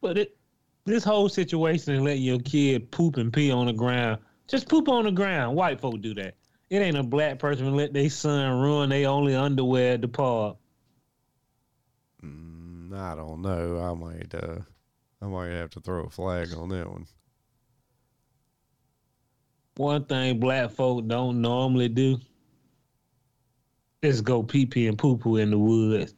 But 0.00 0.18
it, 0.18 0.36
this 0.84 1.04
whole 1.04 1.28
situation 1.28 1.94
and 1.94 2.04
letting 2.04 2.22
your 2.22 2.38
kid 2.40 2.90
poop 2.90 3.16
and 3.16 3.32
pee 3.32 3.50
on 3.50 3.66
the 3.66 3.72
ground, 3.72 4.20
just 4.48 4.68
poop 4.68 4.88
on 4.88 5.04
the 5.04 5.12
ground. 5.12 5.56
White 5.56 5.80
folk 5.80 6.00
do 6.00 6.14
that. 6.14 6.34
It 6.70 6.78
ain't 6.78 6.96
a 6.96 7.02
black 7.02 7.38
person 7.38 7.66
to 7.66 7.72
let 7.72 7.92
their 7.92 8.10
son 8.10 8.60
ruin 8.60 8.90
their 8.90 9.08
only 9.08 9.34
underwear 9.34 9.94
at 9.94 10.00
the 10.00 10.08
park. 10.08 10.56
mm, 12.22 12.92
I 12.96 13.14
don't 13.14 13.42
know. 13.42 13.78
I 13.80 13.94
might, 13.94 14.34
uh, 14.34 14.60
I 15.22 15.26
might 15.26 15.50
have 15.50 15.70
to 15.70 15.80
throw 15.80 16.04
a 16.04 16.10
flag 16.10 16.52
on 16.54 16.68
that 16.70 16.90
one. 16.90 17.06
One 19.76 20.04
thing 20.04 20.38
black 20.38 20.70
folk 20.70 21.06
don't 21.06 21.40
normally 21.40 21.88
do 21.88 22.18
is 24.02 24.20
go 24.20 24.42
pee 24.42 24.66
pee 24.66 24.86
and 24.86 24.98
poo 24.98 25.16
poo 25.16 25.36
in 25.36 25.50
the 25.50 25.58
woods. 25.58 26.14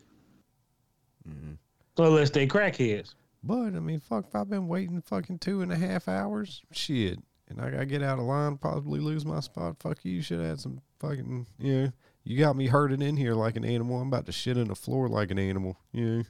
Unless 1.98 2.30
they 2.30 2.46
crackheads. 2.46 3.14
But 3.42 3.74
I 3.74 3.80
mean, 3.80 4.00
fuck, 4.00 4.26
if 4.26 4.34
I've 4.34 4.50
been 4.50 4.68
waiting 4.68 5.00
fucking 5.00 5.38
two 5.38 5.62
and 5.62 5.72
a 5.72 5.76
half 5.76 6.08
hours, 6.08 6.62
shit, 6.72 7.18
and 7.48 7.60
I 7.60 7.70
gotta 7.70 7.86
get 7.86 8.02
out 8.02 8.18
of 8.18 8.24
line, 8.24 8.58
possibly 8.58 9.00
lose 9.00 9.24
my 9.24 9.40
spot. 9.40 9.76
Fuck 9.78 10.04
you, 10.04 10.20
should 10.20 10.40
have 10.40 10.48
had 10.48 10.60
some 10.60 10.80
fucking, 10.98 11.46
you 11.58 11.82
know, 11.82 11.92
you 12.24 12.38
got 12.38 12.56
me 12.56 12.66
herded 12.66 13.02
in 13.02 13.16
here 13.16 13.34
like 13.34 13.56
an 13.56 13.64
animal. 13.64 14.00
I'm 14.00 14.08
about 14.08 14.26
to 14.26 14.32
shit 14.32 14.58
on 14.58 14.68
the 14.68 14.74
floor 14.74 15.08
like 15.08 15.30
an 15.30 15.38
animal, 15.38 15.76
you 15.92 16.24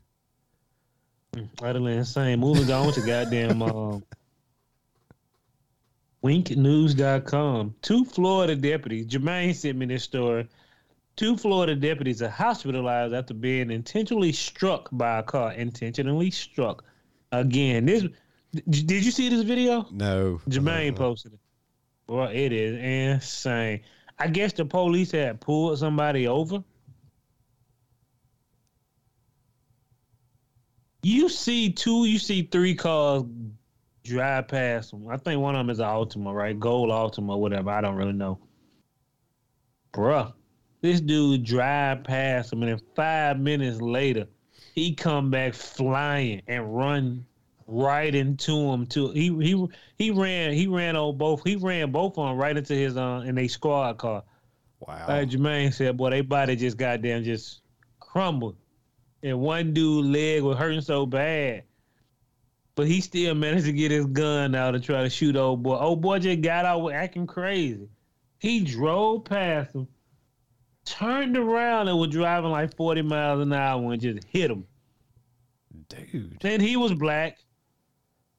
know. 1.34 1.48
Utterly 1.62 1.94
insane. 1.96 2.38
Moving 2.38 2.70
on 2.70 2.92
to 2.92 3.00
goddamn 3.00 3.62
um, 3.62 4.04
winknews.com. 6.24 7.74
Two 7.82 8.04
Florida 8.04 8.56
deputies, 8.56 9.06
Jermaine 9.06 9.54
sent 9.54 9.78
me 9.78 9.86
this 9.86 10.04
story. 10.04 10.48
Two 11.16 11.36
Florida 11.36 11.74
deputies 11.74 12.20
are 12.20 12.28
hospitalized 12.28 13.14
after 13.14 13.32
being 13.32 13.70
intentionally 13.70 14.32
struck 14.32 14.88
by 14.92 15.18
a 15.18 15.22
car. 15.22 15.52
Intentionally 15.52 16.30
struck. 16.30 16.84
Again, 17.32 17.86
this 17.86 18.04
did 18.68 19.04
you 19.04 19.10
see 19.10 19.28
this 19.28 19.42
video? 19.42 19.86
No, 19.90 20.40
Jermaine 20.48 20.92
uh, 20.92 20.96
posted 20.96 21.34
it. 21.34 21.40
Well, 22.06 22.28
it 22.28 22.52
is 22.52 22.76
insane. 22.76 23.80
I 24.18 24.28
guess 24.28 24.52
the 24.52 24.64
police 24.64 25.10
had 25.10 25.40
pulled 25.40 25.78
somebody 25.78 26.28
over. 26.28 26.62
You 31.02 31.28
see 31.28 31.72
two, 31.72 32.04
you 32.06 32.18
see 32.18 32.42
three 32.42 32.74
cars 32.74 33.22
drive 34.06 34.48
past 34.48 34.90
them. 34.90 35.08
I 35.08 35.16
think 35.16 35.40
one 35.40 35.54
of 35.54 35.60
them 35.60 35.70
is 35.70 35.80
an 35.80 35.86
Altima, 35.86 36.34
right? 36.34 36.58
Gold 36.58 36.90
Altima, 36.90 37.38
whatever. 37.38 37.70
I 37.70 37.80
don't 37.80 37.96
really 37.96 38.12
know. 38.12 38.38
Bruh, 39.92 40.32
this 40.80 41.00
dude 41.00 41.44
drive 41.44 42.04
past 42.04 42.52
him, 42.52 42.62
and 42.62 42.72
then 42.72 42.80
five 42.94 43.38
minutes 43.38 43.80
later, 43.80 44.26
he 44.74 44.94
come 44.94 45.30
back 45.30 45.54
flying 45.54 46.42
and 46.46 46.76
run 46.76 47.24
right 47.66 48.14
into 48.14 48.72
him 48.72 48.86
too. 48.86 49.10
He 49.10 49.28
he 49.40 49.66
he 49.98 50.10
ran 50.10 50.52
he 50.52 50.66
ran 50.66 50.96
on 50.96 51.16
both 51.16 51.42
he 51.44 51.56
ran 51.56 51.90
both 51.90 52.18
on 52.18 52.36
right 52.36 52.56
into 52.56 52.74
his 52.74 52.96
uh 52.96 53.24
in 53.26 53.38
a 53.38 53.48
squad 53.48 53.98
car. 53.98 54.22
Wow. 54.80 55.06
Like 55.08 55.30
Jermaine 55.30 55.72
said, 55.72 55.96
boy, 55.96 56.10
they 56.10 56.20
body 56.20 56.54
just 56.56 56.76
goddamn 56.76 57.24
just 57.24 57.62
crumbled. 57.98 58.56
And 59.22 59.40
one 59.40 59.72
dude 59.72 60.06
leg 60.06 60.42
was 60.42 60.58
hurting 60.58 60.82
so 60.82 61.06
bad. 61.06 61.64
But 62.76 62.86
he 62.86 63.00
still 63.00 63.34
managed 63.34 63.64
to 63.64 63.72
get 63.72 63.90
his 63.90 64.04
gun 64.06 64.54
out 64.54 64.74
and 64.74 64.84
try 64.84 65.02
to 65.02 65.10
shoot 65.10 65.34
old 65.34 65.62
boy. 65.62 65.76
Old 65.76 66.02
boy 66.02 66.18
just 66.18 66.42
got 66.42 66.66
out 66.66 66.92
acting 66.92 67.26
crazy. 67.26 67.88
He 68.38 68.60
drove 68.60 69.24
past 69.24 69.74
him, 69.74 69.88
turned 70.84 71.38
around 71.38 71.88
and 71.88 71.98
was 71.98 72.10
driving 72.10 72.50
like 72.50 72.76
40 72.76 73.00
miles 73.02 73.40
an 73.40 73.52
hour 73.54 73.92
and 73.92 74.00
just 74.00 74.24
hit 74.28 74.50
him. 74.50 74.66
Dude. 75.88 76.38
Then 76.40 76.60
he 76.60 76.76
was 76.76 76.92
black, 76.92 77.38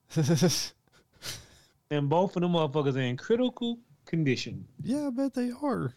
and 0.15 0.29
both 2.09 2.35
of 2.35 2.41
them 2.41 2.51
motherfuckers 2.53 2.95
are 2.95 3.01
in 3.01 3.17
critical 3.17 3.79
condition. 4.05 4.67
yeah, 4.83 5.07
I 5.07 5.09
bet 5.09 5.33
they 5.33 5.51
are. 5.61 5.95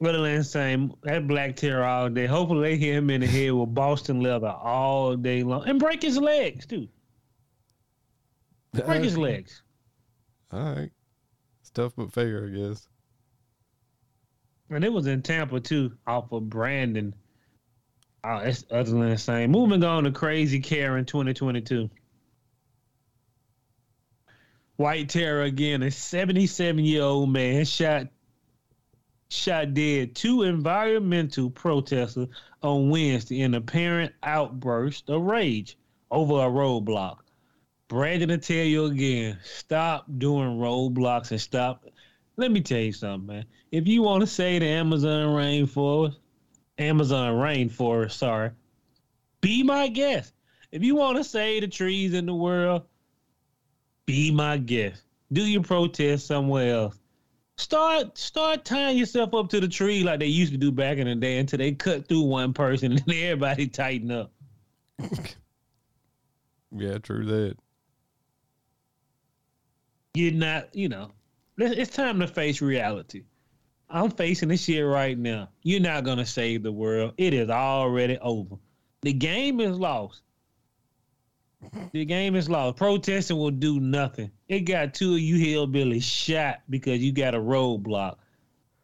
Little 0.00 0.24
insane. 0.24 0.92
That 1.02 1.28
black 1.28 1.54
terror 1.56 1.84
all 1.84 2.08
day. 2.08 2.26
Hopefully 2.26 2.70
they 2.70 2.76
hit 2.76 2.96
him 2.96 3.10
in 3.10 3.20
the 3.20 3.26
head 3.28 3.52
with 3.52 3.72
Boston 3.74 4.20
leather 4.20 4.48
all 4.48 5.14
day 5.16 5.44
long. 5.44 5.68
And 5.68 5.78
break 5.78 6.02
his 6.02 6.18
legs, 6.18 6.66
too. 6.66 6.88
Break 8.82 9.02
his 9.02 9.18
legs. 9.18 9.62
All 10.52 10.60
right. 10.60 10.90
It's 11.60 11.70
tough 11.70 11.92
but 11.96 12.12
fair, 12.12 12.46
I 12.46 12.48
guess. 12.48 12.88
And 14.70 14.84
it 14.84 14.92
was 14.92 15.06
in 15.06 15.22
Tampa, 15.22 15.60
too, 15.60 15.92
off 16.06 16.32
of 16.32 16.48
Brandon. 16.48 17.14
Oh, 18.24 18.38
it's 18.38 18.64
utterly 18.70 19.10
insane. 19.10 19.50
Moving 19.50 19.84
on 19.84 20.04
to 20.04 20.10
Crazy 20.10 20.60
Karen 20.60 21.04
2022. 21.04 21.90
White 24.76 25.08
Terror 25.08 25.42
again. 25.42 25.82
A 25.82 25.90
77 25.90 26.84
year 26.84 27.02
old 27.02 27.30
man 27.30 27.64
shot 27.64 28.08
shot 29.28 29.74
dead 29.74 30.14
two 30.14 30.42
environmental 30.42 31.50
protesters 31.50 32.28
on 32.62 32.88
Wednesday 32.90 33.42
in 33.42 33.54
apparent 33.54 34.12
outburst 34.22 35.10
of 35.10 35.22
rage 35.22 35.76
over 36.10 36.34
a 36.34 36.48
roadblock. 36.48 37.18
Brandon, 37.94 38.28
to 38.30 38.38
tell 38.38 38.64
you 38.64 38.86
again, 38.86 39.38
stop 39.44 40.06
doing 40.18 40.58
roadblocks 40.58 41.30
and 41.30 41.40
stop. 41.40 41.86
Let 42.36 42.50
me 42.50 42.60
tell 42.60 42.80
you 42.80 42.90
something, 42.90 43.24
man. 43.28 43.44
If 43.70 43.86
you 43.86 44.02
want 44.02 44.22
to 44.22 44.26
say 44.26 44.58
the 44.58 44.66
Amazon 44.66 45.28
rainforest, 45.28 46.16
Amazon 46.76 47.34
rainforest, 47.34 48.10
sorry, 48.10 48.50
be 49.40 49.62
my 49.62 49.86
guest. 49.86 50.34
If 50.72 50.82
you 50.82 50.96
want 50.96 51.18
to 51.18 51.22
say 51.22 51.60
the 51.60 51.68
trees 51.68 52.14
in 52.14 52.26
the 52.26 52.34
world, 52.34 52.82
be 54.06 54.32
my 54.32 54.56
guest. 54.56 55.02
Do 55.32 55.42
your 55.42 55.62
protest 55.62 56.26
somewhere 56.26 56.74
else. 56.74 56.98
Start 57.58 58.18
start 58.18 58.64
tying 58.64 58.98
yourself 58.98 59.34
up 59.34 59.50
to 59.50 59.60
the 59.60 59.68
tree 59.68 60.02
like 60.02 60.18
they 60.18 60.26
used 60.26 60.50
to 60.50 60.58
do 60.58 60.72
back 60.72 60.98
in 60.98 61.06
the 61.06 61.14
day 61.14 61.38
until 61.38 61.58
they 61.58 61.70
cut 61.70 62.08
through 62.08 62.22
one 62.22 62.54
person 62.54 62.90
and 62.94 63.04
everybody 63.08 63.68
tighten 63.68 64.10
up. 64.10 64.32
Yeah, 66.76 66.98
true 66.98 67.24
that. 67.26 67.56
You're 70.14 70.32
not, 70.32 70.74
you 70.74 70.88
know, 70.88 71.10
it's 71.58 71.76
it's 71.76 71.96
time 71.96 72.20
to 72.20 72.26
face 72.26 72.62
reality. 72.62 73.24
I'm 73.90 74.10
facing 74.10 74.48
this 74.48 74.64
shit 74.64 74.84
right 74.84 75.18
now. 75.18 75.48
You're 75.62 75.80
not 75.80 76.04
gonna 76.04 76.26
save 76.26 76.62
the 76.62 76.72
world. 76.72 77.14
It 77.16 77.34
is 77.34 77.50
already 77.50 78.18
over. 78.18 78.56
The 79.02 79.12
game 79.12 79.60
is 79.60 79.76
lost. 79.76 80.22
The 81.92 82.04
game 82.04 82.36
is 82.36 82.48
lost. 82.48 82.76
Protesting 82.76 83.38
will 83.38 83.50
do 83.50 83.80
nothing. 83.80 84.30
It 84.48 84.60
got 84.60 84.92
two 84.92 85.14
of 85.14 85.20
you 85.20 85.36
hillbillies 85.36 86.02
shot 86.02 86.60
because 86.68 87.00
you 87.00 87.10
got 87.10 87.34
a 87.34 87.38
roadblock. 87.38 88.16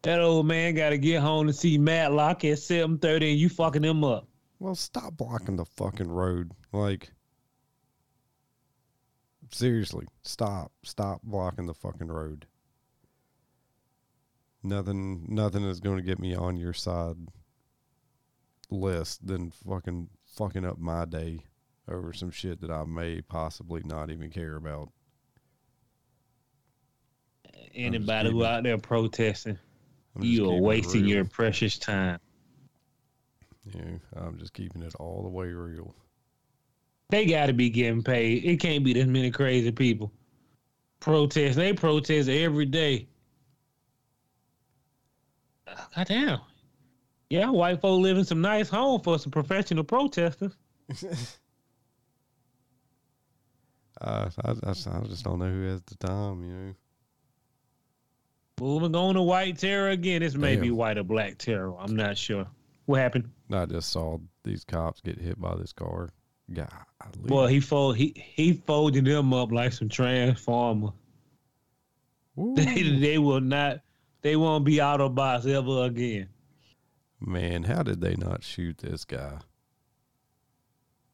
That 0.03 0.21
old 0.21 0.47
man 0.47 0.75
got 0.75 0.91
to 0.91 0.99
get 0.99 1.21
home 1.21 1.47
to 1.47 1.53
see 1.53 1.77
Matlock 1.77 2.45
at 2.45 2.59
7:30, 2.59 3.33
and 3.33 3.39
you 3.39 3.51
fucking 3.51 3.85
him 3.85 4.03
up. 4.03 4.27
Well, 4.59 4.75
stop 4.75 5.17
blocking 5.17 5.57
the 5.57 5.67
fucking 5.67 6.09
road. 6.09 6.53
Like, 6.73 7.11
seriously, 9.51 10.07
stop. 10.23 10.73
Stop 10.85 11.21
blocking 11.23 11.67
the 11.67 11.75
fucking 11.75 12.09
road. 12.09 12.47
Nothing, 14.63 15.27
nothing 15.29 15.65
is 15.65 15.81
going 15.81 15.97
to 15.97 16.03
get 16.03 16.19
me 16.19 16.35
on 16.35 16.57
your 16.57 16.75
side 16.75 17.17
list 18.71 19.27
than 19.27 19.51
fucking 19.51 20.09
fucking 20.37 20.65
up 20.65 20.79
my 20.79 21.05
day 21.05 21.45
over 21.89 22.13
some 22.13 22.31
shit 22.31 22.61
that 22.61 22.71
I 22.71 22.85
may 22.85 23.21
possibly 23.21 23.83
not 23.85 24.11
even 24.11 24.31
care 24.31 24.57
about. 24.57 24.91
Anybody 27.75 28.31
who 28.31 28.45
out 28.45 28.63
there 28.63 28.79
protesting, 28.79 29.59
you 30.21 30.51
are 30.51 30.61
wasting 30.61 31.07
your 31.07 31.25
precious 31.25 31.79
time. 31.79 32.19
Yeah, 33.65 33.99
I'm 34.17 34.39
just 34.39 34.53
keeping 34.53 34.83
it 34.83 34.95
all 34.97 35.23
the 35.23 35.29
way 35.29 35.49
real. 35.49 35.95
They 37.11 37.27
got 37.27 37.47
to 37.47 37.53
be 37.53 37.71
getting 37.71 38.03
paid. 38.03 38.45
It 38.45 38.59
can't 38.61 38.85
be 38.85 38.93
this 38.93 39.07
many 39.07 39.31
crazy 39.31 39.73
people 39.73 40.13
protest. 41.01 41.57
They 41.57 41.73
protest 41.73 42.29
every 42.29 42.67
day. 42.67 43.09
God 45.97 46.07
damn. 46.07 46.41
Yeah, 47.31 47.49
white 47.51 47.81
folk 47.81 48.01
live 48.01 48.19
in 48.19 48.25
some 48.25 48.41
nice 48.41 48.69
home 48.69 49.01
for 49.01 49.19
some 49.19 49.31
professional 49.33 49.85
protesters. 49.85 50.53
Uh, 54.01 54.31
I, 54.45 54.51
I, 54.51 54.55
just- 54.73 54.89
I 54.89 55.01
just 55.03 55.25
don't 55.25 55.39
know 55.41 55.51
who 55.51 55.63
has 55.67 55.83
the 55.83 55.95
time, 55.97 56.43
you 56.43 56.53
know. 56.55 56.75
Moving 58.61 58.95
on 58.97 59.15
to 59.15 59.23
white 59.23 59.59
terror 59.59 59.91
again. 59.91 60.21
This 60.23 60.35
may 60.35 60.57
be 60.57 60.71
white 60.71 60.99
or 60.99 61.03
black 61.05 61.39
terror. 61.39 61.75
I'm 61.79 61.97
not 61.97 62.17
sure. 62.17 62.47
What 62.87 63.01
happened? 63.01 63.31
I 63.53 63.67
just 63.67 63.91
saw 63.91 64.19
these 64.45 64.65
cops 64.65 65.01
get 65.01 65.19
hit 65.19 65.41
by 65.41 65.55
this 65.57 65.73
car. 65.73 66.09
God, 66.53 66.69
Boy, 67.17 67.47
he 67.49 67.61
fold 67.61 67.97
he 67.97 68.15
he 68.35 68.55
folded 68.55 69.05
them 69.05 69.33
up 69.33 69.53
like 69.53 69.73
some 69.73 69.89
transformer. 69.89 70.91
They, 72.37 72.83
they 72.99 73.19
will 73.19 73.41
not. 73.41 73.81
They 74.23 74.35
won't 74.37 74.65
be 74.65 74.77
Autobots 74.77 75.47
ever 75.47 75.85
again. 75.85 76.29
man, 77.21 77.65
how 77.65 77.83
did 77.83 78.01
they 78.01 78.15
not 78.17 78.43
shoot 78.43 78.79
this 78.79 79.05
guy? 79.05 79.39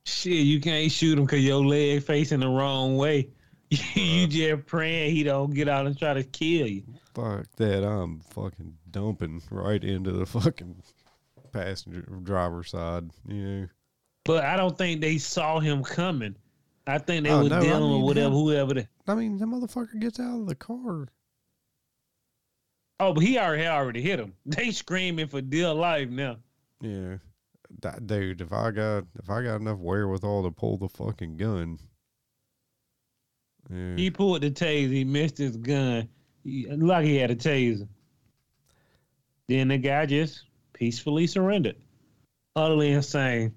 Shit, 0.05 0.47
you 0.47 0.61
can't 0.61 0.93
shoot 0.93 1.19
him 1.19 1.25
because 1.25 1.43
your 1.43 1.65
leg 1.65 2.03
facing 2.05 2.41
the 2.41 2.49
wrong 2.49 2.97
way. 2.97 3.31
you 3.71 4.29
just 4.29 4.67
praying 4.67 5.17
he 5.17 5.25
don't 5.25 5.53
get 5.53 5.69
out 5.69 5.87
and 5.87 5.99
try 5.99 6.15
to 6.15 6.23
kill 6.23 6.69
you. 6.69 6.85
Fuck 7.15 7.47
that! 7.57 7.85
I'm 7.85 8.21
fucking 8.21 8.75
dumping 8.91 9.43
right 9.51 9.83
into 9.83 10.13
the 10.13 10.27
fucking 10.27 10.83
passenger 11.53 12.03
driver 12.23 12.63
side. 12.63 13.11
You 13.27 13.35
know, 13.35 13.67
But 14.27 14.45
I 14.45 14.57
don't 14.57 14.77
think 14.77 15.01
they 15.01 15.19
saw 15.19 15.61
him 15.61 15.83
coming. 15.85 16.37
I 16.87 16.99
think 16.99 17.25
they 17.25 17.31
Oh, 17.31 17.43
were 17.45 17.49
no, 17.49 17.57
I 17.57 17.61
dealing 17.61 17.83
mean, 17.91 18.03
with 18.03 18.17
whatever, 18.17 18.35
whoever. 18.35 18.75
They, 18.75 18.89
I 19.09 19.15
mean, 19.15 19.39
the 19.39 19.47
motherfucker 19.47 20.01
gets 20.01 20.21
out 20.21 20.41
of 20.41 20.47
the 20.47 20.55
car. 20.55 21.09
oh, 23.01 23.13
but 23.13 23.23
he 23.23 23.39
already 23.39 23.67
already 23.67 24.03
hit 24.03 24.19
him. 24.21 24.35
They 24.47 24.71
screaming 24.71 25.29
for 25.29 25.41
dear 25.41 25.73
life 25.73 26.09
now. 26.09 26.37
Yeah, 26.81 27.17
that 27.83 28.07
dude. 28.07 28.41
If 28.41 28.53
I 28.53 28.71
got 28.71 29.05
if 29.19 29.31
I 29.31 29.43
got 29.43 29.61
enough 29.61 29.79
wherewithal 29.79 30.43
to 30.45 30.51
pull 30.51 30.77
the 30.79 30.89
fucking 30.89 31.37
gun, 31.37 31.79
yeah, 33.71 33.97
He 33.97 34.11
pulled 34.11 34.43
the 34.43 34.51
taser. 34.51 34.93
He 34.93 35.05
missed 35.05 35.39
his 35.39 35.57
gun. 35.57 36.09
He, 36.45 36.67
like 36.69 37.05
he 37.05 37.17
had 37.17 37.31
a 37.33 37.37
taser. 37.37 37.89
Then 39.49 39.69
the 39.69 39.79
guy 39.79 40.07
just 40.07 40.43
peacefully 40.73 41.27
surrendered. 41.27 41.77
Utterly 42.55 42.93
insane. 42.93 43.55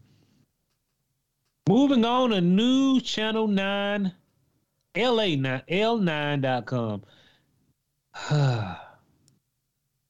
Moving 1.70 2.04
on 2.04 2.32
to 2.32 2.42
News 2.42 3.04
Channel 3.04 3.48
9, 3.48 4.12
LA9, 4.96 5.62
L9.com. 5.70 7.04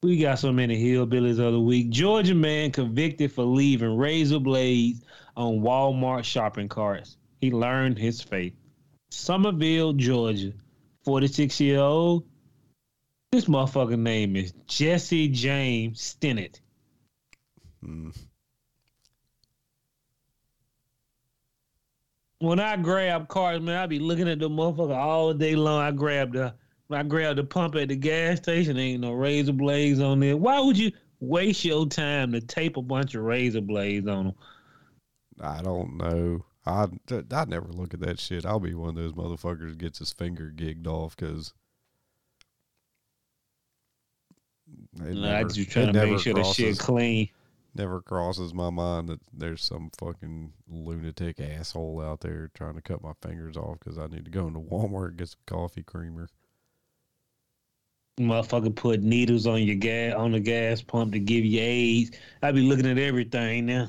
we 0.02 0.16
got 0.16 0.38
so 0.38 0.52
many 0.52 0.82
hillbillies 0.82 1.38
of 1.38 1.52
the 1.52 1.60
week. 1.60 1.90
Georgia 1.90 2.34
man 2.34 2.70
convicted 2.70 3.30
for 3.30 3.44
leaving 3.44 3.98
razor 3.98 4.38
blades 4.38 5.04
on 5.36 5.60
Walmart 5.60 6.24
shopping 6.24 6.70
carts. 6.70 7.18
He 7.42 7.50
learned 7.50 7.98
his 7.98 8.22
fate. 8.22 8.56
Summerville, 9.10 9.92
Georgia, 9.92 10.54
46 11.04 11.60
year 11.60 11.80
old. 11.80 12.24
This 13.32 13.44
motherfucker 13.44 13.98
name 13.98 14.34
is 14.34 14.54
Jesse 14.66 15.28
James 15.28 16.00
Stinnett. 16.00 16.60
mm, 17.84 18.16
When 22.40 22.58
I 22.58 22.76
grab 22.76 23.28
cars, 23.28 23.60
man, 23.60 23.76
I 23.76 23.86
be 23.86 23.98
looking 23.98 24.28
at 24.28 24.38
the 24.38 24.48
motherfucker 24.48 24.96
all 24.96 25.34
day 25.34 25.54
long. 25.54 25.82
I 25.82 25.90
grab 25.90 26.32
the 26.32 26.54
I 26.90 27.02
grab 27.02 27.36
the 27.36 27.44
pump 27.44 27.76
at 27.76 27.88
the 27.88 27.96
gas 27.96 28.38
station. 28.38 28.76
There 28.76 28.84
Ain't 28.84 29.02
no 29.02 29.12
razor 29.12 29.52
blades 29.52 30.00
on 30.00 30.20
there. 30.20 30.38
Why 30.38 30.58
would 30.58 30.78
you 30.78 30.90
waste 31.20 31.64
your 31.64 31.86
time 31.86 32.32
to 32.32 32.40
tape 32.40 32.78
a 32.78 32.82
bunch 32.82 33.14
of 33.14 33.22
razor 33.22 33.60
blades 33.60 34.08
on 34.08 34.24
them? 34.24 34.34
I 35.40 35.60
don't 35.60 35.98
know. 35.98 36.44
I 36.64 36.88
I 37.30 37.44
never 37.44 37.68
look 37.68 37.92
at 37.92 38.00
that 38.00 38.18
shit. 38.18 38.46
I'll 38.46 38.58
be 38.58 38.74
one 38.74 38.90
of 38.90 38.94
those 38.96 39.12
motherfuckers 39.12 39.70
that 39.72 39.78
gets 39.78 39.98
his 39.98 40.12
finger 40.12 40.50
gigged 40.54 40.86
off 40.86 41.16
because. 41.16 41.52
I 44.98 45.44
just 45.44 45.70
trying 45.70 45.92
to 45.92 46.06
make 46.06 46.20
sure 46.20 46.34
the 46.34 46.42
shit 46.42 46.78
clean. 46.78 47.28
Never 47.74 48.00
crosses 48.00 48.52
my 48.52 48.70
mind 48.70 49.08
that 49.08 49.20
there's 49.32 49.64
some 49.64 49.90
fucking 49.98 50.52
lunatic 50.68 51.40
asshole 51.40 52.00
out 52.00 52.20
there 52.20 52.50
trying 52.54 52.74
to 52.74 52.82
cut 52.82 53.02
my 53.02 53.12
fingers 53.22 53.56
off 53.56 53.78
because 53.78 53.98
I 53.98 54.06
need 54.06 54.24
to 54.24 54.30
go 54.30 54.46
into 54.46 54.60
Walmart 54.60 55.08
and 55.08 55.16
get 55.16 55.28
some 55.28 55.40
coffee 55.46 55.82
creamer. 55.82 56.28
Motherfucker 58.18 58.74
put 58.74 59.02
needles 59.02 59.46
on 59.46 59.62
your 59.62 59.76
gas 59.76 60.14
on 60.14 60.32
the 60.32 60.40
gas 60.40 60.82
pump 60.82 61.12
to 61.12 61.18
give 61.18 61.44
you 61.44 61.60
AIDS. 61.60 62.10
I 62.42 62.52
be 62.52 62.62
looking 62.62 62.86
at 62.86 62.98
everything 62.98 63.66
now. 63.66 63.88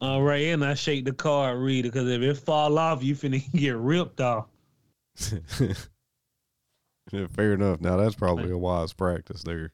All 0.00 0.22
right, 0.22 0.46
and 0.46 0.64
I 0.64 0.74
shake 0.74 1.04
the 1.04 1.12
card 1.12 1.58
reader 1.58 1.88
because 1.88 2.08
if 2.08 2.20
it 2.22 2.36
fall 2.36 2.76
off, 2.78 3.04
you 3.04 3.14
finna 3.14 3.40
get 3.56 3.76
ripped 3.76 4.20
off. 4.20 4.46
Yeah, 7.12 7.26
Fair 7.30 7.52
enough. 7.52 7.80
Now 7.80 7.96
that's 7.96 8.16
probably 8.16 8.50
a 8.50 8.58
wise 8.58 8.92
practice 8.92 9.44
there. 9.44 9.70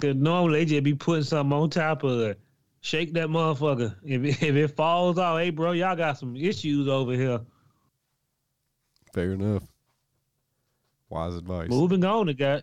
Cause 0.00 0.14
normally 0.14 0.60
they 0.60 0.64
just 0.64 0.84
be 0.84 0.94
putting 0.94 1.24
something 1.24 1.52
on 1.52 1.70
top 1.70 2.04
of 2.04 2.20
it. 2.20 2.40
Shake 2.82 3.12
that 3.14 3.28
motherfucker. 3.28 3.96
If 4.04 4.22
it, 4.22 4.42
if 4.48 4.54
it 4.54 4.68
falls 4.76 5.18
off, 5.18 5.40
hey 5.40 5.50
bro, 5.50 5.72
y'all 5.72 5.96
got 5.96 6.18
some 6.18 6.36
issues 6.36 6.86
over 6.86 7.12
here. 7.12 7.40
Fair 9.12 9.32
enough. 9.32 9.64
Wise 11.08 11.34
advice. 11.34 11.68
Moving 11.68 12.04
on, 12.04 12.26
the 12.26 12.34
guy. 12.34 12.62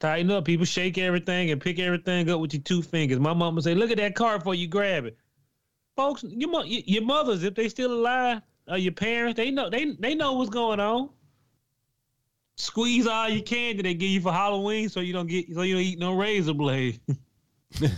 Tighten 0.00 0.30
up, 0.30 0.44
people. 0.46 0.64
Shake 0.64 0.96
everything 0.96 1.50
and 1.50 1.60
pick 1.60 1.78
everything 1.78 2.30
up 2.30 2.40
with 2.40 2.54
your 2.54 2.62
two 2.62 2.82
fingers. 2.82 3.18
My 3.18 3.34
mama 3.34 3.60
say, 3.60 3.74
"Look 3.74 3.90
at 3.90 3.98
that 3.98 4.14
card 4.14 4.40
before 4.40 4.54
you 4.54 4.68
grab 4.68 5.04
it." 5.04 5.18
Folks, 5.96 6.22
your 6.22 6.48
mo- 6.48 6.62
your 6.64 7.02
mothers, 7.02 7.42
if 7.42 7.56
they 7.56 7.68
still 7.68 7.92
alive, 7.92 8.40
or 8.68 8.78
your 8.78 8.92
parents, 8.92 9.36
they 9.36 9.50
know 9.50 9.68
they 9.68 9.86
they 9.98 10.14
know 10.14 10.34
what's 10.34 10.50
going 10.50 10.80
on. 10.80 11.10
Squeeze 12.58 13.06
all 13.06 13.28
your 13.28 13.42
candy 13.42 13.82
they 13.82 13.94
give 13.94 14.10
you 14.10 14.20
for 14.20 14.32
Halloween, 14.32 14.88
so 14.88 14.98
you 14.98 15.12
don't 15.12 15.28
get 15.28 15.54
so 15.54 15.62
you 15.62 15.74
don't 15.74 15.82
eat 15.84 16.00
no 16.00 16.14
razor 16.14 16.54
blade. 16.54 17.00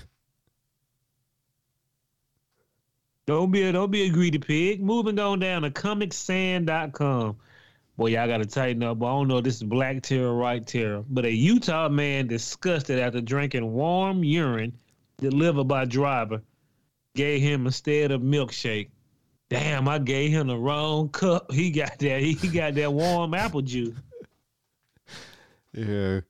don't 3.26 3.50
be 3.50 3.62
a 3.62 3.72
don't 3.72 3.90
be 3.90 4.02
a 4.02 4.10
greedy 4.10 4.38
pig. 4.38 4.82
Moving 4.82 5.18
on 5.18 5.38
down 5.38 5.62
to 5.62 5.70
comicsands.com. 5.70 7.36
Boy, 7.96 8.06
y'all 8.08 8.28
got 8.28 8.38
to 8.38 8.46
tighten 8.46 8.82
up. 8.82 9.02
I 9.02 9.06
don't 9.06 9.28
know 9.28 9.38
if 9.38 9.44
this 9.44 9.56
is 9.56 9.62
black 9.62 10.02
terror, 10.02 10.36
white 10.36 10.66
terror, 10.66 11.04
but 11.08 11.24
a 11.24 11.32
Utah 11.32 11.88
man 11.88 12.26
disgusted 12.26 12.98
after 12.98 13.22
drinking 13.22 13.72
warm 13.72 14.22
urine 14.22 14.78
delivered 15.18 15.68
by 15.68 15.86
driver 15.86 16.42
gave 17.14 17.40
him 17.40 17.64
instead 17.64 18.10
of 18.10 18.20
milkshake. 18.20 18.90
Damn, 19.48 19.88
I 19.88 19.98
gave 19.98 20.30
him 20.30 20.48
the 20.48 20.56
wrong 20.56 21.08
cup. 21.08 21.50
He 21.50 21.70
got 21.70 21.98
that. 21.98 22.20
He 22.20 22.34
got 22.34 22.74
that 22.74 22.92
warm 22.92 23.32
apple 23.32 23.62
juice. 23.62 23.96
Yeah. 25.72 26.20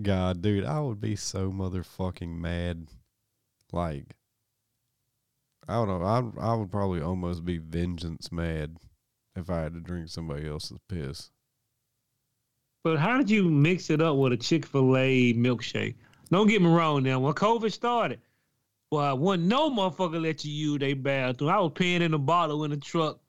God, 0.00 0.40
dude, 0.40 0.64
I 0.64 0.80
would 0.80 1.00
be 1.00 1.16
so 1.16 1.50
motherfucking 1.50 2.38
mad. 2.38 2.88
Like, 3.72 4.16
I 5.68 5.74
don't 5.74 5.88
know. 5.88 6.02
I 6.02 6.50
I 6.52 6.54
would 6.54 6.70
probably 6.70 7.00
almost 7.00 7.44
be 7.44 7.58
vengeance 7.58 8.32
mad 8.32 8.78
if 9.36 9.50
I 9.50 9.60
had 9.60 9.74
to 9.74 9.80
drink 9.80 10.08
somebody 10.08 10.48
else's 10.48 10.78
piss. 10.88 11.30
But 12.84 12.98
how 12.98 13.16
did 13.16 13.30
you 13.30 13.44
mix 13.44 13.90
it 13.90 14.00
up 14.00 14.16
with 14.16 14.32
a 14.32 14.36
Chick 14.36 14.66
Fil 14.66 14.96
A 14.96 15.34
milkshake? 15.34 15.94
Don't 16.30 16.48
get 16.48 16.62
me 16.62 16.68
wrong. 16.68 17.02
Now, 17.02 17.20
when 17.20 17.34
COVID 17.34 17.70
started, 17.70 18.20
well, 18.90 19.04
I 19.04 19.12
wasn't 19.12 19.46
no 19.46 19.70
motherfucker 19.70 20.20
let 20.20 20.44
you 20.44 20.52
use 20.52 20.78
their 20.80 20.96
bathroom. 20.96 21.50
I 21.50 21.60
was 21.60 21.72
peeing 21.72 22.00
in 22.00 22.14
a 22.14 22.18
bottle 22.18 22.64
in 22.64 22.70
the 22.70 22.76
truck, 22.76 23.20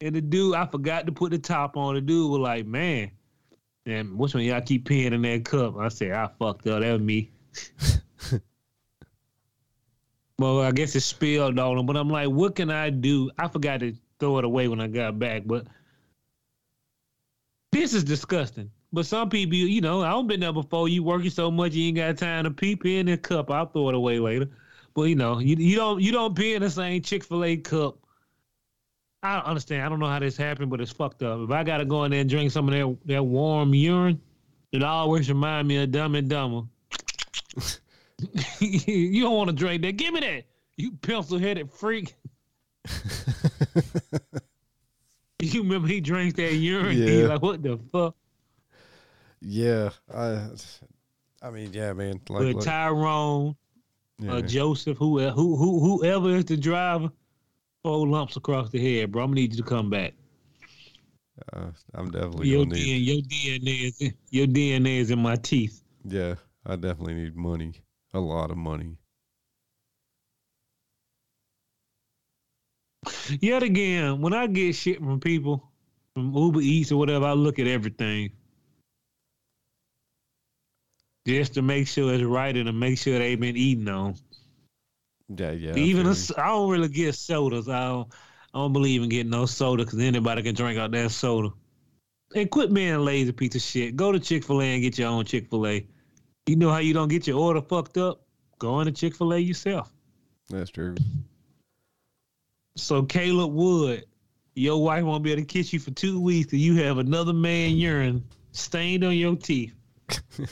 and 0.00 0.14
the 0.14 0.20
dude, 0.20 0.54
I 0.54 0.66
forgot 0.66 1.06
to 1.06 1.12
put 1.12 1.30
the 1.30 1.38
top 1.38 1.76
on. 1.76 1.94
The 1.94 2.00
dude 2.00 2.30
was 2.30 2.40
like, 2.40 2.66
"Man, 2.66 3.10
and 3.88 4.18
which 4.18 4.34
one 4.34 4.44
y'all 4.44 4.60
keep 4.60 4.88
peeing 4.88 5.12
in 5.12 5.22
that 5.22 5.44
cup?" 5.44 5.76
I 5.78 5.88
said, 5.88 6.12
"I 6.12 6.28
fucked 6.38 6.66
up. 6.66 6.82
That 6.82 6.92
was 6.92 7.02
me." 7.02 7.30
well, 10.38 10.60
I 10.60 10.70
guess 10.72 10.94
it 10.94 11.00
spilled 11.00 11.58
on 11.58 11.78
him. 11.78 11.86
But 11.86 11.96
I'm 11.96 12.08
like, 12.08 12.28
what 12.28 12.54
can 12.54 12.70
I 12.70 12.90
do? 12.90 13.30
I 13.38 13.48
forgot 13.48 13.80
to 13.80 13.94
throw 14.20 14.38
it 14.38 14.44
away 14.44 14.68
when 14.68 14.80
I 14.80 14.86
got 14.86 15.18
back, 15.18 15.42
but 15.46 15.66
this 17.72 17.94
is 17.94 18.04
disgusting. 18.04 18.70
But 18.92 19.06
some 19.06 19.28
people, 19.28 19.56
you 19.56 19.80
know, 19.80 20.02
I 20.02 20.10
don't 20.10 20.26
been 20.26 20.40
there 20.40 20.52
before. 20.52 20.88
You 20.88 21.02
working 21.02 21.30
so 21.30 21.50
much, 21.50 21.74
you 21.74 21.88
ain't 21.88 21.96
got 21.96 22.16
time 22.16 22.44
to 22.44 22.50
pee 22.50 22.74
pee 22.74 22.98
in 22.98 23.06
the 23.06 23.18
cup. 23.18 23.50
I'll 23.50 23.66
throw 23.66 23.90
it 23.90 23.94
away 23.94 24.18
later. 24.18 24.48
But 24.94 25.02
you 25.04 25.14
know, 25.14 25.38
you, 25.38 25.56
you 25.56 25.76
don't 25.76 26.00
you 26.00 26.10
don't 26.10 26.34
pee 26.34 26.54
in 26.54 26.62
the 26.62 26.70
same 26.70 27.02
Chick 27.02 27.24
Fil 27.24 27.44
A 27.44 27.56
cup. 27.56 27.98
I 29.22 29.36
don't 29.36 29.46
understand. 29.46 29.82
I 29.82 29.88
don't 29.88 29.98
know 29.98 30.06
how 30.06 30.18
this 30.18 30.36
happened, 30.36 30.70
but 30.70 30.80
it's 30.80 30.92
fucked 30.92 31.22
up. 31.22 31.40
If 31.40 31.50
I 31.50 31.64
gotta 31.64 31.84
go 31.84 32.04
in 32.04 32.10
there 32.10 32.20
and 32.20 32.30
drink 32.30 32.52
some 32.52 32.68
of 32.68 32.74
that 32.74 32.98
that 33.06 33.22
warm 33.22 33.74
urine, 33.74 34.20
it 34.72 34.82
always 34.82 35.28
remind 35.28 35.66
me 35.66 35.82
of 35.82 35.90
Dumb 35.90 36.14
and 36.14 36.28
Dumber. 36.28 36.68
you 38.60 39.22
don't 39.22 39.34
want 39.34 39.50
to 39.50 39.56
drink 39.56 39.82
that. 39.82 39.92
Give 39.92 40.12
me 40.14 40.20
that. 40.20 40.44
You 40.76 40.92
pencil 40.92 41.38
headed 41.38 41.70
freak. 41.72 42.14
you 45.40 45.62
remember 45.62 45.88
he 45.88 46.00
drank 46.00 46.36
that 46.36 46.54
urine? 46.54 46.98
Yeah. 46.98 47.26
Like, 47.28 47.42
what 47.42 47.62
the 47.62 47.78
fuck? 47.90 48.14
Yeah, 49.40 49.90
I. 50.14 50.48
I 51.40 51.50
mean, 51.50 51.72
yeah, 51.72 51.92
man. 51.92 52.20
Like, 52.28 52.54
With 52.54 52.64
Tyrone, 52.64 53.54
yeah. 54.18 54.34
uh, 54.34 54.40
Joseph, 54.42 54.98
who, 54.98 55.20
who, 55.20 55.56
who, 55.56 55.80
whoever 55.80 56.30
is 56.30 56.44
the 56.46 56.56
driver, 56.56 57.10
four 57.82 58.06
lumps 58.06 58.36
across 58.36 58.70
the 58.70 58.78
head, 58.78 59.12
bro. 59.12 59.22
I'm 59.22 59.30
gonna 59.30 59.40
need 59.40 59.52
you 59.52 59.62
to 59.62 59.68
come 59.68 59.90
back. 59.90 60.14
uh, 61.52 61.70
I'm 61.94 62.10
definitely 62.10 62.48
Your 62.48 62.64
gonna 62.64 62.76
need. 62.76 62.98
Your 62.98 63.22
DNA 63.22 63.86
is 63.86 64.00
in, 64.00 64.14
your 64.30 64.46
DNA 64.46 64.98
is 64.98 65.10
in 65.10 65.18
my 65.20 65.36
teeth. 65.36 65.82
Yeah, 66.04 66.34
I 66.66 66.76
definitely 66.76 67.14
need 67.14 67.36
money. 67.36 67.72
A 68.14 68.20
lot 68.20 68.50
of 68.50 68.56
money. 68.56 68.96
Yet 73.40 73.62
again, 73.62 74.20
when 74.20 74.32
I 74.32 74.46
get 74.46 74.74
shit 74.74 74.98
from 74.98 75.20
people, 75.20 75.70
from 76.14 76.34
Uber 76.34 76.60
Eats 76.60 76.92
or 76.92 76.96
whatever, 76.96 77.26
I 77.26 77.32
look 77.32 77.58
at 77.58 77.66
everything. 77.66 78.32
Just 81.26 81.54
to 81.54 81.62
make 81.62 81.86
sure 81.86 82.12
it's 82.14 82.24
right 82.24 82.56
and 82.56 82.66
to 82.66 82.72
make 82.72 82.98
sure 82.98 83.18
they've 83.18 83.38
been 83.38 83.56
eating 83.56 83.88
on. 83.88 84.14
Yeah, 85.36 85.50
yeah. 85.52 85.74
Even 85.74 86.02
feel 86.04 86.12
a, 86.12 86.14
you. 86.14 86.20
s- 86.20 86.32
I 86.38 86.46
don't 86.48 86.70
really 86.70 86.88
get 86.88 87.14
sodas. 87.14 87.68
I 87.68 87.86
don't, 87.88 88.08
I 88.54 88.58
don't 88.58 88.72
believe 88.72 89.02
in 89.02 89.08
getting 89.08 89.30
no 89.30 89.46
soda 89.46 89.84
because 89.84 89.98
anybody 90.00 90.42
can 90.42 90.54
drink 90.54 90.78
out 90.78 90.90
that 90.92 91.10
soda. 91.10 91.50
And 92.34 92.50
quit 92.50 92.72
being 92.74 92.92
a 92.92 92.98
lazy 92.98 93.32
piece 93.32 93.54
of 93.54 93.62
shit. 93.62 93.96
Go 93.96 94.12
to 94.12 94.20
Chick 94.20 94.44
Fil 94.44 94.60
A 94.60 94.64
and 94.64 94.82
get 94.82 94.98
your 94.98 95.08
own 95.08 95.24
Chick 95.24 95.48
Fil 95.48 95.66
A. 95.66 95.86
You 96.46 96.56
know 96.56 96.70
how 96.70 96.78
you 96.78 96.92
don't 96.94 97.08
get 97.08 97.26
your 97.26 97.38
order 97.38 97.60
fucked 97.62 97.96
up? 97.98 98.22
Go 98.58 98.80
into 98.80 98.92
Chick 98.92 99.14
Fil 99.14 99.32
A 99.34 99.38
yourself. 99.38 99.92
That's 100.48 100.70
true. 100.70 100.94
So 102.76 103.02
Caleb 103.02 103.52
Wood, 103.52 104.04
your 104.54 104.82
wife 104.82 105.04
won't 105.04 105.22
be 105.24 105.32
able 105.32 105.42
to 105.42 105.46
kiss 105.46 105.72
you 105.72 105.78
for 105.78 105.90
two 105.90 106.20
weeks, 106.20 106.52
and 106.52 106.60
you 106.60 106.76
have 106.82 106.98
another 106.98 107.32
man 107.32 107.76
urine 107.76 108.24
stained 108.52 109.04
on 109.04 109.16
your 109.16 109.36
teeth. 109.36 109.74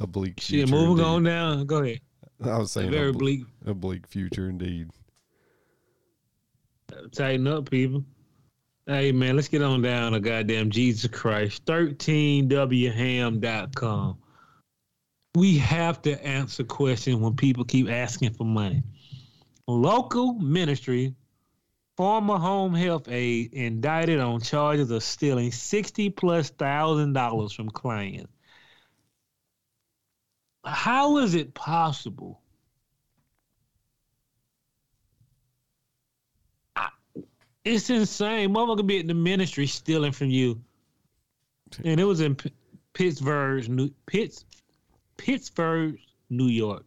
A 0.00 0.06
bleak 0.06 0.40
Shit, 0.40 0.68
future. 0.68 0.72
moving 0.72 1.04
indeed. 1.04 1.04
on 1.04 1.22
down. 1.24 1.66
Go 1.66 1.78
ahead. 1.82 2.00
I 2.42 2.56
was 2.58 2.72
saying 2.72 2.90
Very 2.90 3.10
a, 3.10 3.12
ble- 3.12 3.18
bleak. 3.18 3.40
a 3.66 3.74
bleak 3.74 4.06
future 4.06 4.48
indeed. 4.48 4.88
Tighten 7.12 7.46
up, 7.46 7.70
people. 7.70 8.02
Hey 8.86 9.12
man, 9.12 9.36
let's 9.36 9.48
get 9.48 9.60
on 9.62 9.82
down 9.82 10.12
to 10.12 10.20
goddamn 10.20 10.70
Jesus 10.70 11.08
Christ. 11.10 11.64
13wham.com. 11.66 14.18
We 15.36 15.58
have 15.58 16.02
to 16.02 16.26
answer 16.26 16.64
questions 16.64 17.16
when 17.18 17.36
people 17.36 17.64
keep 17.64 17.88
asking 17.88 18.32
for 18.34 18.42
money. 18.44 18.82
Local 19.68 20.32
ministry, 20.34 21.14
former 21.96 22.36
home 22.38 22.74
health 22.74 23.06
aide 23.08 23.52
indicted 23.52 24.18
on 24.18 24.40
charges 24.40 24.90
of 24.90 25.04
stealing 25.04 25.52
60 25.52 26.10
plus 26.10 26.50
thousand 26.50 27.12
dollars 27.12 27.52
from 27.52 27.68
clients. 27.70 28.32
How 30.64 31.18
is 31.18 31.34
it 31.34 31.54
possible 31.54 32.40
It's 37.64 37.90
insane. 37.90 38.54
Motherfucker 38.54 38.78
could 38.78 38.86
be 38.86 38.98
in 38.98 39.06
the 39.06 39.14
ministry 39.14 39.66
stealing 39.66 40.12
from 40.12 40.30
you. 40.30 40.60
And 41.84 42.00
it 42.00 42.04
was 42.04 42.20
in 42.20 42.34
P- 42.34 42.52
Pittsburgh, 42.94 43.68
New 43.68 43.90
Pitts, 44.06 44.44
Pittsburgh, 45.18 45.98
New 46.30 46.48
York. 46.48 46.84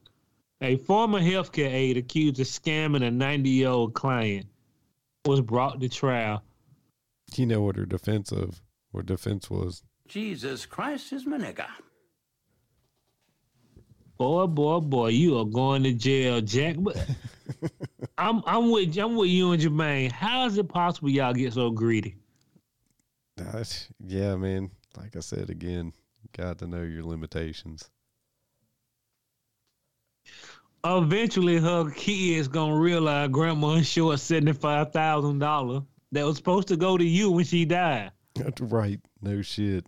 A 0.61 0.77
former 0.77 1.19
healthcare 1.19 1.71
aide 1.71 1.97
accused 1.97 2.39
of 2.39 2.47
scamming 2.47 3.03
a 3.05 3.11
90 3.11 3.49
year 3.49 3.69
old 3.69 3.93
client 3.93 4.47
was 5.25 5.41
brought 5.41 5.79
to 5.81 5.89
trial. 5.89 6.43
You 7.35 7.45
know 7.45 7.61
what 7.61 7.75
her 7.75 7.85
defense 7.85 8.31
of 8.31 8.61
what 8.91 9.05
defense 9.05 9.49
was? 9.49 9.83
Jesus 10.07 10.65
Christ 10.65 11.13
is 11.13 11.25
my 11.25 11.37
nigga. 11.37 11.67
Boy, 14.17 14.45
boy, 14.47 14.79
boy, 14.79 15.07
you 15.07 15.39
are 15.39 15.45
going 15.45 15.83
to 15.83 15.93
jail, 15.93 16.39
Jack. 16.41 16.75
But 16.79 16.97
I'm 18.17 18.43
I'm 18.45 18.71
with 18.71 18.97
I'm 18.97 19.15
with 19.15 19.29
you 19.29 19.51
and 19.51 19.61
Jermaine. 19.61 20.11
How 20.11 20.45
is 20.45 20.57
it 20.57 20.69
possible 20.69 21.09
y'all 21.09 21.33
get 21.33 21.53
so 21.53 21.71
greedy? 21.71 22.15
That's, 23.35 23.89
yeah, 24.05 24.35
man. 24.35 24.69
Like 24.95 25.15
I 25.15 25.21
said 25.21 25.49
again, 25.49 25.91
got 26.37 26.59
to 26.59 26.67
know 26.67 26.83
your 26.83 27.03
limitations. 27.03 27.89
Eventually, 30.85 31.57
her 31.57 31.89
kids 31.91 32.47
gonna 32.47 32.77
realize 32.77 33.29
grandma 33.29 33.81
short 33.81 34.19
seventy 34.19 34.53
five 34.53 34.91
thousand 34.91 35.39
dollars 35.39 35.81
that 36.11 36.25
was 36.25 36.37
supposed 36.37 36.67
to 36.67 36.77
go 36.77 36.97
to 36.97 37.03
you 37.03 37.31
when 37.31 37.45
she 37.45 37.65
died. 37.65 38.11
That's 38.35 38.61
right. 38.61 38.99
No 39.21 39.41
shit. 39.41 39.85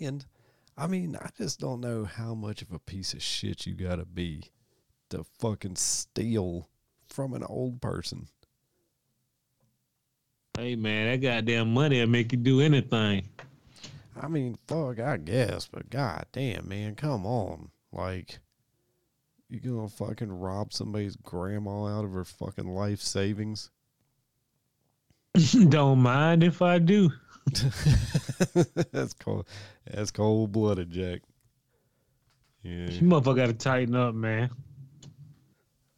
And 0.00 0.24
I 0.78 0.86
mean, 0.86 1.16
I 1.16 1.30
just 1.38 1.58
don't 1.58 1.80
know 1.80 2.04
how 2.04 2.34
much 2.34 2.60
of 2.60 2.70
a 2.72 2.78
piece 2.78 3.14
of 3.14 3.22
shit 3.22 3.66
you 3.66 3.74
gotta 3.74 4.04
be 4.04 4.50
to 5.10 5.24
fucking 5.38 5.76
steal 5.76 6.68
from 7.08 7.32
an 7.32 7.44
old 7.44 7.80
person. 7.80 8.28
Hey 10.56 10.76
man, 10.76 11.10
that 11.10 11.26
goddamn 11.26 11.72
money 11.72 12.00
will 12.00 12.08
make 12.08 12.32
you 12.32 12.38
do 12.38 12.60
anything. 12.60 13.28
I 14.20 14.28
mean, 14.28 14.56
fuck, 14.66 14.98
I 14.98 15.18
guess, 15.18 15.66
but 15.66 15.90
god 15.90 16.26
damn, 16.32 16.68
man, 16.68 16.94
come 16.94 17.26
on. 17.26 17.70
Like, 17.92 18.38
you 19.48 19.60
gonna 19.60 19.88
fucking 19.88 20.32
rob 20.32 20.72
somebody's 20.72 21.16
grandma 21.16 21.86
out 21.86 22.04
of 22.04 22.12
her 22.12 22.24
fucking 22.24 22.68
life 22.68 23.00
savings? 23.00 23.70
Don't 25.68 26.00
mind 26.00 26.42
if 26.42 26.62
I 26.62 26.78
do. 26.78 27.10
that's 28.92 29.14
cold. 29.14 29.46
That's 29.86 30.10
cold 30.10 30.52
blooded, 30.52 30.90
Jack. 30.90 31.22
Yeah, 32.62 32.90
You 32.90 33.06
motherfucker 33.06 33.36
gotta 33.36 33.52
tighten 33.52 33.94
up, 33.94 34.14
man. 34.14 34.50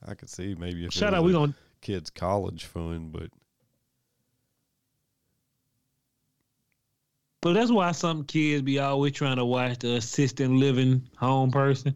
I 0.07 0.15
could 0.15 0.29
see 0.29 0.55
maybe 0.55 0.85
if 0.85 0.93
Shout 0.93 1.15
out, 1.15 1.25
we 1.25 1.33
a 1.33 1.35
gonna 1.35 1.55
kid's 1.81 2.11
college 2.11 2.67
fund, 2.67 3.13
but 3.13 3.31
but 7.41 7.55
that's 7.55 7.71
why 7.71 7.93
some 7.93 8.25
kids 8.25 8.63
be 8.63 8.79
always 8.79 9.13
trying 9.13 9.37
to 9.37 9.45
watch 9.45 9.79
the 9.79 9.95
assistant 9.97 10.55
living 10.55 11.09
home 11.17 11.51
person. 11.51 11.95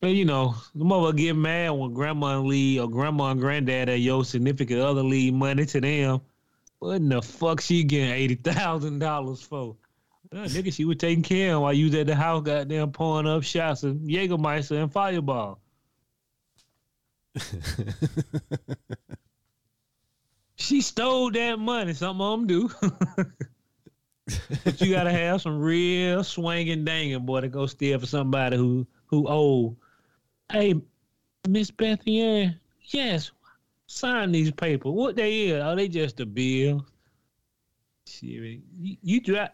But 0.00 0.08
you 0.08 0.24
know, 0.24 0.54
the 0.74 0.84
mother 0.84 1.12
get 1.12 1.34
mad 1.34 1.70
when 1.70 1.92
grandma 1.92 2.40
leave 2.40 2.82
or 2.82 2.88
grandma 2.88 3.30
and 3.30 3.40
granddad 3.40 3.88
or 3.88 3.96
your 3.96 4.24
significant 4.24 4.80
other 4.80 5.02
leave 5.02 5.34
money 5.34 5.66
to 5.66 5.80
them. 5.80 6.20
What 6.78 6.96
in 6.96 7.08
the 7.08 7.22
fuck 7.22 7.60
she 7.60 7.84
getting 7.84 8.10
eighty 8.10 8.34
thousand 8.36 9.00
dollars 9.00 9.42
for? 9.42 9.76
Uh, 10.30 10.44
nigga, 10.44 10.72
she 10.72 10.84
was 10.84 10.98
taking 10.98 11.22
care 11.22 11.54
of 11.54 11.62
while 11.62 11.72
you 11.72 11.86
was 11.86 11.94
at 11.94 12.06
the 12.06 12.14
house, 12.14 12.42
goddamn 12.42 12.92
pouring 12.92 13.26
up 13.26 13.42
shots 13.42 13.82
of 13.82 13.96
Jägermeister 13.96 14.82
and 14.82 14.92
Fireball. 14.92 15.58
She 20.58 20.80
stole 20.80 21.30
that 21.30 21.58
money. 21.58 21.94
Something 21.94 22.26
I'm 22.26 22.46
do. 22.46 22.68
but 24.64 24.80
you 24.80 24.92
gotta 24.92 25.12
have 25.12 25.40
some 25.40 25.60
real 25.60 26.24
swinging 26.24 26.84
danging 26.84 27.24
boy 27.24 27.42
to 27.42 27.48
go 27.48 27.66
steal 27.66 27.98
for 28.00 28.06
somebody 28.06 28.56
who 28.56 28.86
who 29.06 29.28
old. 29.28 29.76
Hey, 30.50 30.74
Miss 31.48 31.70
Bethany, 31.70 32.58
yes, 32.82 33.30
sign 33.88 34.30
these 34.30 34.52
papers. 34.52 34.92
What 34.92 35.16
they 35.16 35.48
is? 35.48 35.60
Are 35.60 35.74
they 35.74 35.88
just 35.88 36.20
a 36.20 36.26
bill? 36.26 36.86
Shit, 38.06 38.60
you, 38.78 38.96
you 39.02 39.20
drive. 39.20 39.50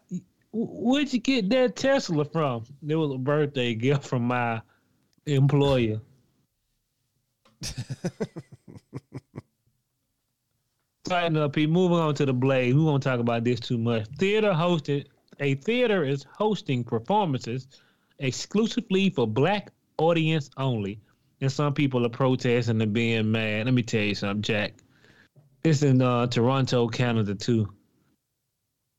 Where'd 0.53 1.13
you 1.13 1.19
get 1.19 1.49
that 1.51 1.75
Tesla 1.75 2.25
from? 2.25 2.65
It 2.87 2.95
was 2.95 3.13
a 3.13 3.19
birthday 3.19 3.75
gift 3.75 4.05
from 4.05 4.23
my 4.25 4.61
employer. 5.27 6.01
Tighten 11.05 11.37
up, 11.37 11.53
Pete. 11.55 11.69
Moving 11.69 11.99
on 11.99 12.15
to 12.15 12.25
the 12.25 12.33
blade. 12.33 12.75
We 12.75 12.83
won't 12.83 13.03
talk 13.03 13.19
about 13.21 13.45
this 13.45 13.61
too 13.61 13.79
much. 13.79 14.07
Theater 14.19 14.53
hosted. 14.53 15.07
A 15.41 15.57
theater 15.57 16.05
is 16.05 16.25
hosting 16.33 16.85
performances 16.85 17.67
exclusively 18.21 19.11
for 19.11 19.27
black 19.27 19.73
audience 19.99 20.49
only, 20.57 21.01
and 21.41 21.53
some 21.53 21.75
people 21.75 22.05
are 22.07 22.11
protesting 22.11 22.81
and 22.81 22.93
being 22.93 23.31
mad. 23.31 23.67
Let 23.67 23.75
me 23.75 23.83
tell 23.83 24.03
you 24.03 24.15
something, 24.15 24.43
Jack. 24.43 24.75
It's 25.63 25.83
in 25.83 26.03
uh, 26.03 26.27
Toronto, 26.27 26.89
Canada 26.89 27.35
too. 27.35 27.73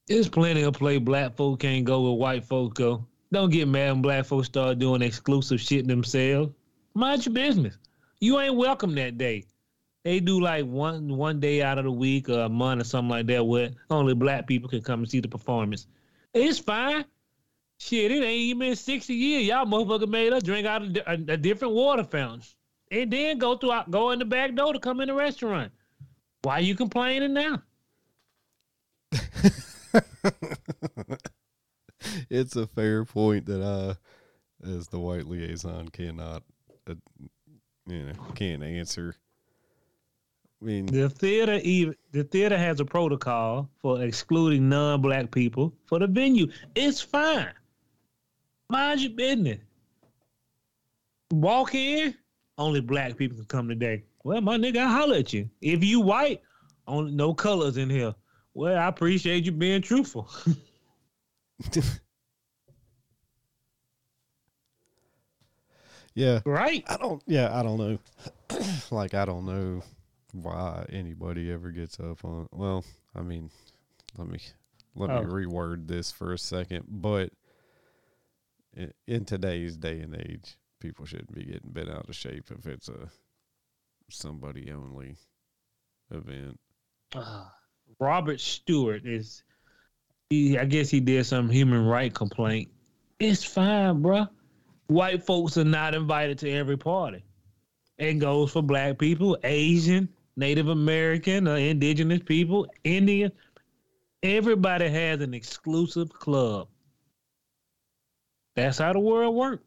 There's 0.08 0.30
plenty 0.30 0.64
of 0.64 0.74
play 0.74 0.98
black 0.98 1.36
folk 1.36 1.60
can't 1.60 1.86
go 1.86 2.02
where 2.02 2.14
white 2.14 2.46
folk 2.46 2.76
go. 2.76 3.06
Don't 3.32 3.52
get 3.52 3.68
mad 3.68 3.94
when 3.94 4.02
black 4.02 4.26
folks 4.26 4.48
start 4.48 4.80
doing 4.80 5.02
exclusive 5.02 5.60
shit 5.60 5.88
themselves. 5.88 6.52
Mind 6.94 7.26
your 7.26 7.34
business. 7.34 7.78
You 8.20 8.40
ain't 8.40 8.56
welcome 8.56 8.96
that 8.96 9.18
day. 9.18 9.46
They 10.04 10.20
do 10.20 10.40
like 10.40 10.66
one 10.66 11.18
one 11.18 11.40
day 11.40 11.64
out 11.64 11.80
of 11.80 11.86
the 11.86 11.92
week 11.92 12.30
or 12.30 12.42
a 12.42 12.50
month 12.50 12.82
or 12.82 12.86
something 12.86 13.10
like 13.10 13.26
that 13.28 13.46
where 13.46 13.72
only 13.90 14.14
black 14.14 14.46
people 14.46 14.70
can 14.70 14.82
come 14.82 15.00
and 15.00 15.10
see 15.10 15.20
the 15.20 15.28
performance. 15.28 15.88
It's 16.34 16.60
fine. 16.60 17.06
Shit, 17.86 18.10
it 18.10 18.24
ain't 18.24 18.26
even 18.26 18.60
been 18.60 18.76
60 18.76 19.14
years. 19.14 19.46
Y'all 19.46 19.68
motherfucker 19.68 20.08
made 20.08 20.34
us 20.34 20.42
drink 20.42 20.66
out 20.66 20.82
of 20.82 20.98
a, 21.06 21.34
a 21.34 21.38
different 21.38 21.76
water 21.76 22.04
fountain. 22.04 22.42
And 22.90 23.14
then 23.14 23.38
go 23.38 23.56
through 23.58 23.80
go 23.92 24.10
in 24.10 24.18
the 24.18 24.26
back 24.26 24.56
door 24.56 24.74
to 24.74 24.80
come 24.80 25.02
in 25.02 25.08
the 25.08 25.14
restaurant. 25.14 25.72
Why 26.42 26.58
you 26.60 26.74
complaining 26.74 27.34
now? 27.34 27.62
it's 32.28 32.56
a 32.56 32.66
fair 32.66 33.06
point 33.06 33.46
that 33.46 33.62
I, 33.62 33.98
as 34.68 34.88
the 34.88 35.00
white 35.00 35.28
liaison, 35.28 35.90
cannot, 35.90 36.42
uh, 36.90 36.96
you 37.86 38.06
know, 38.08 38.14
can't 38.34 38.64
answer. 38.64 39.16
I 40.60 40.66
mean, 40.66 40.88
The 40.88 41.08
theater 41.08 41.60
even 41.62 41.96
the 42.14 42.24
theater 42.24 42.58
has 42.58 42.80
a 42.80 42.86
protocol 42.86 43.70
for 43.80 44.02
excluding 44.02 44.70
non-black 44.70 45.30
people 45.30 45.72
for 45.86 46.00
the 46.00 46.08
venue. 46.08 46.48
It's 46.74 47.00
fine. 47.00 47.54
Mind 48.70 49.02
your 49.02 49.12
business. 49.12 49.60
Walk 51.32 51.76
in, 51.76 52.16
only 52.58 52.82
black 52.82 53.16
people 53.18 53.38
can 53.38 53.46
come 53.46 53.68
today. 53.68 54.04
Well, 54.24 54.42
my 54.42 54.58
nigga, 54.58 54.78
I 54.78 54.88
holler 54.92 55.18
at 55.18 55.34
you. 55.34 55.50
If 55.62 55.84
you 55.84 56.00
white, 56.00 56.42
only 56.88 57.12
no 57.12 57.34
colors 57.34 57.78
in 57.78 57.90
here. 57.90 58.14
Well, 58.54 58.78
I 58.78 58.88
appreciate 58.88 59.46
you 59.46 59.52
being 59.52 59.82
truthful. 59.82 60.30
yeah, 66.16 66.40
right? 66.46 66.84
I 66.88 66.98
don't. 66.98 67.22
Yeah, 67.28 67.58
I 67.58 67.64
don't 67.64 67.78
know. 67.78 68.00
like, 68.92 69.14
I 69.14 69.26
don't 69.26 69.46
know 69.46 69.84
why 70.32 70.86
anybody 70.90 71.52
ever 71.52 71.72
gets 71.72 72.00
up 72.00 72.24
on. 72.24 72.48
Well, 72.52 72.84
I 73.16 73.22
mean, 73.22 73.50
let 74.18 74.28
me 74.28 74.40
let 74.96 75.10
Oh. 75.10 75.22
me 75.22 75.28
reword 75.28 75.88
this 75.88 76.12
for 76.12 76.32
a 76.34 76.38
second. 76.38 76.86
But 76.88 77.32
in, 78.76 78.92
in 79.08 79.26
today's 79.26 79.78
day 79.78 80.00
and 80.02 80.16
age, 80.16 80.58
people 80.80 81.06
shouldn't 81.06 81.34
be 81.34 81.46
getting 81.46 81.72
bent 81.72 81.90
out 81.90 82.08
of 82.08 82.16
shape 82.16 82.46
if 82.58 82.66
it's 82.68 82.90
a 82.90 83.10
somebody 84.10 84.72
only 84.72 85.16
event. 86.12 86.60
Robert 88.00 88.40
Stewart 88.40 89.06
is 89.06 89.44
he 90.30 90.58
I 90.58 90.66
guess 90.66 90.90
he 90.90 91.00
did 91.00 91.26
some 91.26 91.50
human 91.50 91.86
right 91.86 92.14
complaint. 92.14 92.70
It's 93.20 93.44
fine, 93.44 94.02
bruh. 94.04 94.30
White 94.88 95.24
folks 95.24 95.58
are 95.58 95.64
not 95.64 95.96
invited 95.96 96.40
to 96.40 96.52
every 96.52 96.78
party. 96.78 97.24
It 97.98 98.16
goes 98.16 98.52
for 98.52 98.62
black 98.62 99.00
people, 99.00 99.38
Asian, 99.44 100.10
Native 100.36 100.68
American, 100.68 101.48
uh, 101.48 101.56
indigenous 101.56 102.20
people, 102.24 102.68
Indian. 102.84 103.32
Everybody 104.22 104.90
has 104.90 105.22
an 105.22 105.34
exclusive 105.34 106.12
club. 106.12 106.68
That's 108.56 108.78
how 108.78 108.94
the 108.94 109.00
world 109.00 109.36
works. 109.36 109.64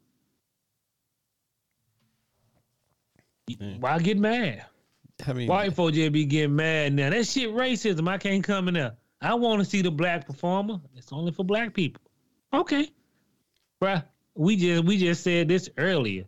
Why 3.79 3.99
get 3.99 4.17
mad? 4.17 4.65
I 5.25 5.33
mean, 5.33 5.47
White 5.47 5.73
folks 5.73 5.95
just 5.95 6.11
be 6.11 6.25
getting 6.25 6.55
mad 6.55 6.93
now. 6.93 7.09
That 7.09 7.25
shit 7.27 7.49
racism. 7.49 8.07
I 8.07 8.17
can't 8.17 8.43
come 8.43 8.67
in 8.67 8.75
there. 8.75 8.95
I 9.21 9.33
want 9.33 9.59
to 9.59 9.65
see 9.65 9.81
the 9.81 9.91
black 9.91 10.25
performer. 10.25 10.79
It's 10.95 11.11
only 11.11 11.31
for 11.31 11.43
black 11.43 11.73
people. 11.73 12.01
Okay. 12.53 12.89
Bruh, 13.81 14.03
we 14.35 14.55
just 14.55 14.83
we 14.85 14.97
just 14.97 15.23
said 15.23 15.47
this 15.47 15.69
earlier. 15.77 16.25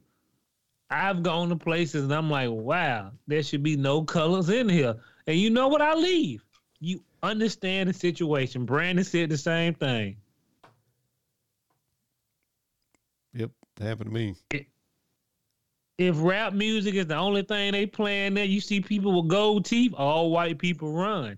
I've 0.89 1.23
gone 1.23 1.49
to 1.49 1.55
places 1.55 2.03
and 2.03 2.13
I'm 2.13 2.29
like, 2.29 2.49
wow, 2.49 3.11
there 3.27 3.43
should 3.43 3.63
be 3.63 3.77
no 3.77 4.03
colors 4.03 4.49
in 4.49 4.67
here. 4.67 4.95
And 5.25 5.37
you 5.37 5.49
know 5.49 5.69
what? 5.69 5.81
I 5.81 5.93
leave. 5.93 6.43
You 6.79 7.01
understand 7.23 7.89
the 7.89 7.93
situation. 7.93 8.65
Brandon 8.65 9.05
said 9.05 9.29
the 9.29 9.37
same 9.37 9.73
thing. 9.73 10.17
It 13.79 13.83
happened 13.83 14.09
to 14.09 14.13
me. 14.13 14.35
If 15.97 16.15
rap 16.19 16.53
music 16.53 16.95
is 16.95 17.07
the 17.07 17.15
only 17.15 17.43
thing 17.43 17.73
they 17.73 17.85
playing 17.85 18.33
there, 18.33 18.45
you 18.45 18.59
see 18.59 18.81
people 18.81 19.21
with 19.21 19.29
gold 19.29 19.65
teeth, 19.65 19.93
all 19.95 20.31
white 20.31 20.57
people 20.57 20.91
run. 20.93 21.37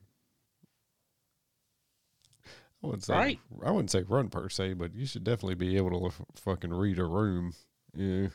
I 2.81 2.87
wouldn't 2.87 3.03
say 3.03 3.13
Right. 3.13 3.39
I 3.65 3.71
wouldn't 3.71 3.91
say 3.91 4.03
run 4.03 4.29
per 4.29 4.49
se, 4.49 4.73
but 4.73 4.93
you 4.93 5.05
should 5.05 5.23
definitely 5.23 5.55
be 5.55 5.77
able 5.77 5.99
to 5.99 6.07
f- 6.07 6.21
fucking 6.35 6.73
read 6.73 6.99
a 6.99 7.05
room. 7.05 7.53
Yeah. 7.95 8.27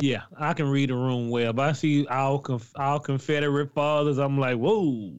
Yeah, 0.00 0.22
I 0.38 0.52
can 0.52 0.68
read 0.68 0.90
a 0.90 0.94
room 0.94 1.30
well, 1.30 1.54
but 1.54 1.70
I 1.70 1.72
see 1.72 2.06
all 2.06 2.38
conf- 2.38 2.72
all 2.76 3.00
Confederate 3.00 3.72
fathers. 3.72 4.18
I'm 4.18 4.38
like, 4.38 4.58
whoa, 4.58 5.14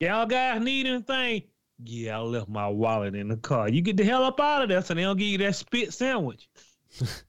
y'all 0.00 0.24
guys 0.24 0.62
need 0.62 0.86
anything? 0.86 1.42
Yeah, 1.84 2.18
I 2.18 2.20
left 2.20 2.48
my 2.48 2.68
wallet 2.68 3.14
in 3.14 3.28
the 3.28 3.36
car. 3.36 3.68
You 3.68 3.80
get 3.80 3.96
the 3.96 4.04
hell 4.04 4.24
up 4.24 4.38
out 4.40 4.62
of 4.62 4.68
there, 4.68 4.82
so 4.82 4.94
they 4.94 5.02
don't 5.02 5.16
give 5.16 5.28
you 5.28 5.38
that 5.38 5.56
spit 5.56 5.92
sandwich. 5.92 6.48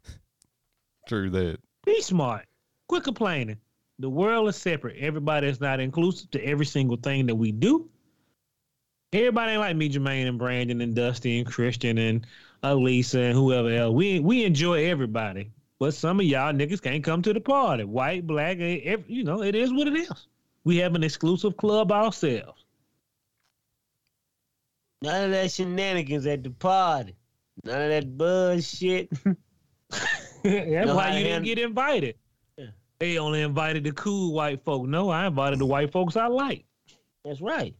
True 1.07 1.29
that. 1.31 1.57
Be 1.85 2.01
smart. 2.01 2.45
Quit 2.87 3.03
complaining. 3.03 3.57
The 3.99 4.09
world 4.09 4.49
is 4.49 4.55
separate. 4.55 4.97
Everybody 4.99 5.47
is 5.47 5.61
not 5.61 5.79
inclusive 5.79 6.31
to 6.31 6.43
every 6.45 6.65
single 6.65 6.97
thing 6.97 7.25
that 7.27 7.35
we 7.35 7.51
do. 7.51 7.89
Everybody 9.11 9.51
ain't 9.53 9.61
like 9.61 9.75
me, 9.75 9.89
Jermaine 9.89 10.27
and 10.27 10.39
Brandon 10.39 10.81
and 10.81 10.95
Dusty 10.95 11.37
and 11.39 11.47
Christian 11.47 11.97
and 11.99 12.25
Elisa 12.63 13.19
and 13.19 13.37
whoever 13.37 13.69
else. 13.69 13.93
We 13.93 14.19
we 14.19 14.43
enjoy 14.43 14.85
everybody, 14.85 15.51
but 15.79 15.93
some 15.93 16.19
of 16.19 16.25
y'all 16.25 16.53
niggas 16.53 16.81
can't 16.81 17.03
come 17.03 17.21
to 17.21 17.33
the 17.33 17.39
party. 17.41 17.83
White, 17.83 18.25
black, 18.25 18.57
eh, 18.59 18.79
ev- 18.83 19.07
you 19.07 19.23
know, 19.23 19.43
it 19.43 19.53
is 19.53 19.71
what 19.71 19.87
it 19.87 19.95
is. 19.95 20.27
We 20.63 20.77
have 20.77 20.95
an 20.95 21.03
exclusive 21.03 21.57
club 21.57 21.91
ourselves. 21.91 22.62
None 25.03 25.25
of 25.25 25.31
that 25.31 25.51
shenanigans 25.51 26.25
at 26.25 26.43
the 26.43 26.49
party. 26.49 27.13
None 27.65 27.81
of 27.81 27.89
that 27.89 28.17
bullshit. 28.17 29.09
That's 29.89 30.85
Know 30.85 30.95
why 30.95 31.17
you 31.17 31.25
didn't 31.25 31.43
get 31.43 31.59
invited. 31.59 32.15
They 32.99 33.17
only 33.17 33.41
invited 33.41 33.83
the 33.83 33.91
cool 33.91 34.33
white 34.33 34.63
folk. 34.63 34.87
No, 34.87 35.09
I 35.09 35.27
invited 35.27 35.59
the 35.59 35.65
white 35.65 35.91
folks 35.91 36.15
I 36.15 36.27
like. 36.27 36.63
That's 37.25 37.41
right. 37.41 37.75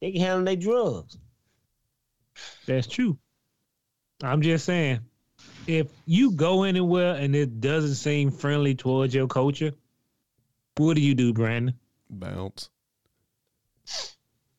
They 0.00 0.12
can 0.12 0.22
handle 0.22 0.44
their 0.46 0.56
drugs. 0.56 1.18
That's 2.64 2.86
true. 2.86 3.18
I'm 4.22 4.40
just 4.40 4.64
saying, 4.64 5.00
if 5.66 5.88
you 6.06 6.32
go 6.32 6.62
anywhere 6.62 7.16
and 7.16 7.36
it 7.36 7.60
doesn't 7.60 7.96
seem 7.96 8.30
friendly 8.30 8.74
towards 8.74 9.14
your 9.14 9.26
culture, 9.26 9.72
what 10.78 10.94
do 10.94 11.02
you 11.02 11.14
do, 11.14 11.34
Brandon? 11.34 11.74
Bounce. 12.08 12.70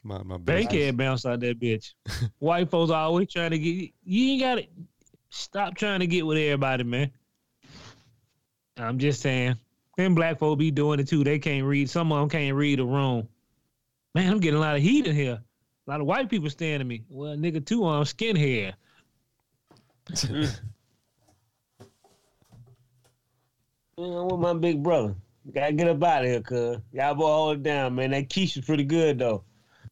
My 0.03 0.21
my 0.23 0.37
Bank 0.37 0.69
business. 0.69 0.85
head 0.85 0.97
bounce 0.97 1.25
out 1.25 1.39
that 1.39 1.59
bitch. 1.59 1.93
White 2.39 2.69
folks 2.69 2.91
always 2.91 3.31
trying 3.31 3.51
to 3.51 3.57
get 3.59 3.69
you 3.69 3.89
You 4.03 4.31
ain't 4.33 4.41
gotta 4.41 4.67
stop 5.29 5.75
trying 5.75 6.01
to 6.01 6.07
get 6.07 6.25
with 6.25 6.37
everybody, 6.37 6.83
man. 6.83 7.11
I'm 8.77 8.97
just 8.97 9.21
saying. 9.21 9.55
Them 9.97 10.15
black 10.15 10.39
folk 10.39 10.57
be 10.57 10.71
doing 10.71 10.99
it 10.99 11.07
too. 11.07 11.23
They 11.23 11.37
can't 11.39 11.65
read. 11.65 11.89
Some 11.89 12.11
of 12.11 12.19
them 12.19 12.29
can't 12.29 12.55
read 12.55 12.79
a 12.79 12.85
room. 12.85 13.27
Man, 14.15 14.31
I'm 14.31 14.39
getting 14.39 14.57
a 14.57 14.61
lot 14.61 14.75
of 14.75 14.81
heat 14.81 15.07
in 15.07 15.15
here. 15.15 15.39
A 15.87 15.89
lot 15.89 16.01
of 16.01 16.07
white 16.07 16.29
people 16.29 16.49
staring 16.49 16.81
at 16.81 16.87
me. 16.87 17.03
Well, 17.09 17.35
nigga, 17.35 17.63
two 17.63 17.85
on 17.85 18.05
skin 18.05 18.35
hair. 18.35 18.73
You 20.23 20.47
know, 23.97 24.25
with 24.25 24.39
my 24.39 24.53
big 24.53 24.81
brother. 24.81 25.15
Gotta 25.53 25.73
get 25.73 25.87
up 25.87 26.03
out 26.03 26.23
of 26.23 26.29
here, 26.29 26.41
cuz. 26.41 26.77
Y'all 26.91 27.15
boy 27.15 27.25
hold 27.27 27.57
it 27.57 27.63
down, 27.63 27.95
man. 27.95 28.11
That 28.11 28.29
quiche 28.33 28.57
is 28.57 28.65
pretty 28.65 28.85
good 28.85 29.19
though. 29.19 29.43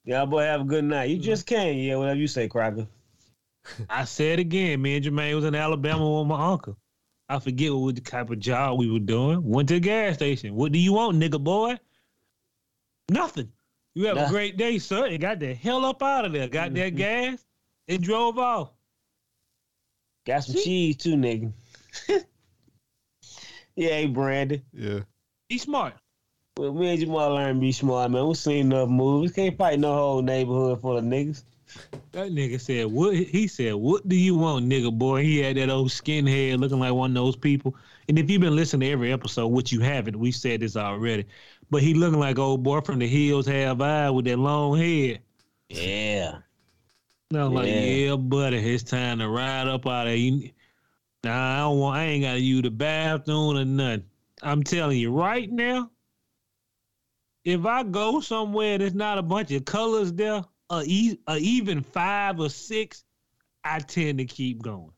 Y'all 0.04 0.26
boy 0.26 0.42
have 0.42 0.62
a 0.62 0.66
good 0.66 0.84
night. 0.84 1.10
You 1.10 1.18
mm-hmm. 1.18 1.24
just 1.24 1.46
can, 1.46 1.78
yeah, 1.78 1.96
whatever 1.96 2.20
you 2.20 2.28
say, 2.28 2.48
Crocker. 2.48 2.88
I 3.90 4.06
said 4.06 4.40
again, 4.40 4.82
me 4.82 4.96
and 4.96 5.06
Jermaine 5.06 5.36
was 5.36 5.46
in 5.46 5.56
Alabama 5.56 6.20
with 6.20 6.28
my 6.28 6.52
uncle. 6.52 6.78
I 7.30 7.40
forget 7.40 7.74
what 7.74 7.96
the 7.96 8.02
type 8.02 8.30
of 8.30 8.40
job 8.40 8.78
we 8.78 8.92
were 8.92 9.00
doing. 9.00 9.44
Went 9.44 9.70
to 9.70 9.76
the 9.76 9.80
gas 9.80 10.16
station. 10.16 10.56
What 10.56 10.72
do 10.72 10.80
you 10.80 10.94
want, 10.94 11.18
nigga 11.18 11.42
boy? 11.42 11.78
Nothing. 13.10 13.52
You 13.94 14.08
have 14.08 14.18
a 14.18 14.28
great 14.30 14.58
day, 14.58 14.80
sir. 14.80 15.06
And 15.06 15.20
got 15.20 15.40
the 15.40 15.54
hell 15.54 15.86
up 15.86 16.02
out 16.02 16.26
of 16.26 16.34
there. 16.34 16.48
Got 16.48 16.74
that 16.74 16.94
mm-hmm. 16.94 16.98
gas 16.98 17.46
and 17.88 18.02
drove 18.02 18.38
off. 18.38 18.72
Got 20.26 20.44
some 20.44 20.56
cheese 20.56 20.98
too, 20.98 21.16
nigga. 21.16 21.54
yeah, 23.76 23.90
hey, 23.90 24.08
Brandon. 24.08 24.62
Yeah. 24.74 25.00
Be 25.50 25.58
smart. 25.58 25.94
Well, 26.62 26.74
me 26.74 26.92
and 26.92 27.00
Jamal 27.00 27.34
learn 27.34 27.60
be 27.60 27.72
smart, 27.72 28.12
man. 28.12 28.28
We 28.28 28.36
seen 28.36 28.72
enough 28.72 28.88
movies. 28.88 29.32
Can't 29.32 29.58
fight 29.58 29.80
no 29.80 29.96
whole 29.96 30.22
neighborhood 30.22 30.80
full 30.80 30.96
of 30.96 31.04
niggas. 31.04 31.42
That 32.12 32.32
nigga 32.32 32.62
said, 32.62 32.86
"What?" 32.86 33.16
He 33.16 33.48
said, 33.48 33.74
"What 33.74 34.08
do 34.08 34.16
you 34.16 34.36
want, 34.36 34.70
nigga 34.70 34.96
boy?" 34.96 35.24
He 35.24 35.40
had 35.40 35.58
that 35.58 35.72
old 35.72 35.90
skinhead 35.90 36.60
looking 36.60 36.78
like 36.78 36.94
one 36.94 37.10
of 37.10 37.16
those 37.16 37.36
people. 37.36 37.76
And 38.08 38.20
if 38.20 38.30
you've 38.30 38.42
been 38.42 38.56
listening 38.56 38.82
to 38.82 38.92
every 38.92 39.12
episode, 39.12 39.48
which 39.48 39.72
you 39.72 39.80
haven't, 39.80 40.20
we 40.20 40.32
said 40.32 40.60
this 40.60 40.78
already. 40.78 41.26
But 41.72 41.82
he 41.82 41.96
looking 41.96 42.20
like 42.20 42.38
old 42.38 42.62
boy 42.62 42.82
from 42.82 43.00
the 43.00 43.08
hills 43.08 43.48
have 43.48 43.82
eyes 43.82 44.12
with 44.12 44.26
that 44.26 44.38
long 44.38 44.78
head. 44.78 45.22
Yeah. 45.68 46.42
No, 47.32 47.48
like 47.48 47.70
Yeah. 47.70 47.86
yeah, 47.86 48.16
buddy, 48.18 48.58
it's 48.58 48.84
time 48.84 49.18
to 49.18 49.30
ride 49.30 49.68
up 49.68 49.88
out 49.88 50.06
of 50.06 50.16
you. 50.16 50.52
Nah, 51.24 51.56
I 51.56 51.60
don't 51.62 51.80
want. 51.80 51.98
I 51.98 52.04
ain't 52.04 52.24
got 52.24 52.34
to 52.34 52.40
use 52.40 52.62
the 52.62 52.70
bathroom 52.70 53.58
or 53.58 53.66
nothing. 53.66 54.04
I'm 54.44 54.62
telling 54.62 55.00
you 55.00 55.12
right 55.12 55.52
now. 55.52 55.90
If 57.44 57.66
I 57.66 57.84
go 57.84 58.22
somewhere 58.22 58.78
there's 58.78 58.94
not 58.94 59.18
a 59.18 59.24
bunch 59.24 59.52
of 59.52 59.66
colors 59.66 60.14
there, 60.14 60.44
or, 60.70 60.84
e- 60.86 61.20
or 61.28 61.38
even 61.38 61.82
five 61.82 62.40
or 62.40 62.50
six, 62.50 63.04
I 63.64 63.80
tend 63.80 64.20
to 64.20 64.26
keep 64.26 64.62
going. 64.62 64.92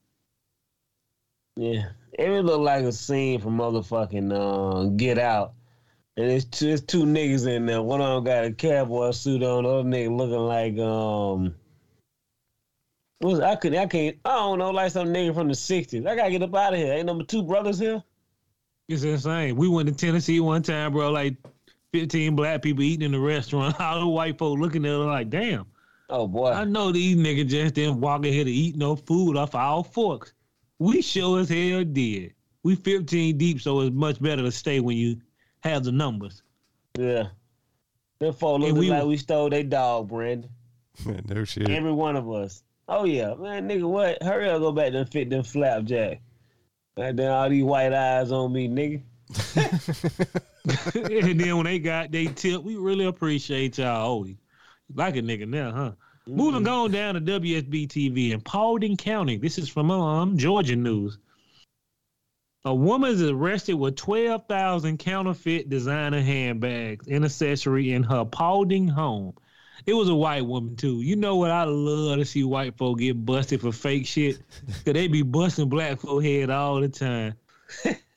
Yeah. 1.56 1.90
It 2.18 2.30
would 2.30 2.46
look 2.46 2.62
like 2.62 2.84
a 2.84 2.92
scene 2.92 3.40
from 3.40 3.58
motherfucking 3.58 4.32
uh, 4.32 4.90
Get 4.96 5.18
Out. 5.18 5.54
And 6.16 6.32
it's 6.32 6.46
two, 6.46 6.70
it's 6.70 6.82
two 6.82 7.04
niggas 7.04 7.48
in 7.48 7.66
there. 7.66 7.82
One 7.82 8.02
of 8.02 8.08
them 8.08 8.24
got 8.24 8.46
a 8.46 8.52
cowboy 8.52 9.12
suit 9.12 9.42
on. 9.42 9.64
The 9.64 9.70
other 9.70 9.90
nigga 9.90 10.16
looking 10.16 10.38
like 10.38 10.78
um. 10.78 11.56
I 13.42 13.56
could 13.56 13.74
I 13.74 13.88
can't 13.88 14.18
I 14.26 14.36
don't 14.36 14.60
know 14.60 14.72
like 14.72 14.92
some 14.92 15.08
nigga 15.08 15.34
from 15.34 15.48
the 15.48 15.54
'60s. 15.54 16.06
I 16.06 16.16
gotta 16.16 16.30
get 16.30 16.44
up 16.44 16.54
out 16.54 16.74
of 16.74 16.80
here. 16.80 16.94
Ain't 16.94 17.06
number 17.06 17.24
two 17.24 17.42
brothers 17.42 17.80
here. 17.80 18.04
It's 18.90 19.04
insane. 19.04 19.56
We 19.56 19.70
went 19.70 19.88
to 19.88 19.96
Tennessee 19.96 20.42
one 20.42 20.62
time, 20.62 20.92
bro. 20.92 21.10
Like 21.10 21.38
15 21.98 22.36
black 22.36 22.62
people 22.64 22.84
eating 22.84 23.06
in 23.06 23.12
the 23.12 23.20
restaurant. 23.20 23.80
All 23.80 24.00
the 24.02 24.08
white 24.08 24.38
folk 24.38 24.60
looking 24.60 24.84
at 24.86 24.90
them 24.90 25.06
like, 25.08 25.30
damn. 25.30 25.66
Oh 26.10 26.28
boy. 26.28 26.52
I 26.52 26.64
know 26.66 26.92
these 26.92 27.16
niggas 27.16 27.48
just 27.48 27.76
didn't 27.76 28.02
walk 28.02 28.26
in 28.26 28.34
here 28.34 28.44
to 28.44 28.52
eat 28.52 28.76
no 28.76 28.96
food 28.96 29.38
off 29.38 29.56
our 29.56 29.84
forks. 29.84 30.34
We 30.80 31.02
sure 31.02 31.40
as 31.40 31.50
hell 31.50 31.84
did. 31.84 32.34
We 32.64 32.76
15 32.76 33.38
deep, 33.38 33.62
so 33.62 33.82
it's 33.82 33.96
much 33.96 34.22
better 34.22 34.42
to 34.42 34.52
stay 34.52 34.80
when 34.80 34.98
you 34.98 35.22
have 35.62 35.84
the 35.84 35.92
numbers. 35.92 36.42
Yeah. 36.98 37.28
Them 38.20 38.34
folk 38.34 38.60
Hey, 38.62 38.68
looking 38.68 38.80
we- 38.80 38.90
like 38.90 39.06
we 39.06 39.18
stole 39.18 39.50
their 39.50 39.64
dog, 39.64 40.10
Brandon. 40.10 40.50
Man, 41.06 41.24
no 41.28 41.44
shit. 41.46 41.70
Every 41.70 41.92
one 41.92 42.16
of 42.16 42.30
us. 42.32 42.64
Oh 42.90 43.06
yeah, 43.06 43.34
man, 43.36 43.68
nigga, 43.70 43.84
what? 43.90 44.22
Hurry 44.22 44.50
up, 44.50 44.60
go 44.60 44.72
back 44.74 44.92
there 44.92 45.02
and 45.02 45.10
fit 45.12 45.30
them 45.30 45.42
flapjack. 45.44 46.20
And 46.98 47.18
then 47.18 47.32
all 47.32 47.50
these 47.50 47.64
white 47.64 47.94
eyes 47.94 48.32
on 48.32 48.52
me, 48.52 48.68
nigga. 48.68 49.02
and 50.96 51.40
then 51.40 51.58
when 51.58 51.66
they 51.66 51.80
got 51.80 52.12
they 52.12 52.26
tip, 52.28 52.64
we 52.64 52.76
really 52.76 53.06
appreciate 53.06 53.78
y'all. 53.78 54.26
Oh, 54.26 54.28
like 54.96 55.16
a 55.18 55.22
nigga 55.22 55.48
now, 55.48 55.72
huh? 55.72 55.92
Moving 56.26 56.66
on 56.68 56.92
down 56.92 57.16
to 57.16 57.22
WSB 57.22 57.88
TV 57.88 58.32
in 58.32 58.40
Paulding 58.40 58.96
County. 58.96 59.38
This 59.38 59.58
is 59.58 59.68
from 59.68 59.92
um 59.92 60.38
Georgia 60.38 60.78
news. 60.78 61.18
A 62.64 62.74
woman 62.74 63.12
is 63.12 63.22
arrested 63.22 63.74
with 63.74 63.98
12,000 63.98 64.98
counterfeit 64.98 65.70
designer 65.70 66.22
handbags 66.22 67.08
and 67.10 67.26
accessory 67.26 67.92
in 67.92 68.04
her 68.04 68.24
Paulding 68.24 68.88
home. 68.88 69.34
It 69.86 69.94
was 69.94 70.08
a 70.08 70.16
white 70.16 70.46
woman 70.46 70.78
too. 70.78 71.02
You 71.02 71.18
know 71.18 71.36
what? 71.36 71.52
I 71.52 71.66
love 71.66 72.20
to 72.20 72.26
see 72.26 72.46
white 72.46 72.78
folk 72.78 73.00
get 73.00 73.26
busted 73.26 73.60
for 73.60 73.74
fake 73.74 74.06
shit. 74.06 74.40
Cause 74.86 74.94
they 74.94 75.10
be 75.10 75.24
busting 75.24 75.68
black 75.68 76.00
folk 76.00 76.24
head 76.24 76.50
all 76.50 76.80
the 76.80 76.88
time. 76.88 77.34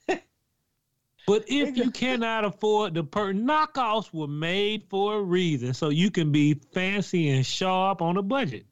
But 1.27 1.43
if 1.47 1.75
you 1.75 1.91
cannot 1.91 2.45
afford 2.45 2.93
the 2.93 3.03
per 3.03 3.33
knockoffs 3.33 4.13
were 4.13 4.29
made 4.29 4.85
for 4.89 5.17
a 5.17 5.21
reason, 5.21 5.73
so 5.73 5.89
you 5.89 6.09
can 6.09 6.31
be 6.31 6.53
fancy 6.53 7.27
and 7.27 7.45
sharp 7.45 8.01
on 8.01 8.15
a 8.15 8.21
budget. 8.21 8.65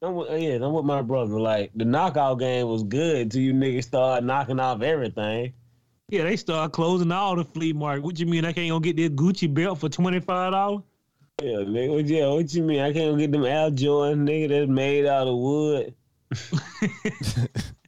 I'm 0.00 0.14
with, 0.14 0.30
yeah, 0.30 0.54
I'm 0.54 0.72
with 0.72 0.86
my 0.86 1.02
brother. 1.02 1.38
Like 1.38 1.72
the 1.74 1.84
knockout 1.84 2.38
game 2.38 2.66
was 2.68 2.84
good 2.84 3.32
till 3.32 3.42
you 3.42 3.52
niggas 3.52 3.84
start 3.84 4.24
knocking 4.24 4.60
off 4.60 4.80
everything. 4.80 5.52
Yeah, 6.08 6.24
they 6.24 6.36
start 6.36 6.72
closing 6.72 7.12
all 7.12 7.36
the 7.36 7.44
flea 7.44 7.74
market. 7.74 8.02
What 8.02 8.18
you 8.18 8.24
mean 8.24 8.46
I 8.46 8.54
can't 8.54 8.70
go 8.70 8.80
get 8.80 8.96
this 8.96 9.10
Gucci 9.10 9.52
belt 9.52 9.78
for 9.78 9.90
twenty 9.90 10.20
five 10.20 10.52
dollars? 10.52 10.84
Yeah, 11.42 11.58
nigga, 11.58 11.90
what, 11.90 12.06
yeah, 12.06 12.28
what 12.28 12.54
you 12.54 12.62
mean? 12.62 12.80
I 12.80 12.94
can't 12.94 13.12
go 13.12 13.16
get 13.18 13.30
them 13.30 13.44
Al 13.44 13.70
Jordan 13.70 14.26
nigga 14.26 14.48
that's 14.48 14.70
made 14.70 15.04
out 15.04 15.26
of 15.26 15.36
wood. 15.36 15.94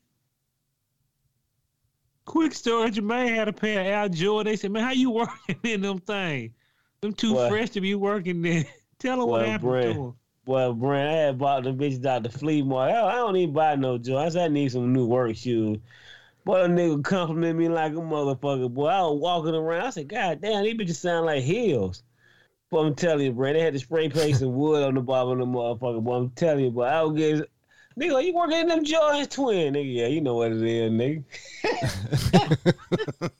Quick 2.26 2.52
story, 2.52 2.90
Jermaine 2.90 3.34
had 3.34 3.48
a 3.48 3.52
pair 3.52 3.80
of 3.80 3.86
Al 3.86 4.08
Jordan. 4.10 4.52
They 4.52 4.56
said, 4.56 4.70
"Man, 4.72 4.82
how 4.82 4.90
you 4.92 5.10
working 5.10 5.56
in 5.62 5.80
them 5.80 5.98
things? 5.98 6.52
Them 7.00 7.12
too 7.14 7.34
What? 7.34 7.48
fresh 7.50 7.70
to 7.70 7.80
be 7.80 7.94
working 7.94 8.42
there." 8.42 8.64
Tell 8.98 9.18
them 9.20 9.28
what 9.28 9.40
What, 9.40 9.48
happened 9.48 9.70
Brand? 9.70 9.94
to 9.94 10.00
them. 10.00 10.14
Well, 10.44 10.74
Brand, 10.74 11.08
I 11.08 11.12
had 11.12 11.38
bought 11.38 11.64
the 11.64 11.70
bitches 11.72 12.04
out 12.04 12.22
the 12.22 12.28
flea 12.30 12.62
market. 12.62 12.94
I, 12.94 13.12
I 13.12 13.16
don't 13.16 13.36
even 13.36 13.54
buy 13.54 13.74
no 13.76 13.98
joints. 13.98 14.36
I 14.36 14.48
need 14.48 14.70
some 14.70 14.92
new 14.92 15.06
work 15.06 15.36
shoes. 15.36 15.78
Boy, 16.44 16.62
a 16.62 16.68
nigga 16.68 17.02
compliment 17.02 17.58
me 17.58 17.68
like 17.68 17.92
a 17.92 17.96
motherfucker. 17.96 18.72
Boy, 18.72 18.86
I 18.86 19.02
was 19.02 19.20
walking 19.20 19.54
around. 19.54 19.86
I 19.86 19.90
said, 19.90 20.08
God 20.08 20.40
damn, 20.40 20.62
these 20.62 20.74
bitches 20.74 20.96
sound 20.96 21.26
like 21.26 21.42
heels. 21.42 22.04
But 22.70 22.78
I'm 22.78 22.94
telling 22.94 23.26
you, 23.26 23.32
Brand, 23.32 23.56
they 23.56 23.60
had 23.60 23.72
to 23.74 23.78
spray 23.80 24.08
paint 24.08 24.36
some 24.36 24.54
wood 24.54 24.82
on 24.82 24.94
the 24.94 25.00
bottom 25.00 25.32
of 25.32 25.38
the 25.38 25.44
motherfucker. 25.46 26.02
Boy, 26.02 26.14
I'm 26.16 26.30
telling 26.30 26.64
you, 26.64 26.70
boy, 26.70 26.84
I 26.84 27.02
would 27.02 27.16
get. 27.16 27.48
Nigga, 27.98 28.24
you 28.26 28.34
working 28.34 28.58
in 28.58 28.68
them 28.68 28.84
joints, 28.84 29.34
twin? 29.34 29.72
Nigga, 29.72 29.94
yeah, 29.94 30.06
you 30.06 30.20
know 30.20 30.34
what 30.34 30.52
it 30.52 30.62
is, 30.62 30.90
nigga. 30.92 31.24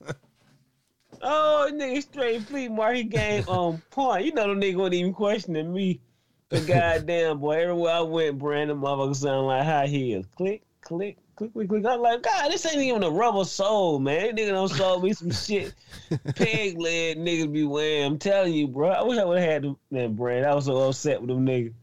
oh, 1.22 1.70
nigga, 1.74 2.00
straight 2.00 2.42
flea 2.42 2.68
market 2.68 3.10
game 3.10 3.44
on 3.48 3.82
point. 3.90 4.24
You 4.24 4.32
know 4.32 4.54
the 4.54 4.58
nigga 4.58 4.76
wasn't 4.76 4.94
even 4.94 5.12
questioning 5.12 5.74
me. 5.74 6.00
The 6.48 6.60
goddamn 6.60 7.40
boy, 7.40 7.60
everywhere 7.60 7.92
I 7.92 8.00
went, 8.00 8.38
Brandon 8.38 8.78
motherfucker 8.78 9.16
sound 9.16 9.46
like 9.46 9.64
high 9.64 9.88
heels. 9.88 10.24
Click, 10.36 10.62
click, 10.80 11.18
click, 11.34 11.52
click, 11.52 11.68
click. 11.68 11.84
I'm 11.84 12.00
like, 12.00 12.22
God, 12.22 12.50
this 12.50 12.64
ain't 12.64 12.80
even 12.80 13.02
a 13.02 13.10
rubber 13.10 13.44
sole, 13.44 13.98
man. 13.98 14.36
That 14.36 14.36
nigga 14.36 14.52
done 14.52 14.68
sold 14.68 15.04
me 15.04 15.12
some 15.12 15.32
shit. 15.32 15.74
Peg 16.34 16.80
leg 16.80 17.18
niggas 17.18 17.52
be 17.52 17.64
wearing. 17.64 18.04
I'm 18.04 18.18
telling 18.18 18.54
you, 18.54 18.68
bro. 18.68 18.88
I 18.88 19.02
wish 19.02 19.18
I 19.18 19.24
would 19.24 19.38
have 19.38 19.50
had 19.50 19.62
them, 19.64 19.76
man, 19.90 20.14
Brand. 20.14 20.46
I 20.46 20.54
was 20.54 20.64
so 20.64 20.78
upset 20.88 21.20
with 21.20 21.28
them 21.28 21.44
niggas. 21.44 21.74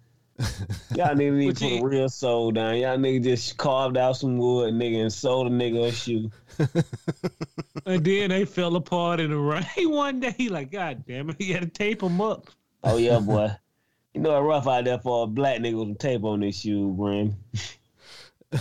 Y'all 0.95 1.15
niggas 1.15 1.33
need 1.33 1.57
to 1.57 1.69
put 1.69 1.79
a 1.79 1.85
real 1.85 2.09
soul 2.09 2.51
down. 2.51 2.77
Y'all 2.77 2.97
niggas 2.97 3.23
just 3.23 3.57
carved 3.57 3.97
out 3.97 4.17
some 4.17 4.37
wood, 4.37 4.73
nigga, 4.73 5.01
and 5.01 5.13
sold 5.13 5.47
a 5.47 5.49
nigga 5.49 5.87
a 5.87 5.91
shoe. 5.91 6.31
And 7.85 8.05
then 8.05 8.29
they 8.29 8.45
fell 8.45 8.75
apart 8.77 9.19
in 9.19 9.31
the 9.31 9.37
rain 9.37 9.65
one 9.89 10.19
day. 10.21 10.47
Like, 10.49 10.71
God 10.71 11.03
damn 11.05 11.29
it, 11.29 11.35
he 11.37 11.51
had 11.51 11.63
to 11.63 11.67
tape 11.67 11.99
them 11.99 12.21
up. 12.21 12.47
Oh 12.83 12.97
yeah, 12.97 13.19
boy. 13.19 13.51
You 14.15 14.21
know 14.21 14.37
it's 14.37 14.45
rough 14.47 14.67
out 14.67 14.85
there 14.85 14.99
for 14.99 15.23
a 15.23 15.27
black 15.27 15.57
nigga 15.59 15.73
with 15.73 15.87
some 15.87 15.95
tape 15.95 16.23
on 16.23 16.41
their 16.41 16.51
shoe, 16.51 16.93
Brand. 16.93 17.33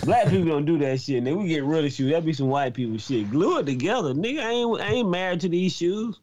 Black 0.03 0.27
people 0.27 0.47
don't 0.47 0.65
do 0.65 0.79
that 0.79 0.99
shit. 0.99 1.23
Nigga, 1.23 1.37
we 1.37 1.47
get 1.47 1.63
rid 1.63 1.85
of 1.85 1.93
shoes. 1.93 2.11
That 2.11 2.25
be 2.25 2.33
some 2.33 2.47
white 2.47 2.73
people 2.73 2.97
shit. 2.97 3.29
Glue 3.29 3.59
it 3.59 3.67
together, 3.67 4.15
nigga. 4.15 4.39
I 4.43 4.49
ain't, 4.49 4.81
I 4.81 4.87
ain't 4.87 5.09
married 5.09 5.41
to 5.41 5.49
these 5.49 5.75
shoes. 5.75 6.19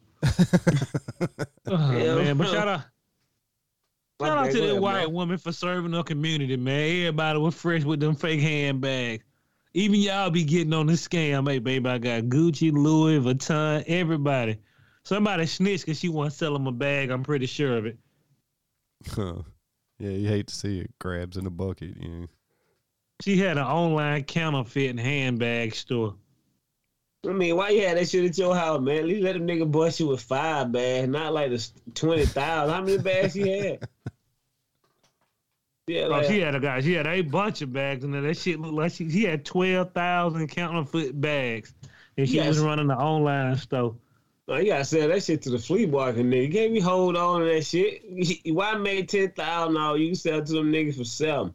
Oh, 1.69 1.93
Yeah, 1.97 2.17
man, 2.17 2.39
but 2.39 2.49
shout 2.49 2.67
out. 2.67 2.81
My 4.21 4.27
Shout 4.27 4.39
out 4.39 4.51
to 4.53 4.59
go 4.59 4.67
that 4.67 4.81
white 4.81 5.05
bro. 5.05 5.09
woman 5.09 5.39
for 5.39 5.51
serving 5.51 5.93
her 5.93 6.03
community, 6.03 6.57
man. 6.57 6.91
Everybody 7.07 7.39
was 7.39 7.55
fresh 7.55 7.85
with 7.85 8.01
them 8.01 8.15
fake 8.15 8.41
handbags. 8.41 9.25
Even 9.73 10.01
y'all 10.01 10.31
be 10.31 10.45
getting 10.45 10.75
on 10.75 10.87
this 10.87 11.07
scam. 11.07 11.49
Hey, 11.49 11.59
baby, 11.59 11.89
I 11.89 11.99
got 11.99 12.25
Gucci, 12.25 12.73
Louis 12.73 13.19
Vuitton, 13.19 13.85
everybody. 13.87 14.59
Somebody 15.05 15.47
snitched 15.47 15.87
because 15.87 15.99
she 15.99 16.09
wasn't 16.09 16.35
selling 16.35 16.67
a 16.67 16.73
bag. 16.73 17.11
I'm 17.11 17.23
pretty 17.23 17.47
sure 17.47 17.79
of 17.79 17.87
it. 17.87 17.99
Huh. 19.09 19.35
Yeah, 19.99 20.13
you 20.13 20.29
hate 20.29 20.47
to 20.47 20.55
see 20.55 20.81
it. 20.81 20.99
Grabs 20.99 21.37
in 21.37 21.47
a 21.47 21.51
bucket. 21.51 21.95
You 22.01 22.09
know. 22.09 22.27
She 23.21 23.37
had 23.37 23.59
an 23.59 23.67
online 23.67 24.25
counterfeit 24.25 24.99
handbag 24.99 25.75
store. 25.75 26.15
I 27.29 27.33
mean, 27.33 27.55
why 27.57 27.69
you 27.71 27.87
had 27.87 27.99
that 27.99 28.09
shit 28.09 28.25
at 28.25 28.39
your 28.39 28.55
house, 28.55 28.81
man? 28.81 28.99
At 28.99 29.05
least 29.05 29.23
let 29.23 29.35
them 29.35 29.47
nigga 29.47 29.71
bust 29.71 30.01
you 30.01 30.07
with 30.09 30.23
five 30.23 30.73
bags, 30.73 31.07
not 31.09 31.33
like 31.35 31.51
the 31.51 31.69
twenty 31.95 32.25
thousand. 32.25 32.75
How 32.75 32.81
many 32.83 32.99
bags 32.99 33.35
she 33.35 33.49
had? 33.49 33.79
Yeah, 35.87 36.07
Oh, 36.09 36.23
she 36.23 36.39
had 36.41 36.55
a 36.55 36.61
guy. 36.61 36.81
She 36.83 36.93
had 36.93 37.07
a 37.09 37.21
bunch 37.23 37.63
of 37.63 37.73
bags, 37.73 38.05
and 38.05 38.15
that 38.15 38.37
shit 38.37 38.61
looked 38.61 38.75
like 38.75 38.93
she, 38.93 39.11
she 39.11 39.25
had 39.25 39.45
twelve 39.45 39.93
thousand 39.93 40.47
counterfeit 40.49 41.21
bags, 41.21 41.75
and 42.17 42.29
she 42.29 42.37
Yes. 42.37 42.49
was 42.49 42.59
running 42.61 42.87
the 42.87 42.95
online 42.97 43.57
store. 43.57 43.97
oh, 44.47 44.57
you 44.57 44.67
gotta 44.67 44.85
sell 44.85 45.09
that 45.09 45.25
shit 45.25 45.43
to 45.43 45.51
the 45.51 45.59
flea 45.59 45.87
market, 45.87 46.25
nigga. 46.27 46.47
You 46.47 46.53
can't 46.53 46.73
be 46.75 46.81
hold 46.81 47.17
on 47.17 47.41
to 47.41 47.47
that 47.47 47.65
shit. 47.67 48.03
Why 48.55 48.77
make 48.77 49.09
ten 49.09 49.33
thousand 49.33 49.75
dollars? 49.75 50.01
You 50.01 50.07
can 50.09 50.15
sell 50.15 50.45
to 50.45 50.53
them 50.53 50.71
niggas 50.71 50.97
for 50.97 51.05
seven. 51.05 51.55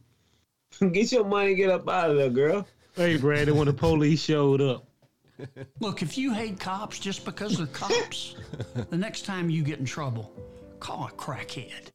get 0.92 1.12
your 1.14 1.24
money, 1.24 1.56
get 1.56 1.70
up 1.70 1.88
out 1.88 2.10
of 2.10 2.18
there, 2.18 2.30
girl. 2.30 2.68
Hey, 2.98 3.16
Brandon, 3.16 3.56
when 3.56 3.68
the 3.68 3.74
police 3.74 4.22
showed 4.22 4.60
up, 4.60 4.86
Look, 5.80 6.02
if 6.02 6.18
you 6.18 6.34
hate 6.34 6.60
cops 6.60 7.00
just 7.00 7.26
because 7.26 7.58
they're 7.58 7.68
cops, 7.68 8.36
the 8.90 8.98
next 8.98 9.26
time 9.26 9.50
you 9.50 9.64
get 9.64 9.80
in 9.80 9.86
trouble, 9.86 10.32
call 10.80 11.08
a 11.08 11.12
crackhead. 11.12 11.90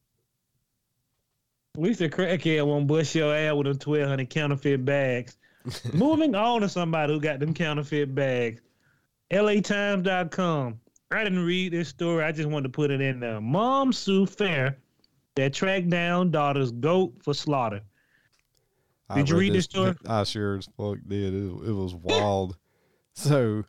at 1.75 1.81
least 1.81 1.99
the 1.99 2.09
crackhead 2.09 2.65
won't 2.65 2.87
bust 2.87 3.15
your 3.15 3.35
ass 3.35 3.53
with 3.53 3.67
them 3.67 3.77
twelve 3.77 4.07
hundred 4.07 4.29
counterfeit 4.29 4.85
bags. 4.85 5.37
Moving 5.93 6.35
on 6.35 6.61
to 6.61 6.69
somebody 6.69 7.13
who 7.13 7.19
got 7.19 7.39
them 7.39 7.53
counterfeit 7.53 8.13
bags. 8.15 8.61
LATimes.com. 9.31 10.79
I 11.11 11.23
didn't 11.23 11.45
read 11.45 11.73
this 11.73 11.89
story. 11.89 12.23
I 12.23 12.31
just 12.31 12.49
wanted 12.49 12.63
to 12.63 12.69
put 12.69 12.91
it 12.91 13.01
in 13.01 13.19
there. 13.19 13.41
Mom 13.41 13.93
sue 13.93 14.25
fair 14.25 14.77
that 15.35 15.53
tracked 15.53 15.89
down 15.89 16.31
daughter's 16.31 16.71
goat 16.71 17.13
for 17.23 17.33
slaughter. 17.33 17.81
I 19.09 19.15
Did 19.15 19.29
you 19.29 19.37
read 19.37 19.53
this 19.53 19.65
story? 19.65 19.93
I 20.07 20.23
sure 20.23 20.57
as 20.57 20.69
fuck 20.77 20.97
did. 21.05 21.33
It, 21.33 21.47
it 21.67 21.73
was 21.73 21.93
wild. 21.93 22.55
So, 23.13 23.65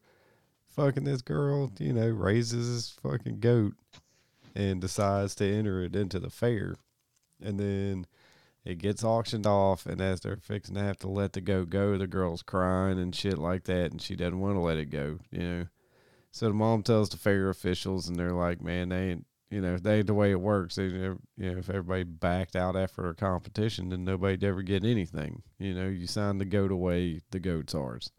fucking 0.69 1.05
this 1.05 1.23
girl, 1.23 1.71
you 1.79 1.93
know, 1.93 2.09
raises 2.09 2.75
this 2.75 2.91
fucking 3.03 3.41
goat 3.41 3.75
and 4.55 4.81
decides 4.81 5.35
to 5.37 5.47
enter 5.47 5.83
it 5.83 5.97
into 5.97 6.19
the 6.19 6.31
fair. 6.31 6.77
And 7.43 7.59
then 7.59 8.07
it 8.65 8.79
gets 8.79 9.05
auctioned 9.05 9.47
off. 9.47 9.87
And 9.87 10.01
as 10.01 10.21
they're 10.21 10.37
fixing 10.37 10.75
to 10.77 10.83
have 10.83 10.99
to 11.01 11.09
let 11.09 11.33
the 11.33 11.41
goat 11.41 11.71
go, 11.71 11.97
the 11.99 12.07
girl's 12.07 12.43
crying 12.43 12.99
and 12.99 13.15
shit 13.15 13.39
like 13.39 13.65
that. 13.65 13.91
And 13.91 14.01
she 14.01 14.17
doesn't 14.17 14.41
want 14.41 14.57
to 14.57 14.61
let 14.61 14.79
it 14.79 14.91
go, 14.91 15.19
you 15.31 15.43
know. 15.43 15.67
So 16.31 16.47
the 16.47 16.55
mom 16.55 16.83
tells 16.83 17.11
the 17.11 17.19
fair 17.19 17.51
officials, 17.51 18.09
and 18.09 18.19
they're 18.19 18.33
like, 18.33 18.63
man, 18.63 18.89
they 18.89 19.11
ain't, 19.11 19.27
you 19.51 19.61
know, 19.61 19.77
they 19.77 19.99
ain't 19.99 20.07
the 20.07 20.15
way 20.15 20.31
it 20.31 20.41
works. 20.41 20.77
They, 20.77 20.85
you 20.85 21.19
know, 21.37 21.59
if 21.59 21.69
everybody 21.69 22.05
backed 22.05 22.57
out 22.57 22.75
after 22.75 23.07
a 23.11 23.15
competition, 23.15 23.91
then 23.91 24.05
nobody'd 24.05 24.43
ever 24.43 24.63
get 24.63 24.83
anything. 24.83 25.43
You 25.59 25.75
know, 25.75 25.89
you 25.89 26.07
sign 26.07 26.39
the 26.39 26.47
goat 26.47 26.73
away, 26.73 27.21
the 27.33 27.39
goat's 27.39 27.75
ours. 27.75 28.13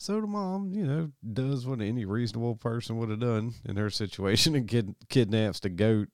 So 0.00 0.18
the 0.18 0.26
mom, 0.26 0.72
you 0.72 0.86
know, 0.86 1.10
does 1.30 1.66
what 1.66 1.82
any 1.82 2.06
reasonable 2.06 2.56
person 2.56 2.96
would 2.96 3.10
have 3.10 3.20
done 3.20 3.52
in 3.66 3.76
her 3.76 3.90
situation 3.90 4.54
and 4.56 4.66
kid, 4.66 4.94
kidnaps 5.10 5.60
the 5.60 5.68
goat, 5.68 6.08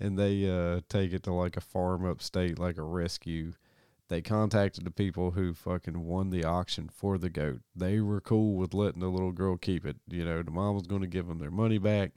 and 0.00 0.18
they 0.18 0.50
uh, 0.50 0.80
take 0.88 1.12
it 1.12 1.22
to 1.22 1.32
like 1.32 1.56
a 1.56 1.60
farm 1.60 2.04
upstate, 2.04 2.58
like 2.58 2.78
a 2.78 2.82
rescue. 2.82 3.52
They 4.08 4.22
contacted 4.22 4.84
the 4.84 4.90
people 4.90 5.30
who 5.30 5.54
fucking 5.54 6.00
won 6.04 6.30
the 6.30 6.42
auction 6.42 6.88
for 6.92 7.16
the 7.16 7.30
goat. 7.30 7.60
They 7.76 8.00
were 8.00 8.20
cool 8.20 8.56
with 8.56 8.74
letting 8.74 9.00
the 9.00 9.08
little 9.08 9.30
girl 9.30 9.56
keep 9.56 9.86
it. 9.86 9.98
You 10.08 10.24
know, 10.24 10.42
the 10.42 10.50
mom 10.50 10.74
was 10.74 10.88
going 10.88 11.02
to 11.02 11.06
give 11.06 11.28
them 11.28 11.38
their 11.38 11.52
money 11.52 11.78
back. 11.78 12.10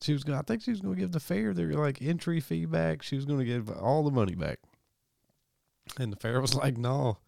She 0.00 0.12
was 0.12 0.22
going. 0.22 0.38
I 0.38 0.42
think 0.42 0.62
she 0.62 0.70
was 0.70 0.80
going 0.80 0.94
to 0.94 1.00
give 1.00 1.10
the 1.10 1.18
fair 1.18 1.52
their 1.52 1.72
like 1.72 2.00
entry 2.00 2.38
fee 2.38 2.66
back. 2.66 3.02
She 3.02 3.16
was 3.16 3.24
going 3.24 3.40
to 3.40 3.44
give 3.44 3.68
all 3.68 4.04
the 4.04 4.12
money 4.12 4.36
back. 4.36 4.60
And 5.98 6.12
the 6.12 6.16
fair 6.16 6.40
was 6.40 6.54
like, 6.54 6.78
"No, 6.78 7.18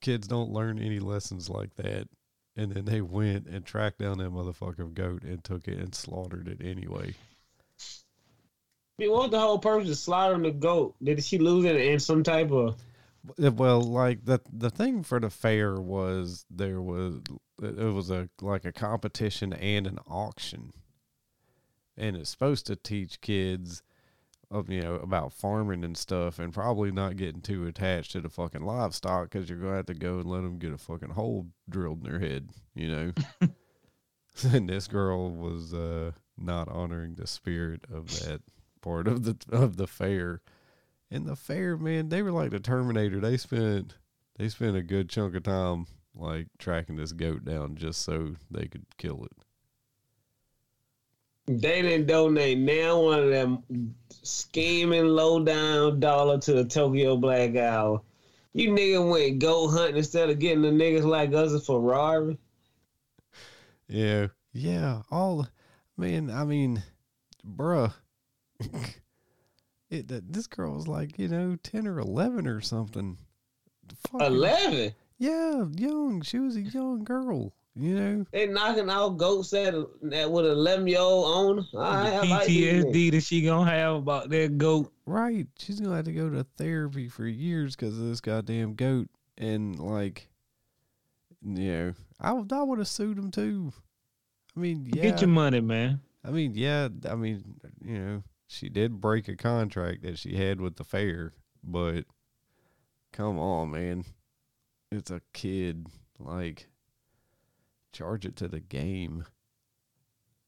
kids 0.00 0.26
don't 0.26 0.52
learn 0.52 0.78
any 0.78 0.98
lessons 0.98 1.48
like 1.48 1.74
that." 1.76 2.08
And 2.56 2.72
then 2.72 2.84
they 2.84 3.00
went 3.00 3.46
and 3.46 3.64
tracked 3.64 3.98
down 3.98 4.18
that 4.18 4.32
motherfucking 4.32 4.94
goat 4.94 5.22
and 5.22 5.42
took 5.42 5.68
it 5.68 5.78
and 5.78 5.94
slaughtered 5.94 6.48
it 6.48 6.60
anyway. 6.62 7.14
I 8.98 9.04
mean, 9.04 9.12
what 9.12 9.22
was 9.22 9.30
the 9.30 9.40
whole 9.40 9.58
purpose 9.58 9.88
of 9.88 9.96
slaughtering 9.96 10.42
the 10.42 10.50
goat? 10.50 10.94
Did 11.02 11.24
she 11.24 11.38
lose 11.38 11.64
it 11.64 11.76
in 11.76 11.98
some 12.00 12.22
type 12.22 12.50
of? 12.50 12.76
Uh, 13.42 13.50
Well, 13.50 13.80
like 13.80 14.24
the 14.24 14.40
the 14.52 14.70
thing 14.70 15.02
for 15.02 15.20
the 15.20 15.30
fair 15.30 15.80
was 15.80 16.44
there 16.50 16.80
was 16.82 17.20
it 17.62 17.94
was 17.94 18.10
a 18.10 18.28
like 18.40 18.64
a 18.64 18.72
competition 18.72 19.52
and 19.52 19.86
an 19.86 19.98
auction, 20.06 20.72
and 21.96 22.16
it's 22.16 22.30
supposed 22.30 22.66
to 22.66 22.76
teach 22.76 23.20
kids, 23.20 23.82
you 24.68 24.82
know 24.82 24.96
about 24.96 25.32
farming 25.32 25.84
and 25.84 25.96
stuff, 25.96 26.38
and 26.38 26.52
probably 26.52 26.90
not 26.90 27.16
getting 27.16 27.40
too 27.40 27.66
attached 27.66 28.12
to 28.12 28.20
the 28.20 28.28
fucking 28.28 28.62
livestock 28.62 29.30
because 29.30 29.48
you're 29.48 29.58
gonna 29.58 29.76
have 29.76 29.86
to 29.86 29.94
go 29.94 30.18
and 30.18 30.28
let 30.28 30.42
them 30.42 30.58
get 30.58 30.72
a 30.72 30.78
fucking 30.78 31.10
hole 31.10 31.46
drilled 31.68 32.04
in 32.04 32.10
their 32.10 32.20
head, 32.20 32.50
you 32.74 32.88
know. 32.88 33.12
and 34.52 34.68
this 34.68 34.86
girl 34.86 35.30
was 35.30 35.74
uh 35.74 36.12
not 36.38 36.68
honoring 36.68 37.14
the 37.14 37.26
spirit 37.26 37.84
of 37.92 38.08
that 38.20 38.40
part 38.80 39.06
of 39.06 39.24
the 39.24 39.36
of 39.50 39.76
the 39.76 39.86
fair. 39.86 40.42
And 41.12 41.26
the 41.26 41.34
fair, 41.34 41.76
man, 41.76 42.08
they 42.08 42.22
were 42.22 42.30
like 42.30 42.50
the 42.50 42.60
Terminator. 42.60 43.20
They 43.20 43.36
spent 43.36 43.96
they 44.38 44.48
spent 44.48 44.76
a 44.76 44.82
good 44.82 45.08
chunk 45.08 45.34
of 45.34 45.42
time 45.42 45.86
like 46.14 46.46
tracking 46.58 46.96
this 46.96 47.12
goat 47.12 47.44
down 47.44 47.76
just 47.76 48.02
so 48.02 48.36
they 48.50 48.66
could 48.66 48.86
kill 48.96 49.24
it. 49.24 49.32
They 51.46 51.82
didn't 51.82 52.06
donate 52.06 52.58
now 52.58 53.00
one 53.00 53.18
of 53.18 53.30
them 53.30 53.94
scheming 54.22 55.06
low 55.06 55.42
down 55.42 55.98
dollar 56.00 56.38
to 56.38 56.52
the 56.52 56.64
Tokyo 56.64 57.16
Black 57.16 57.56
Hour. 57.56 58.02
You 58.52 58.70
nigga 58.70 59.08
went 59.10 59.38
goat 59.38 59.68
hunting 59.68 59.96
instead 59.96 60.30
of 60.30 60.38
getting 60.38 60.62
the 60.62 60.68
niggas 60.68 61.04
like 61.04 61.32
us 61.34 61.52
a 61.52 61.60
Ferrari. 61.60 62.36
Yeah, 63.88 64.28
yeah. 64.52 65.02
All 65.10 65.46
man, 65.96 66.30
I 66.30 66.44
mean, 66.44 66.82
bruh, 67.44 67.92
it 69.90 70.08
that 70.08 70.32
this 70.32 70.46
girl 70.46 70.74
was 70.74 70.86
like 70.88 71.18
you 71.18 71.28
know 71.28 71.56
ten 71.62 71.86
or 71.86 71.98
eleven 71.98 72.46
or 72.46 72.60
something. 72.60 73.18
Fucking- 74.08 74.26
Eleven. 74.26 74.94
Yeah, 75.18 75.66
young. 75.76 76.22
She 76.22 76.38
was 76.38 76.56
a 76.56 76.62
young 76.62 77.04
girl. 77.04 77.52
You 77.80 77.94
know. 77.94 78.26
They 78.30 78.46
knocking 78.46 78.90
out 78.90 79.16
goats 79.16 79.50
that 79.50 79.74
at 80.12 80.30
with 80.30 80.44
an 80.44 80.52
eleven 80.52 80.86
year 80.86 81.00
old 81.00 81.24
owner. 81.26 81.62
I 81.82 82.20
the 82.20 82.28
like. 82.28 82.48
PTSD 82.48 83.12
that 83.12 83.22
she 83.22 83.40
gonna 83.40 83.70
have 83.70 83.94
about 83.94 84.28
that 84.28 84.58
goat. 84.58 84.92
Right. 85.06 85.46
She's 85.58 85.80
gonna 85.80 85.96
have 85.96 86.04
to 86.04 86.12
go 86.12 86.28
to 86.28 86.44
therapy 86.58 87.08
for 87.08 87.26
years 87.26 87.74
because 87.74 87.98
of 87.98 88.04
this 88.04 88.20
goddamn 88.20 88.74
goat. 88.74 89.08
And 89.38 89.78
like, 89.78 90.28
you 91.42 91.72
know, 91.72 91.94
I 92.20 92.32
would 92.34 92.52
I 92.52 92.62
would 92.62 92.80
have 92.80 92.88
sued 92.88 93.16
him 93.16 93.30
too. 93.30 93.72
I 94.54 94.60
mean, 94.60 94.84
yeah. 94.92 95.02
Get 95.02 95.22
your 95.22 95.28
money, 95.28 95.62
man. 95.62 96.00
I 96.22 96.30
mean, 96.30 96.52
yeah. 96.54 96.88
I 97.08 97.14
mean, 97.14 97.42
you 97.82 97.98
know, 97.98 98.22
she 98.46 98.68
did 98.68 99.00
break 99.00 99.26
a 99.28 99.36
contract 99.36 100.02
that 100.02 100.18
she 100.18 100.36
had 100.36 100.60
with 100.60 100.76
the 100.76 100.84
fair, 100.84 101.32
but 101.64 102.04
come 103.10 103.38
on, 103.38 103.70
man, 103.70 104.04
it's 104.92 105.10
a 105.10 105.22
kid. 105.32 105.86
Like, 106.18 106.68
charge 107.92 108.24
it 108.26 108.36
to 108.36 108.48
the 108.48 108.60
game. 108.60 109.24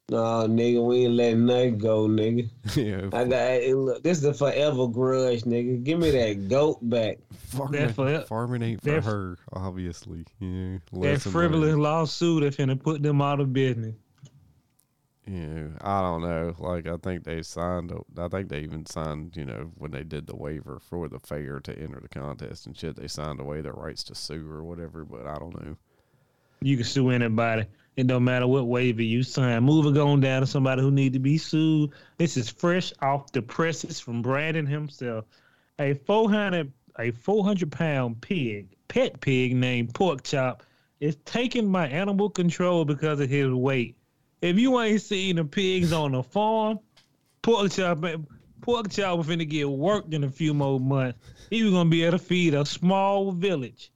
No, 0.08 0.46
nigga, 0.46 0.84
we 0.86 1.04
ain't 1.04 1.14
letting 1.14 1.46
nothing 1.46 1.78
go, 1.78 2.06
nigga. 2.06 2.50
you 2.76 2.96
know, 2.96 3.06
I 3.12 3.24
got 3.24 3.38
hey, 3.38 3.72
look. 3.72 4.02
This 4.02 4.18
is 4.18 4.24
a 4.24 4.34
forever 4.34 4.86
grudge, 4.88 5.42
nigga. 5.42 5.82
Give 5.82 5.98
me 5.98 6.10
that 6.10 6.48
goat 6.48 6.78
back. 6.82 7.18
farming, 7.46 7.92
for 7.94 8.20
farming 8.22 8.62
ain't 8.62 8.82
for 8.82 9.00
her, 9.00 9.38
obviously. 9.52 10.24
You 10.40 10.48
know, 10.48 10.78
That 10.92 10.98
lesson 10.98 11.32
frivolous 11.32 11.70
learned. 11.70 11.82
lawsuit 11.82 12.42
that's 12.42 12.56
finna 12.56 12.82
put 12.82 13.02
them 13.02 13.22
out 13.22 13.40
of 13.40 13.52
business. 13.54 13.94
you 15.26 15.32
know, 15.46 15.72
I 15.80 16.02
don't 16.02 16.20
know. 16.22 16.54
Like, 16.58 16.86
I 16.88 16.96
think 16.96 17.24
they 17.24 17.42
signed. 17.42 17.92
I 18.18 18.28
think 18.28 18.48
they 18.50 18.58
even 18.60 18.84
signed. 18.84 19.34
You 19.36 19.46
know, 19.46 19.70
when 19.78 19.92
they 19.92 20.02
did 20.02 20.26
the 20.26 20.36
waiver 20.36 20.78
for 20.78 21.08
the 21.08 21.20
fair 21.20 21.60
to 21.60 21.78
enter 21.78 22.00
the 22.00 22.08
contest 22.08 22.66
and 22.66 22.76
shit, 22.76 22.96
they 22.96 23.08
signed 23.08 23.40
away 23.40 23.62
their 23.62 23.72
rights 23.72 24.02
to 24.04 24.14
sue 24.14 24.50
or 24.50 24.62
whatever. 24.64 25.04
But 25.06 25.26
I 25.26 25.38
don't 25.38 25.64
know. 25.64 25.76
You 26.62 26.76
can 26.76 26.84
sue 26.84 27.10
anybody. 27.10 27.66
It 27.96 28.06
don't 28.06 28.24
matter 28.24 28.46
what 28.46 28.66
waiver 28.66 29.02
you 29.02 29.22
sign. 29.22 29.64
Move 29.64 29.84
Moving 29.84 30.00
on 30.00 30.20
down 30.20 30.40
to 30.40 30.46
somebody 30.46 30.80
who 30.80 30.90
need 30.90 31.12
to 31.12 31.18
be 31.18 31.36
sued. 31.36 31.90
This 32.16 32.36
is 32.36 32.48
fresh 32.48 32.92
off 33.00 33.32
the 33.32 33.42
presses 33.42 34.00
from 34.00 34.22
Brandon 34.22 34.66
himself. 34.66 35.26
A 35.78 35.94
400 35.94 36.72
a 36.98 37.10
400 37.10 37.70
pound 37.72 38.20
pig, 38.20 38.76
pet 38.88 39.20
pig 39.20 39.54
named 39.54 39.94
Pork 39.94 40.22
Chop, 40.22 40.62
is 41.00 41.16
taken 41.24 41.70
by 41.72 41.88
animal 41.88 42.30
control 42.30 42.84
because 42.84 43.20
of 43.20 43.28
his 43.28 43.50
weight. 43.50 43.96
If 44.40 44.58
you 44.58 44.80
ain't 44.80 45.02
seen 45.02 45.36
the 45.36 45.44
pigs 45.44 45.92
on 45.92 46.12
the 46.12 46.22
farm, 46.22 46.80
Pork 47.42 47.72
Chop 47.72 48.04
Pork 48.60 48.90
Chop 48.90 49.18
was 49.18 49.26
finna 49.26 49.48
get 49.48 49.68
worked 49.68 50.14
in 50.14 50.24
a 50.24 50.30
few 50.30 50.54
more 50.54 50.80
months. 50.80 51.18
He 51.50 51.62
was 51.62 51.72
gonna 51.72 51.90
be 51.90 52.04
able 52.04 52.18
to 52.18 52.24
feed 52.24 52.54
a 52.54 52.64
small 52.64 53.32
village. 53.32 53.91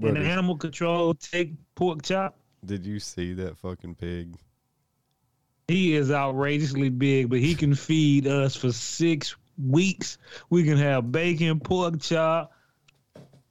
And 0.00 0.18
animal 0.18 0.56
control 0.56 1.14
take 1.14 1.52
Pork 1.74 2.02
Chop. 2.02 2.36
did 2.64 2.86
you 2.86 2.98
see 2.98 3.34
that 3.34 3.58
fucking 3.58 3.94
pig? 3.96 4.36
He 5.68 5.94
is 5.94 6.10
outrageously 6.10 6.88
big, 6.90 7.30
but 7.30 7.38
he 7.38 7.54
can 7.54 7.74
feed 7.74 8.26
us 8.26 8.56
for 8.56 8.72
six 8.72 9.36
weeks. 9.64 10.18
We 10.50 10.64
can 10.64 10.76
have 10.76 11.12
bacon, 11.12 11.60
pork 11.60 12.00
chop, 12.00 12.52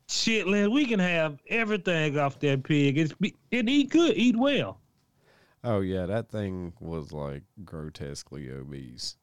chitlins. 0.07 0.71
We 0.71 0.85
can 0.85 0.99
have 0.99 1.39
everything 1.47 2.17
off 2.19 2.39
that 2.39 2.63
pig. 2.63 2.97
It's 2.97 3.13
be- 3.13 3.35
it 3.49 3.69
eat 3.69 3.89
good, 3.89 4.17
eat 4.17 4.35
well. 4.37 4.79
Oh 5.63 5.79
yeah, 5.81 6.05
that 6.05 6.29
thing 6.29 6.73
was 6.79 7.11
like 7.11 7.43
grotesquely 7.63 8.49
obese. 8.51 9.15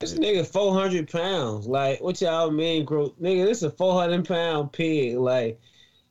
This 0.00 0.14
nigga 0.14 0.46
four 0.46 0.74
hundred 0.74 1.10
pounds. 1.10 1.66
Like, 1.66 2.00
what 2.00 2.20
y'all 2.20 2.50
mean, 2.50 2.84
bro? 2.84 3.10
Nigga, 3.20 3.46
this 3.46 3.58
is 3.58 3.64
a 3.64 3.70
four 3.70 3.94
hundred 3.94 4.26
pound 4.26 4.72
pig. 4.72 5.16
Like, 5.16 5.60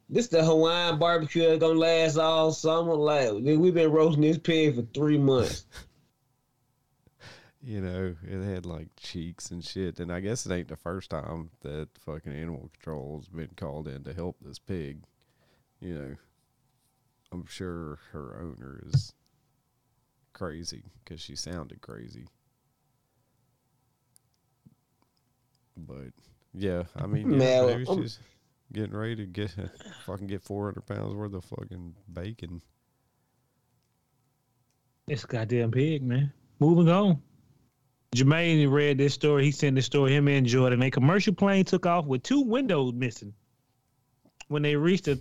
this 0.10 0.28
the 0.28 0.43
Hawaiian 0.43 0.99
barbecue 0.99 1.47
that's 1.47 1.60
gonna 1.60 1.80
last 1.80 2.18
all 2.18 2.51
summer. 2.51 2.93
Like, 2.95 3.28
nigga, 3.30 3.58
we 3.58 3.72
been 3.72 3.91
roasting 3.91 4.22
this 4.22 4.38
pig 4.38 4.76
for 4.76 4.82
three 4.93 5.18
months. 5.18 5.66
You 7.66 7.80
know, 7.80 8.14
it 8.30 8.43
had 8.43 8.66
like 8.66 8.89
cheeks 8.97 9.49
and 9.51 9.64
shit. 9.64 10.01
And 10.01 10.12
I 10.12 10.20
guess 10.20 10.45
it 10.45 10.51
ain't 10.51 10.68
the 10.68 10.76
first 10.76 11.10
time 11.12 11.49
that 11.62 11.88
fucking 12.06 12.34
animal 12.34 12.70
control's 12.74 13.30
been 13.30 13.51
called 13.56 13.88
in 13.88 14.04
to 14.04 14.14
help 14.14 14.36
this 14.41 14.60
pig. 14.60 14.99
You 15.80 15.93
know, 15.97 16.16
I'm 17.32 17.45
sure 17.45 17.99
her 18.12 18.38
owner 18.41 18.82
is 18.88 19.14
crazy 20.34 20.84
because 21.06 21.22
she 21.22 21.38
sounded 21.38 21.80
crazy. 21.80 22.26
But 25.78 26.12
yeah, 26.54 26.84
I 26.97 27.08
mean, 27.08 27.32
yeah, 27.32 27.38
Man, 27.38 27.66
maybe 27.68 27.86
I'm- 27.88 28.01
she's 28.01 28.20
getting 28.72 28.95
ready 28.95 29.16
to 29.18 29.26
get 29.26 29.51
fucking 30.05 30.28
get 30.28 30.43
400 30.43 30.86
pounds 30.86 31.14
worth 31.14 31.34
of 31.34 31.45
fucking 31.45 31.95
bacon. 32.11 32.61
This 35.07 35.26
goddamn 35.26 35.72
pig, 35.72 36.01
man. 36.01 36.32
Moving 36.59 36.89
on. 36.89 37.22
Jermaine 38.16 38.72
read 38.72 38.97
this 38.97 39.14
story. 39.14 39.43
He 39.43 39.51
sent 39.51 39.76
this 39.76 39.86
story. 39.86 40.16
Him 40.16 40.28
and 40.28 40.45
Jordan. 40.45 40.82
A 40.84 40.91
commercial 40.91 41.34
plane 41.34 41.66
took 41.66 41.86
off 41.86 42.05
with 42.05 42.24
two 42.24 42.41
windows 42.41 42.93
missing. 42.93 43.34
When 44.47 44.61
they 44.61 44.76
reached 44.76 45.07
a 45.07 45.20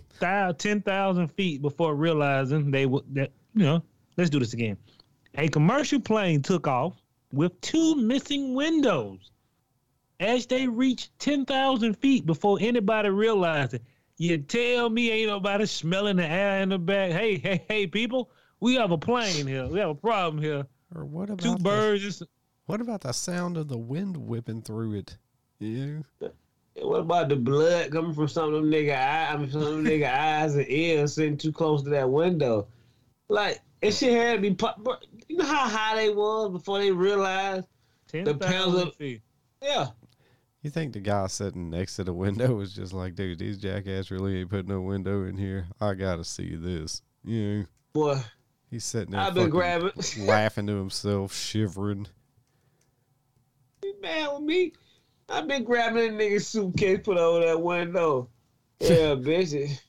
ten 0.57 0.81
thousand 0.81 1.27
feet 1.29 1.61
before 1.61 1.95
realizing 1.95 2.71
they 2.71 2.85
would 2.85 3.03
that 3.15 3.31
you 3.55 3.63
know. 3.63 3.83
Let's 4.15 4.29
do 4.29 4.39
this 4.39 4.53
again. 4.53 4.77
A 5.35 5.47
commercial 5.47 5.99
plane 5.99 6.43
took 6.43 6.67
off 6.67 7.01
with 7.31 7.59
two 7.61 7.95
missing 7.95 8.53
windows. 8.53 9.31
As 10.23 10.45
they 10.45 10.67
reached 10.67 11.17
ten 11.19 11.45
thousand 11.45 11.95
feet 11.95 12.25
before 12.25 12.57
anybody 12.61 13.09
realized 13.09 13.73
it, 13.73 13.81
you 14.17 14.37
tell 14.37 14.89
me 14.89 15.11
ain't 15.11 15.27
nobody 15.27 15.65
smelling 15.65 16.15
the 16.15 16.25
air 16.25 16.61
in 16.61 16.69
the 16.69 16.79
back. 16.79 17.11
Hey, 17.11 17.37
hey, 17.37 17.65
hey, 17.67 17.87
people, 17.87 18.31
we 18.61 18.75
have 18.75 18.91
a 18.91 18.97
plane 18.97 19.45
here. 19.45 19.67
We 19.67 19.79
have 19.79 19.89
a 19.89 19.95
problem 19.95 20.41
here. 20.41 20.65
Or 20.95 21.03
what 21.03 21.29
about 21.29 21.41
Two 21.41 21.57
birds. 21.57 22.05
Is, 22.05 22.23
what 22.67 22.79
about 22.79 23.01
the 23.01 23.11
sound 23.11 23.57
of 23.57 23.67
the 23.67 23.77
wind 23.77 24.15
whipping 24.15 24.61
through 24.61 24.93
it? 24.93 25.17
Yeah. 25.59 25.99
What 26.81 27.01
about 27.01 27.27
the 27.27 27.35
blood 27.35 27.91
coming 27.91 28.13
from 28.13 28.29
some 28.29 28.53
of 28.53 28.61
them 28.61 28.71
nigga 28.71 28.95
eye? 28.95 29.27
I 29.33 29.35
mean, 29.35 29.51
some 29.51 29.61
of 29.61 29.67
them 29.67 29.83
nigga 29.83 30.09
eyes 30.13 30.55
and 30.55 30.69
ears 30.69 31.15
sitting 31.15 31.37
too 31.37 31.51
close 31.51 31.83
to 31.83 31.89
that 31.89 32.09
window. 32.09 32.67
Like, 33.27 33.59
it 33.81 33.91
shit 33.93 34.13
had 34.13 34.41
to 34.41 34.49
be. 34.49 34.55
You 35.27 35.37
know 35.37 35.45
how 35.45 35.67
high 35.67 35.95
they 35.97 36.09
was 36.11 36.49
before 36.51 36.79
they 36.79 36.91
realized? 36.91 37.67
ten 38.07 38.23
The 38.23 38.35
pounds 38.35 38.75
of- 38.75 38.95
feet. 38.95 39.21
Yeah. 39.61 39.87
You 40.63 40.69
think 40.69 40.93
the 40.93 41.01
guy 41.01 41.27
sitting 41.27 41.69
next 41.69 41.97
to 41.97 42.05
the 42.05 42.13
window 42.13 42.55
was 42.55 42.73
just 42.73 42.93
like, 42.93 43.15
dude, 43.15 43.39
these 43.39 43.57
jackass 43.57 44.09
really 44.09 44.39
ain't 44.39 44.49
putting 44.49 44.69
no 44.69 44.81
window 44.81 45.25
in 45.25 45.37
here. 45.37 45.67
I 45.79 45.93
gotta 45.93 46.23
see 46.23 46.55
this. 46.55 47.01
Yeah. 47.23 47.63
Boy, 47.91 48.17
He's 48.73 48.85
sitting 48.85 49.11
there 49.11 49.21
I've 49.21 49.35
been 49.35 49.51
grabbing. 49.51 49.91
laughing 50.19 50.65
to 50.65 50.75
himself, 50.75 51.31
shivering. 51.31 52.07
You 53.83 53.93
mad 54.01 54.29
with 54.33 54.41
me? 54.41 54.73
I've 55.29 55.47
been 55.47 55.63
grabbing 55.63 56.17
that 56.17 56.23
nigga 56.23 56.41
suitcase, 56.41 57.01
put 57.03 57.17
over 57.17 57.45
that 57.45 57.61
window. 57.61 58.29
Yeah, 58.79 58.87
bitch. 59.15 59.79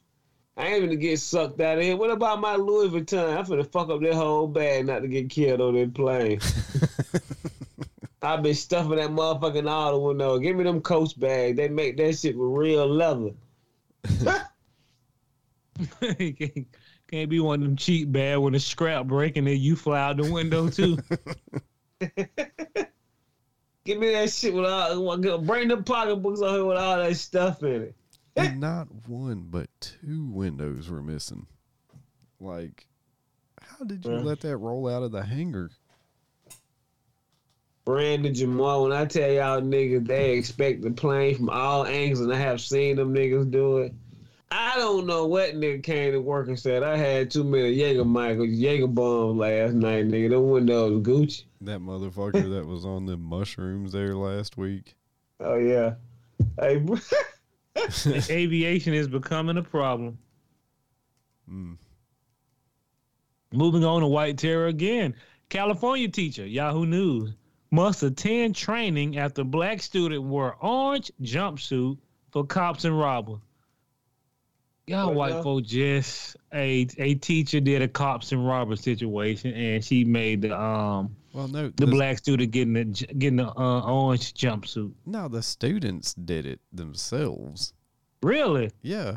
I 0.57 0.67
ain't 0.67 0.85
gonna 0.85 0.97
get 0.97 1.19
sucked 1.19 1.61
out 1.61 1.79
of 1.79 1.85
here. 1.85 1.97
What 1.97 2.11
about 2.11 2.41
my 2.41 2.57
Louis 2.57 2.91
Vuitton? 2.91 3.37
I'm 3.37 3.47
finna 3.47 3.71
fuck 3.73 3.89
up 3.89 4.03
that 4.03 4.15
whole 4.15 4.49
bag 4.49 4.87
not 4.87 5.01
to 5.01 5.09
get 5.09 5.31
killed 5.31 5.63
on 5.63 5.75
that 5.77 5.95
plane. 5.95 6.41
I've 8.27 8.43
been 8.43 8.55
stuffing 8.55 8.97
that 8.97 9.11
motherfucking 9.11 9.69
out 9.69 9.93
the 9.93 9.99
window. 9.99 10.39
Give 10.39 10.57
me 10.57 10.65
them 10.65 10.81
coach 10.81 11.19
bags. 11.19 11.57
They 11.57 11.69
make 11.69 11.97
that 11.99 12.17
shit 12.19 12.37
with 12.37 12.49
real 12.51 12.87
leather. 12.87 13.31
can't, 16.01 16.67
can't 17.11 17.31
be 17.31 17.41
one 17.41 17.61
of 17.61 17.67
them 17.67 17.77
cheap 17.77 18.11
bad 18.13 18.37
with 18.37 18.53
the 18.55 18.61
scrap 18.61 19.07
break 19.07 19.37
and 19.37 19.47
then 19.47 19.59
you 19.59 19.77
fly 19.77 20.01
out 20.01 20.17
the 20.19 20.31
window 20.31 20.69
too. 20.69 20.99
Give 23.85 23.99
me 23.99 24.13
that 24.13 24.31
shit 24.31 24.55
with 24.55 24.65
all. 24.65 25.17
Bring 25.41 25.69
the 25.69 25.83
pocketbooks 25.83 26.41
on 26.41 26.55
here 26.55 26.65
with 26.65 26.79
all 26.79 26.97
that 26.97 27.17
stuff 27.17 27.63
in 27.63 27.83
it. 27.83 27.95
and 28.37 28.59
not 28.61 28.89
one, 29.07 29.47
but 29.51 29.69
two 29.81 30.27
windows 30.31 30.89
were 30.89 31.03
missing. 31.03 31.47
Like, 32.41 32.87
how 33.61 33.85
did 33.85 34.05
you 34.05 34.13
Yeah. 34.13 34.21
let 34.21 34.41
that 34.41 34.57
roll 34.57 34.89
out 34.89 35.03
of 35.03 35.13
the 35.13 35.23
hanger? 35.23 35.71
Brandon 37.85 38.33
Jamal, 38.33 38.85
when 38.85 38.93
I 38.93 39.05
tell 39.05 39.31
y'all 39.31 39.61
niggas 39.61 40.07
they 40.07 40.33
expect 40.33 40.83
the 40.83 40.91
plane 40.91 41.37
from 41.37 41.51
all 41.51 41.87
angles, 41.87 42.21
and 42.21 42.33
I 42.33 42.37
have 42.37 42.61
seen 42.61 42.97
them 42.97 43.15
niggas 43.15 43.51
do 43.51 43.79
it. 43.79 43.93
I 44.51 44.77
don't 44.77 45.07
know 45.07 45.27
what 45.27 45.55
nigga 45.55 45.83
came 45.83 46.13
to 46.13 46.21
work 46.21 46.49
and 46.49 46.59
said 46.59 46.83
I 46.83 46.97
had 46.97 47.31
too 47.31 47.45
many 47.45 47.73
Jaeger 47.73 48.05
Michaels, 48.05 48.51
Jaeger 48.51 48.87
bombs 48.87 49.39
last 49.39 49.75
night, 49.75 50.07
nigga. 50.07 50.31
The 50.31 50.41
windows 50.41 51.03
Gucci. 51.03 51.45
That 51.61 51.81
motherfucker 51.81 52.51
that 52.55 52.67
was 52.67 52.85
on 52.85 53.05
the 53.05 53.17
mushrooms 53.17 53.93
there 53.93 54.15
last 54.15 54.57
week. 54.57 54.95
Oh 55.41 55.57
yeah. 55.57 55.95
Hey, 56.59 56.77
bro. 56.79 56.97
Aviation 58.31 58.95
is 58.95 59.09
becoming 59.09 59.59
a 59.59 59.63
problem. 59.63 60.19
Mm. 61.51 61.77
Moving 63.53 63.85
on 63.85 64.01
to 64.01 64.07
White 64.07 64.39
Terror 64.39 64.69
again. 64.69 65.15
California 65.49 66.09
teacher, 66.09 66.47
Yahoo 66.47 66.87
News, 66.87 67.35
must 67.75 68.03
attend 68.05 68.55
training 68.55 69.19
after 69.19 69.43
black 69.43 69.83
student 69.83 70.23
wore 70.23 70.57
orange 70.61 71.11
jumpsuit 71.21 71.99
for 72.31 72.47
cops 72.47 72.85
and 72.85 72.97
robbers. 72.99 73.39
Y'all 74.87 75.07
What 75.09 75.15
white 75.17 75.33
now? 75.33 75.43
folk 75.43 75.65
just 75.65 76.37
a 76.53 76.87
a 76.99 77.15
teacher 77.15 77.59
did 77.59 77.81
a 77.83 77.89
cops 77.89 78.33
and 78.33 78.47
robbers 78.47 78.83
situation 78.83 79.55
and 79.55 79.83
she 79.83 80.05
made 80.05 80.43
the 80.43 80.55
um 80.59 81.17
Well, 81.33 81.49
no, 81.49 81.69
the 81.71 81.87
the- 81.87 81.91
black 81.91 82.19
student 82.19 82.51
getting 82.53 82.75
the 82.75 82.85
getting 82.85 83.37
the 83.37 83.49
uh, 83.49 83.81
orange 83.81 84.35
jumpsuit. 84.35 84.93
No, 85.07 85.27
the 85.29 85.43
students 85.43 86.13
did 86.15 86.45
it 86.47 86.61
themselves. 86.73 87.73
Really? 88.23 88.71
Yeah, 88.83 89.17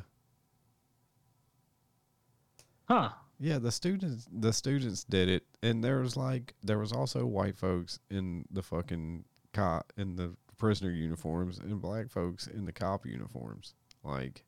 Huh? 2.86 3.10
Yeah. 3.39 3.59
The 3.59 3.71
students, 3.71 4.27
the 4.31 4.53
students 4.53 5.03
did 5.03 5.29
it, 5.29 5.43
and 5.61 5.83
there 5.83 5.99
was 5.99 6.15
like 6.15 6.53
there 6.63 6.79
was 6.79 6.91
also 6.91 7.25
white 7.25 7.57
folks 7.57 7.99
in 8.09 8.45
the 8.51 8.61
fucking 8.61 9.25
cop 9.53 9.91
in 9.97 10.15
the 10.15 10.35
prisoner 10.57 10.91
uniforms 10.91 11.59
and 11.59 11.81
black 11.81 12.09
folks 12.09 12.47
in 12.47 12.65
the 12.65 12.71
cop 12.71 13.05
uniforms. 13.05 13.73
Like, 14.03 14.43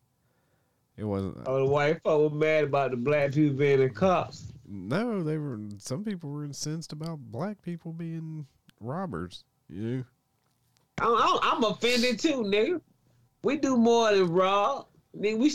it 0.97 1.03
wasn't. 1.03 1.37
oh, 1.45 1.59
the 1.59 1.65
white 1.65 2.01
folks 2.03 2.33
were 2.33 2.39
mad 2.39 2.65
about 2.65 2.91
the 2.91 2.97
black 2.97 3.33
people 3.33 3.57
being 3.57 3.79
the 3.79 3.89
cops. 3.89 4.51
No, 4.67 5.23
they 5.23 5.37
were. 5.37 5.59
Some 5.77 6.03
people 6.03 6.29
were 6.29 6.45
incensed 6.45 6.93
about 6.93 7.19
black 7.19 7.61
people 7.61 7.93
being 7.93 8.45
robbers. 8.79 9.43
You 9.69 9.81
know. 9.81 10.03
I'm, 11.01 11.15
I'm, 11.15 11.39
I'm 11.41 11.63
offended 11.63 12.19
too, 12.19 12.43
nigga. 12.43 12.81
We 13.43 13.57
do 13.57 13.77
more 13.77 14.13
than 14.13 14.27
rob. 14.27 14.87
Nigga, 15.17 15.37
we. 15.37 15.51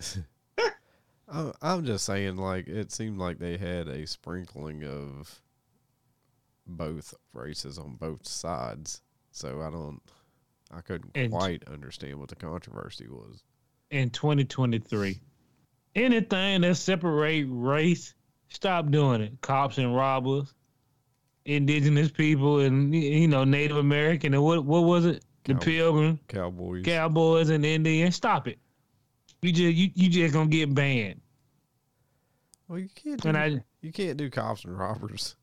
I- 1.30 1.52
I'm 1.62 1.84
just 1.84 2.04
saying, 2.04 2.36
like, 2.36 2.66
it 2.68 2.90
seemed 2.92 3.18
like 3.18 3.38
they 3.38 3.56
had 3.56 3.88
a 3.88 4.06
sprinkling 4.06 4.84
of 4.84 5.40
both 6.66 7.14
races 7.32 7.78
on 7.78 7.96
both 7.96 8.26
sides. 8.26 9.02
So 9.32 9.60
I 9.60 9.70
don't, 9.70 10.00
I 10.70 10.80
couldn't 10.80 11.12
And- 11.14 11.32
quite 11.32 11.64
understand 11.68 12.18
what 12.18 12.28
the 12.28 12.36
controversy 12.36 13.06
was. 13.08 13.42
in 13.90 14.10
2023. 14.10 15.20
Anything 15.96 16.60
that 16.60 16.76
separate 16.76 17.44
race, 17.48 18.14
stop 18.48 18.88
doing 18.90 19.20
it. 19.20 19.40
Cops 19.40 19.78
and 19.78 19.94
robbers, 19.96 20.54
indigenous 21.44 22.10
people, 22.12 22.60
and 22.60 22.94
you 22.94 23.26
know 23.26 23.42
Native 23.42 23.76
American, 23.78 24.32
and 24.34 24.44
what 24.44 24.64
what 24.64 24.84
was 24.84 25.06
it? 25.06 25.24
The 25.44 25.54
Cow- 25.54 25.60
Pilgrim, 25.60 26.20
Cowboys. 26.28 26.84
Cowboys, 26.84 27.48
and 27.48 27.64
Indians. 27.66 28.14
Stop 28.14 28.46
it. 28.46 28.60
You 29.42 29.52
just 29.52 29.74
you, 29.74 29.90
you 29.94 30.08
just 30.10 30.34
gonna 30.34 30.50
get 30.50 30.74
banned. 30.74 31.20
well, 32.68 32.78
you 32.78 32.88
can't. 32.94 33.20
Do, 33.20 33.28
And 33.28 33.38
I 33.38 33.64
you 33.80 33.92
can't 33.92 34.16
do 34.16 34.28
cops 34.30 34.64
and 34.64 34.78
robbers. 34.78 35.36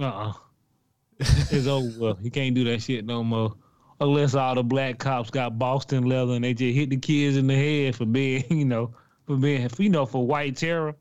uh 0.00 0.04
uh 0.04 0.32
it's 1.20 1.66
over. 1.66 1.98
Well, 1.98 2.18
you 2.20 2.30
can't 2.30 2.54
do 2.54 2.64
that 2.64 2.82
shit 2.82 3.04
no 3.04 3.22
more. 3.22 3.54
Unless 4.00 4.34
all 4.34 4.56
the 4.56 4.64
black 4.64 4.98
cops 4.98 5.30
got 5.30 5.58
Boston 5.58 6.04
leather 6.04 6.34
and 6.34 6.44
they 6.44 6.52
just 6.52 6.74
hit 6.76 6.90
the 6.90 6.96
kids 6.96 7.36
in 7.36 7.46
the 7.46 7.54
head 7.54 7.94
for 7.94 8.04
being, 8.04 8.44
you 8.50 8.64
know, 8.64 8.92
for 9.24 9.36
being, 9.36 9.68
you 9.78 9.88
know, 9.88 10.04
for 10.04 10.26
white 10.26 10.56
terror. 10.56 10.96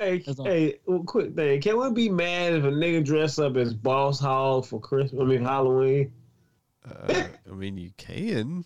Hey, 0.00 0.24
hey, 0.44 0.78
one 0.86 1.04
quick 1.04 1.36
thing. 1.36 1.60
Can 1.60 1.78
we 1.78 1.92
be 1.92 2.08
mad 2.08 2.54
if 2.54 2.64
a 2.64 2.68
nigga 2.68 3.04
dress 3.04 3.38
up 3.38 3.56
as 3.56 3.72
Boss 3.74 4.18
Hog 4.18 4.66
for 4.66 4.80
Christmas? 4.80 5.20
I 5.20 5.24
mean 5.24 5.44
Halloween. 5.44 6.12
Uh, 6.84 7.24
I 7.48 7.54
mean, 7.54 7.76
you 7.78 7.92
can. 7.96 8.64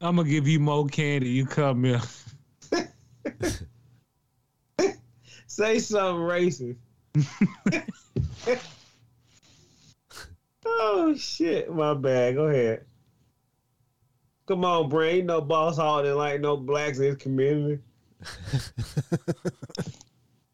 I'm 0.00 0.16
gonna 0.16 0.28
give 0.28 0.46
you 0.46 0.60
more 0.60 0.86
candy. 0.86 1.30
You 1.30 1.46
come 1.46 1.84
here. 1.84 2.02
Say 5.46 5.78
something 5.78 6.22
racist. 6.22 6.76
oh 10.66 11.14
shit, 11.16 11.72
my 11.72 11.94
bad. 11.94 12.34
Go 12.34 12.44
ahead. 12.46 12.84
Come 14.46 14.64
on, 14.64 14.88
Brain. 14.88 15.26
Know 15.26 15.40
Boss 15.40 15.76
Hog 15.76 16.04
didn't 16.04 16.18
like 16.18 16.40
no 16.40 16.56
blacks 16.56 16.98
in 16.98 17.04
his 17.04 17.16
community. 17.16 17.82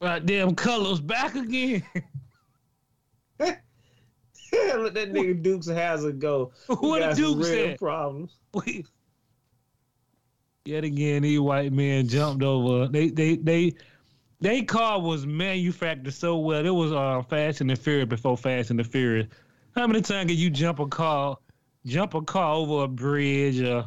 Right, 0.03 0.27
damn 0.27 0.57
colors 0.57 0.99
back 1.01 1.37
again. 1.37 1.85
Let 3.39 3.55
that 4.95 5.13
nigga 5.13 5.41
Dukes 5.41 5.69
Hazzard 5.69 6.19
go. 6.19 6.51
We 6.69 6.75
what 6.75 7.15
the 7.15 7.15
some 7.15 7.41
real 7.41 7.77
problems. 7.77 8.39
We- 8.53 8.85
Yet 10.65 10.85
again, 10.85 11.23
these 11.23 11.41
white 11.41 11.73
men 11.73 12.07
jumped 12.09 12.43
over. 12.43 12.87
They 12.87 13.11
they 13.11 13.37
they 13.37 13.75
they 14.41 14.63
car 14.63 15.01
was 15.01 15.27
manufactured 15.27 16.13
so 16.15 16.39
well. 16.39 16.65
It 16.65 16.71
was 16.71 16.93
uh, 16.93 17.23
Fast 17.23 17.61
and 17.61 17.71
the 17.71 17.77
Furious 17.77 18.09
before 18.09 18.37
Fast 18.37 18.71
and 18.71 18.79
the 18.79 18.85
Furious. 18.85 19.29
How 19.75 19.87
many 19.87 20.03
times 20.03 20.29
can 20.29 20.39
you 20.39 20.51
jump 20.51 20.79
a 20.79 20.87
car, 20.87 21.39
jump 21.87 22.15
a 22.15 22.23
car 22.23 22.55
over 22.55 22.85
a 22.85 22.89
bridge? 22.89 23.61
Uh, 23.61 23.85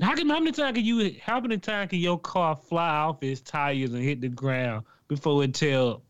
how 0.00 0.14
can 0.14 0.28
how 0.28 0.38
many 0.38 0.52
times 0.52 0.76
can 0.76 0.84
you 0.84 1.16
how 1.22 1.40
many 1.40 1.58
times 1.58 1.90
can 1.90 1.98
your 1.98 2.18
car 2.18 2.54
fly 2.54 2.88
off 2.88 3.22
its 3.22 3.40
tires 3.40 3.92
and 3.92 4.02
hit 4.02 4.20
the 4.20 4.28
ground 4.28 4.84
before 5.08 5.42
it 5.42 5.54
tell. 5.54 6.02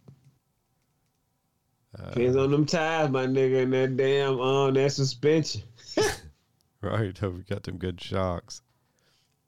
Uh, 1.99 2.11
Depends 2.11 2.37
on 2.37 2.51
them 2.51 2.67
tires, 2.67 3.11
my 3.11 3.27
nigga, 3.27 3.63
and 3.63 3.73
that 3.73 3.97
damn 3.97 4.41
um 4.41 4.75
that 4.75 4.93
suspension. 4.93 5.63
right. 6.83 7.17
Hope 7.17 7.35
we 7.37 7.43
got 7.43 7.63
them 7.63 7.79
good 7.79 8.01
shocks. 8.01 8.63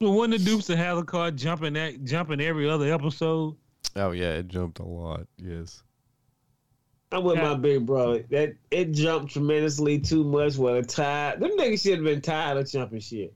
But 0.03 0.11
when 0.11 0.31
the 0.31 0.39
Dukes 0.39 0.69
of 0.69 0.79
Hazzard 0.79 1.39
jumping 1.39 1.75
that 1.75 2.03
jumping 2.03 2.41
every 2.41 2.69
other 2.69 2.93
episode, 2.93 3.55
Oh 3.95 4.11
yeah, 4.11 4.33
it 4.33 4.49
jumped 4.49 4.81
a 4.81 4.85
lot. 4.85 5.29
Yes. 5.37 5.81
I'm 7.13 7.23
with 7.23 7.37
my 7.37 7.55
big 7.55 7.87
brother. 7.87 8.25
That 8.31 8.57
it 8.73 8.91
jumped 8.91 9.35
tremendously 9.35 10.01
too 10.01 10.25
much. 10.25 10.57
Well, 10.57 10.75
the 10.75 10.83
tire, 10.83 11.37
them 11.39 11.53
niggas 11.57 11.85
should 11.85 11.99
have 11.99 12.05
been 12.05 12.21
tired 12.21 12.59
of 12.59 12.69
jumping 12.69 12.99
shit. 12.99 13.33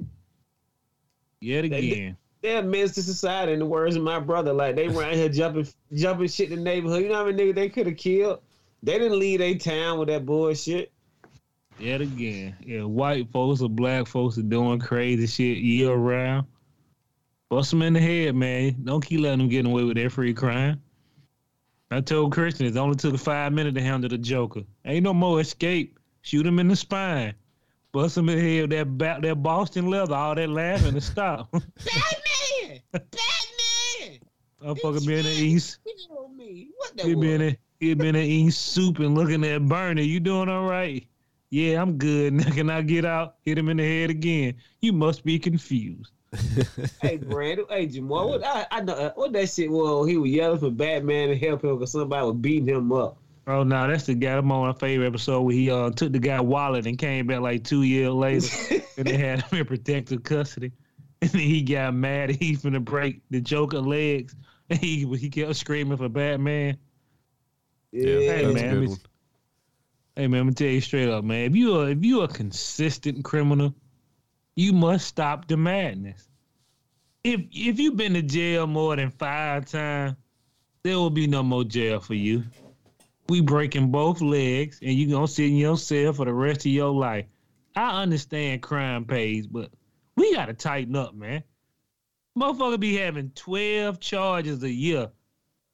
yet 1.41 1.67
again. 1.67 2.17
They're 2.43 2.59
a 2.59 2.63
menace 2.65 2.97
to 2.97 3.03
society, 3.05 3.53
in 3.53 3.61
the 3.61 3.67
words 3.67 3.95
of 3.95 4.03
my 4.03 4.19
brother. 4.19 4.53
Like 4.53 4.75
they 4.75 4.89
were 4.89 5.05
out 5.05 5.15
here 5.15 5.29
jumping, 5.29 5.69
jumping 5.93 6.27
shit 6.27 6.51
in 6.51 6.59
the 6.59 6.65
neighborhood. 6.65 7.05
You 7.05 7.11
know 7.11 7.15
how 7.15 7.27
many 7.27 7.45
niggas 7.45 7.55
they 7.55 7.69
could 7.69 7.87
have 7.87 7.97
killed? 7.97 8.41
They 8.83 8.99
didn't 8.99 9.21
leave 9.21 9.39
their 9.39 9.55
town 9.55 10.01
with 10.01 10.09
that 10.09 10.27
bullshit. 10.27 10.91
Yet 11.79 12.01
again. 12.01 12.57
Yeah, 12.65 12.83
white 12.83 13.31
folks 13.31 13.61
or 13.61 13.69
black 13.69 14.09
folks 14.09 14.37
are 14.37 14.43
doing 14.43 14.81
crazy 14.81 15.29
shit 15.29 15.59
year 15.59 15.95
round. 15.95 16.49
Bust 17.49 17.71
them 17.71 17.83
in 17.83 17.93
the 17.93 18.01
head, 18.01 18.35
man. 18.35 18.77
Don't 18.83 19.05
keep 19.05 19.21
letting 19.21 19.39
them 19.39 19.49
get 19.49 19.67
away 19.67 19.85
with 19.85 19.97
their 19.97 20.11
free 20.11 20.35
crime. 20.35 20.83
I 21.91 22.01
told 22.01 22.33
Christian 22.33 22.67
it 22.67 22.77
only 22.77 22.97
took 22.97 23.17
five 23.19 23.53
minutes 23.53 23.77
to 23.77 23.83
handle 23.83 24.11
the 24.11 24.19
Joker. 24.19 24.63
Ain't 24.85 25.05
no 25.05 25.15
more 25.15 25.41
escape. 25.41 25.99
Shoot 26.23 26.45
him 26.45 26.59
in 26.59 26.67
the 26.67 26.75
spine. 26.75 27.35
Bust 27.93 28.17
him 28.17 28.29
in 28.29 28.39
the 28.39 28.59
head 28.59 28.71
that, 28.71 28.99
ba- 28.99 29.21
that 29.23 29.43
Boston 29.43 29.89
leather, 29.89 30.15
all 30.15 30.35
that 30.35 30.49
laughing 30.49 30.95
to 30.95 31.01
stop. 31.01 31.51
Batman! 31.53 32.81
Batman! 32.93 34.21
Motherfucker 34.61 35.07
be 35.07 35.19
in 35.19 35.25
the 35.25 35.31
east. 35.31 35.79
What 35.85 36.97
the 36.97 37.05
He 37.05 37.15
been 37.15 37.41
in 37.41 37.57
he 37.79 37.95
been 37.95 38.17
in 38.17 38.25
eating 38.25 38.51
soup 38.51 38.99
and 38.99 39.15
looking 39.15 39.45
at 39.45 39.67
Bernie. 39.67 40.03
You 40.03 40.19
doing 40.19 40.49
all 40.49 40.67
right? 40.67 41.07
Yeah, 41.51 41.81
I'm 41.81 41.99
good. 41.99 42.39
Can 42.55 42.71
I 42.71 42.83
get 42.83 43.05
out? 43.05 43.37
Hit 43.43 43.59
him 43.59 43.69
in 43.69 43.77
the 43.77 43.85
head 43.85 44.11
again. 44.11 44.55
You 44.81 44.93
must 44.93 45.25
be 45.25 45.39
confused. 45.39 46.11
Hey, 47.03 47.17
Brandon. 47.17 47.67
Hey, 47.69 47.87
Jamal. 47.87 48.29
What 48.31 48.45
I, 48.45 48.67
I 48.71 48.81
know 48.83 48.95
uh, 48.95 49.13
what 49.15 49.33
that 49.33 49.49
shit 49.51 49.71
was. 49.71 50.09
He 50.09 50.17
was 50.17 50.31
yelling 50.31 50.59
for 50.59 50.71
Batman 50.71 51.29
to 51.29 51.37
help 51.37 51.65
him 51.65 51.77
because 51.79 51.93
somebody 51.93 52.27
was 52.27 52.37
beating 52.37 52.69
him 52.69 52.93
up. 52.93 53.19
Oh 53.49 53.63
no, 53.63 53.87
that's 53.89 54.05
the 54.07 54.15
guy. 54.15 54.37
I'm 54.37 54.51
on 54.51 54.67
my 54.67 54.73
favorite 54.73 55.07
episode 55.07 55.43
where 55.43 55.55
he 55.55 55.71
uh, 55.71 55.91
took 55.91 56.13
the 56.13 56.19
guy 56.19 56.41
wallet 56.41 56.87
and 56.87 56.99
came 56.99 57.27
back 57.29 57.41
like 57.41 57.63
two 57.65 57.83
years 57.83 58.11
later, 58.13 58.49
and 58.99 59.07
they 59.07 59.17
had 59.17 59.43
him 59.43 59.59
in 59.61 59.65
protective 59.67 60.23
custody. 60.25 60.73
And 61.23 61.31
then 61.31 61.41
he 61.43 61.63
got 61.63 61.95
mad. 61.95 62.31
He's 62.31 62.63
finna 62.63 62.85
break 62.85 63.23
the 63.31 63.41
Joker 63.41 63.81
legs. 63.81 64.35
And 64.69 64.79
he 64.81 65.07
he 65.17 65.31
kept 65.31 65.55
screaming 65.57 65.97
for 65.97 66.09
Batman. 66.09 66.77
Yeah, 67.93 68.07
Yeah, 68.07 68.19
Hey, 68.33 68.43
that's 68.43 68.55
man, 68.55 68.65
good 68.65 68.73
let 68.73 68.81
me- 68.81 68.87
one. 68.89 68.99
Hey 70.17 70.27
man, 70.29 70.41
I'm 70.41 70.47
gonna 70.47 70.55
tell 70.55 70.67
you 70.69 70.81
straight 70.81 71.09
up, 71.09 71.25
man. 71.25 71.51
If 71.51 71.55
you 71.57 71.79
are 71.81 71.91
if 71.91 72.03
you 72.03 72.23
a 72.23 72.29
consistent 72.29 73.23
criminal, 73.25 73.75
you 74.57 74.73
must 74.73 75.07
stop 75.07 75.47
the 75.47 75.57
madness. 75.57 76.29
If 77.23 77.43
if 77.53 77.79
you've 77.79 77.97
been 77.97 78.15
to 78.15 78.23
jail 78.23 78.67
more 78.67 78.97
than 78.97 79.11
five 79.11 79.67
times, 79.67 80.17
there 80.83 80.97
will 80.97 81.11
be 81.11 81.27
no 81.27 81.43
more 81.43 81.65
jail 81.65 82.01
for 82.01 82.15
you. 82.15 82.45
We 83.29 83.41
breaking 83.41 83.91
both 83.91 84.21
legs, 84.21 84.79
and 84.83 84.93
you 84.93 85.11
gonna 85.11 85.29
sit 85.29 85.47
in 85.47 85.57
your 85.57 85.77
cell 85.77 86.13
for 86.13 86.25
the 86.25 86.33
rest 86.33 86.61
of 86.61 86.73
your 86.73 86.93
life. 86.93 87.27
I 87.75 88.03
understand 88.03 88.63
crime 88.63 89.05
pays, 89.05 89.47
but 89.47 89.71
we 90.17 90.35
gotta 90.35 90.55
tighten 90.55 90.97
up, 90.97 91.15
man. 91.15 91.43
Motherfucker 92.39 92.81
be 92.81 92.97
having 92.97 93.31
twelve 93.35 94.01
charges 94.01 94.63
a 94.63 94.71
year. 94.71 95.11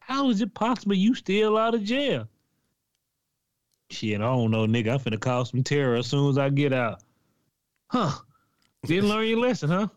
How 0.01 0.31
is 0.31 0.41
it 0.41 0.55
possible 0.55 0.95
you 0.95 1.15
still 1.15 1.57
out 1.57 1.75
of 1.75 1.85
jail? 1.85 2.27
Shit, 3.91 4.21
I 4.21 4.25
don't 4.25 4.51
know, 4.51 4.67
nigga. 4.67 4.95
I'm 4.95 4.99
finna 4.99 5.21
cause 5.21 5.51
some 5.51 5.63
terror 5.63 5.97
as 5.97 6.07
soon 6.07 6.31
as 6.31 6.39
I 6.39 6.49
get 6.49 6.73
out. 6.73 7.03
Huh. 7.89 8.13
Didn't 8.85 9.09
learn 9.09 9.27
your 9.27 9.39
lesson, 9.39 9.71
huh? 9.71 9.89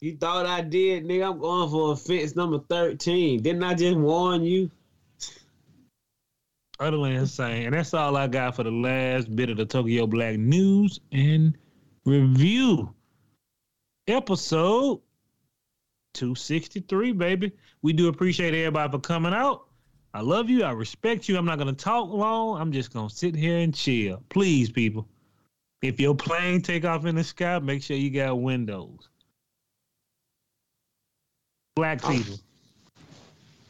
You 0.00 0.16
thought 0.18 0.44
I 0.44 0.60
did, 0.60 1.04
nigga. 1.04 1.30
I'm 1.30 1.38
going 1.38 1.70
for 1.70 1.92
offense 1.92 2.36
number 2.36 2.58
13. 2.68 3.42
Didn't 3.42 3.64
I 3.64 3.74
just 3.74 3.96
warn 3.96 4.42
you? 4.42 4.70
Utterly 6.78 7.14
insane. 7.14 7.64
And 7.64 7.74
that's 7.74 7.94
all 7.94 8.16
I 8.18 8.26
got 8.26 8.56
for 8.56 8.62
the 8.62 8.70
last 8.70 9.34
bit 9.34 9.48
of 9.48 9.56
the 9.56 9.64
Tokyo 9.64 10.06
Black 10.06 10.36
news 10.36 11.00
and 11.12 11.56
review. 12.04 12.94
Episode 14.06 15.00
263, 16.12 17.12
baby. 17.12 17.52
We 17.80 17.94
do 17.94 18.08
appreciate 18.08 18.52
everybody 18.52 18.92
for 18.92 18.98
coming 18.98 19.32
out. 19.32 19.64
I 20.12 20.20
love 20.20 20.50
you. 20.50 20.64
I 20.64 20.72
respect 20.72 21.28
you. 21.28 21.38
I'm 21.38 21.46
not 21.46 21.58
going 21.58 21.74
to 21.74 21.84
talk 21.84 22.10
long. 22.10 22.60
I'm 22.60 22.72
just 22.72 22.92
going 22.92 23.08
to 23.08 23.14
sit 23.14 23.34
here 23.34 23.58
and 23.58 23.74
chill. 23.74 24.22
Please, 24.28 24.70
people. 24.70 25.08
If 25.82 26.00
your 26.00 26.14
plane 26.14 26.62
take 26.62 26.84
off 26.84 27.04
in 27.06 27.16
the 27.16 27.24
sky, 27.24 27.58
make 27.58 27.82
sure 27.82 27.96
you 27.96 28.10
got 28.10 28.40
windows. 28.40 29.08
Black 31.74 32.00
oh. 32.04 32.10
people. 32.10 32.38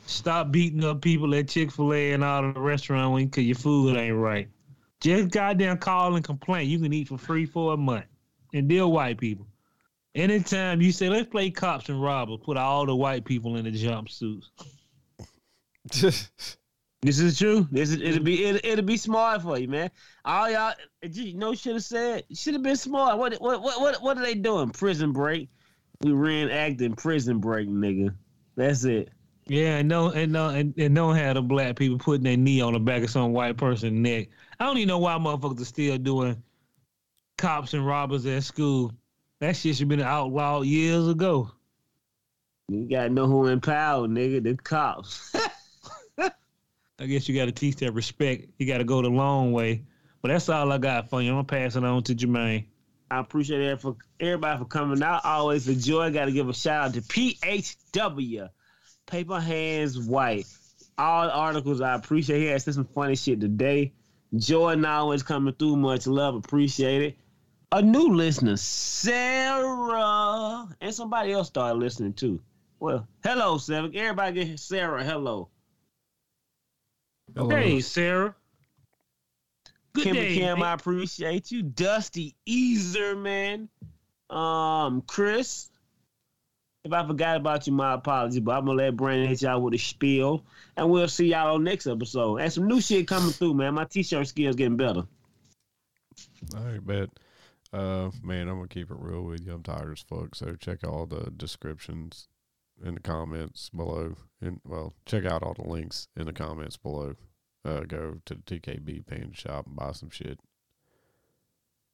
Stop 0.06 0.52
beating 0.52 0.84
up 0.84 1.02
people 1.02 1.34
at 1.34 1.48
Chick 1.48 1.72
fil 1.72 1.92
A 1.92 2.12
and 2.12 2.22
all 2.22 2.52
the 2.52 2.60
restaurant 2.60 3.30
because 3.30 3.44
your 3.44 3.56
food 3.56 3.96
ain't 3.96 4.16
right. 4.16 4.48
Just 5.00 5.30
goddamn 5.30 5.78
call 5.78 6.14
and 6.14 6.24
complain. 6.24 6.70
You 6.70 6.78
can 6.78 6.92
eat 6.92 7.08
for 7.08 7.18
free 7.18 7.44
for 7.44 7.74
a 7.74 7.76
month. 7.76 8.06
And 8.54 8.68
deal 8.68 8.92
white 8.92 9.18
people. 9.18 9.46
Anytime 10.14 10.80
you 10.80 10.92
say, 10.92 11.10
let's 11.10 11.28
play 11.28 11.50
cops 11.50 11.88
and 11.88 12.00
robbers, 12.00 12.38
put 12.42 12.56
all 12.56 12.86
the 12.86 12.96
white 12.96 13.24
people 13.24 13.56
in 13.56 13.64
the 13.64 13.72
jumpsuits. 13.72 14.44
This 17.02 17.18
is 17.18 17.39
true. 17.39 17.68
This 17.70 17.90
is 17.90 17.97
it'll 17.97 18.14
mm-hmm. 18.14 18.24
be 18.24 18.44
it'll, 18.44 18.60
it'll 18.64 18.85
be 18.85 18.97
smart 18.97 19.43
for 19.43 19.59
you, 19.59 19.68
man. 19.68 19.90
All 20.24 20.51
y'all, 20.51 20.74
you 21.02 21.35
know, 21.35 21.55
should 21.55 21.74
have 21.74 21.85
said 21.85 22.24
should 22.35 22.55
have 22.55 22.62
been 22.62 22.77
smart. 22.77 23.18
What 23.18 23.35
what 23.40 23.62
what 23.62 23.81
what 23.81 24.02
what 24.02 24.18
are 24.18 24.23
they 24.23 24.35
doing? 24.35 24.70
Prison 24.70 25.12
break. 25.12 25.48
We 26.01 26.10
reenacting 26.10 26.97
prison 26.97 27.39
break, 27.39 27.68
nigga. 27.68 28.14
That's 28.56 28.85
it. 28.85 29.10
Yeah, 29.48 29.77
and 29.77 29.89
no, 29.89 30.10
and 30.10 30.32
no, 30.32 30.48
and, 30.48 30.74
and 30.77 30.94
don't 30.94 31.14
have 31.14 31.35
the 31.35 31.43
black 31.43 31.77
people 31.77 31.98
putting 31.98 32.24
their 32.24 32.36
knee 32.36 32.60
on 32.60 32.73
the 32.73 32.81
back 32.81 33.05
of 33.05 33.10
some 33.10 33.32
white 33.32 33.56
person's 33.56 33.93
neck. 33.93 34.28
I 34.59 34.64
don't 34.64 34.77
even 34.78 34.89
know 34.89 34.98
why 34.98 35.14
motherfuckers 35.14 35.60
are 35.60 35.64
still 35.64 35.98
doing 35.98 36.43
cops 37.39 37.73
and 37.73 37.86
robbers 37.86 38.27
at 38.27 38.43
school. 38.43 38.93
That 39.39 39.55
shit 39.55 39.77
should 39.77 39.82
have 39.82 39.89
been 39.89 40.01
outlawed 40.01 40.66
years 40.66 41.06
ago. 41.09 41.51
You 42.68 42.89
gotta 42.90 43.10
know 43.10 43.27
who 43.27 43.47
in 43.47 43.60
power, 43.60 44.09
nigga. 44.09 44.43
The 44.43 44.56
cops. 44.56 45.32
I 46.98 47.06
guess 47.06 47.28
you 47.28 47.35
got 47.36 47.44
to 47.44 47.52
teach 47.52 47.77
that 47.77 47.93
respect. 47.93 48.47
You 48.59 48.66
got 48.66 48.78
to 48.78 48.85
go 48.85 49.02
the 49.02 49.09
long 49.09 49.52
way. 49.52 49.82
But 50.23 50.28
that's 50.28 50.48
all 50.48 50.73
I 50.73 50.78
got 50.78 51.10
for 51.10 51.20
you. 51.23 51.28
I'm 51.31 51.36
gonna 51.36 51.44
pass 51.44 51.77
it 51.77 51.85
on 51.85 52.02
to 52.05 52.14
Jermaine. 52.14 52.64
I 53.10 53.20
appreciate 53.20 53.60
it 53.60 53.81
for 53.81 53.97
everybody 54.18 54.59
for 54.59 54.64
coming 54.64 55.02
out. 55.02 55.24
Always 55.24 55.68
a 55.68 55.74
joy. 55.77 56.10
Got 56.10 56.24
to 56.24 56.32
give 56.32 56.48
a 56.48 56.55
shout 56.55 56.86
out 56.86 56.94
to 56.94 57.02
PHW, 57.02 58.48
Paper 59.06 59.39
Hands 59.39 59.98
White. 60.01 60.47
All 60.98 61.31
articles 61.31 61.81
I 61.81 61.94
appreciate. 61.94 62.51
He 62.51 62.59
said 62.59 62.74
some 62.74 62.86
funny 62.86 63.14
shit 63.14 63.40
today. 63.40 63.93
Jordan 64.36 64.85
always 64.85 65.23
coming 65.23 65.55
through. 65.55 65.77
Much 65.77 66.06
love. 66.06 66.35
Appreciate 66.35 67.02
it. 67.02 67.16
A 67.73 67.82
new 67.82 68.09
listener, 68.14 68.56
Sarah, 68.56 69.97
and 70.81 70.94
somebody 70.94 71.32
else 71.32 71.48
started 71.48 71.78
listening 71.78 72.14
too. 72.14 72.40
Well, 72.81 73.06
hello, 73.23 73.59
Seven. 73.59 73.94
Everybody 73.94 74.44
get 74.44 74.59
Sarah. 74.59 75.05
Hello. 75.05 75.51
Hello. 77.36 77.54
Hey, 77.54 77.80
Sarah. 77.80 78.34
Good 79.92 80.04
Kim 80.04 80.14
day. 80.14 80.34
Kim, 80.34 80.58
mate. 80.58 80.64
I 80.64 80.72
appreciate 80.72 81.50
you. 81.50 81.62
Dusty 81.62 82.34
Easer, 82.46 83.14
man. 83.14 83.68
Um, 84.30 85.02
Chris. 85.06 85.68
If 86.84 86.92
I 86.92 87.06
forgot 87.06 87.36
about 87.36 87.66
you, 87.66 87.72
my 87.72 87.94
apology, 87.94 88.40
but 88.40 88.56
I'm 88.56 88.64
gonna 88.64 88.78
let 88.78 88.96
Brandon 88.96 89.28
hit 89.28 89.42
y'all 89.42 89.60
with 89.60 89.74
a 89.74 89.78
spiel, 89.78 90.44
and 90.76 90.88
we'll 90.88 91.08
see 91.08 91.26
y'all 91.26 91.56
on 91.56 91.64
next 91.64 91.86
episode. 91.88 92.36
And 92.36 92.50
some 92.50 92.68
new 92.68 92.80
shit 92.80 93.08
coming 93.08 93.32
through, 93.32 93.54
man. 93.54 93.74
My 93.74 93.84
t-shirt 93.84 94.28
skills 94.28 94.54
getting 94.54 94.76
better. 94.76 95.02
All 96.54 96.62
right, 96.64 96.86
bet. 96.86 97.10
Uh, 97.72 98.10
man, 98.22 98.48
I'm 98.48 98.56
gonna 98.56 98.68
keep 98.68 98.90
it 98.90 98.96
real 98.98 99.22
with 99.22 99.44
you. 99.44 99.52
I'm 99.52 99.64
tired 99.64 99.92
as 99.92 100.04
fuck. 100.08 100.36
So 100.36 100.54
check 100.54 100.86
all 100.86 101.06
the 101.06 101.32
descriptions 101.36 102.28
in 102.85 102.94
the 102.94 103.01
comments 103.01 103.70
below, 103.70 104.15
and 104.40 104.61
well, 104.65 104.94
check 105.07 105.24
out 105.24 105.43
all 105.43 105.55
the 105.55 105.69
links 105.69 106.09
in 106.16 106.27
the 106.27 106.32
comments 106.32 106.77
below. 106.77 107.15
Uh, 107.65 107.81
go 107.81 108.16
to 108.27 108.35
the 108.35 108.43
TKB 108.43 109.07
panda 109.07 109.35
shop 109.35 109.66
and 109.66 109.74
buy 109.77 109.93
some 109.93 110.11
shit. 110.11 110.39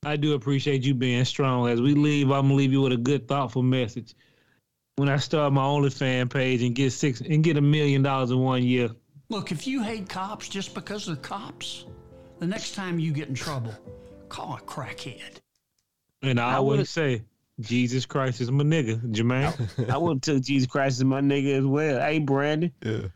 I 0.05 0.17
do 0.17 0.35
appreciate 0.35 0.83
you 0.85 0.95
being 0.95 1.25
strong. 1.25 1.69
As 1.69 1.81
we 1.81 1.95
leave, 1.95 2.31
I'm 2.31 2.43
gonna 2.47 2.55
leave 2.55 2.73
you 2.73 2.83
with 2.83 2.93
a 2.93 2.97
good, 2.97 3.29
thoughtful 3.29 3.63
message. 3.63 4.15
When 4.97 5.09
I 5.09 5.17
start 5.17 5.53
my 5.53 5.63
OnlyFans 5.63 6.31
page 6.31 6.63
and 6.63 6.75
get 6.75 6.91
six 6.93 7.21
and 7.21 7.43
get 7.43 7.57
a 7.57 7.61
million 7.63 8.03
dollars 8.03 8.31
in 8.31 8.39
one 8.39 8.63
year, 8.63 8.91
Look, 9.29 9.51
if 9.51 9.67
you 9.67 9.83
hate 9.83 10.11
cops 10.11 10.47
just 10.49 10.75
because 10.75 11.07
they're 11.07 11.17
cops, 11.17 11.87
the 12.39 12.47
next 12.47 12.75
time 12.75 12.99
you 12.99 13.13
get 13.15 13.29
in 13.29 13.35
trouble, 13.35 13.73
call 14.29 14.57
a 14.57 14.61
crackhead. 14.61 15.39
and 16.21 16.39
I, 16.39 16.51
I 16.53 16.55
always 16.57 16.79
would- 16.81 16.89
say, 16.89 17.23
Jesus 17.63 18.07
Christ 18.07 18.41
is 18.41 18.51
my 18.51 18.65
nigga, 18.65 19.01
Jermaine. 19.13 19.91
I 19.91 19.97
would 19.97 20.15
have 20.17 20.21
took 20.21 20.43
Jesus 20.43 20.67
Christ 20.71 20.99
as 20.99 21.05
my 21.05 21.21
nigga 21.21 21.59
as 21.59 21.65
well. 21.65 22.01
Hey, 22.01 22.19
Brandon. 22.19 22.73
Yeah. 22.85 23.09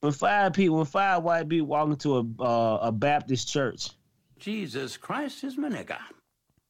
When 0.00 0.12
five 0.12 0.52
people, 0.52 0.76
when 0.76 0.86
five 0.86 1.22
white 1.22 1.48
people 1.48 1.66
walk 1.66 1.88
into 1.88 2.16
a 2.18 2.42
uh, 2.42 2.78
a 2.82 2.92
Baptist 2.92 3.48
church, 3.48 3.90
Jesus 4.38 4.96
Christ 4.96 5.42
is 5.42 5.56
my 5.56 5.68
nigga. 5.68 5.98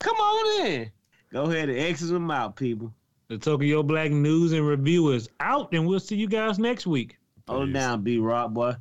come 0.01 0.17
on 0.17 0.67
in. 0.67 0.91
Go 1.33 1.43
ahead 1.45 1.69
and 1.69 1.79
exit 1.79 2.09
them 2.11 2.31
out, 2.31 2.57
people. 2.57 2.93
The 3.29 3.37
Tokyo 3.37 3.83
Black 3.83 4.13
News 4.13 4.53
and 4.53 4.67
Review 4.67 5.11
is 5.11 5.29
out, 5.41 5.73
and 5.73 5.87
we'll 5.87 5.99
see 6.01 6.15
you 6.15 6.29
guys 6.29 6.59
next 6.61 6.87
week. 6.87 7.19
Hold 7.49 7.65
it 7.65 7.67
Peace. 7.67 7.75
down, 7.75 8.03
B 8.03 8.19
Rock 8.19 8.53
boy. 8.53 8.75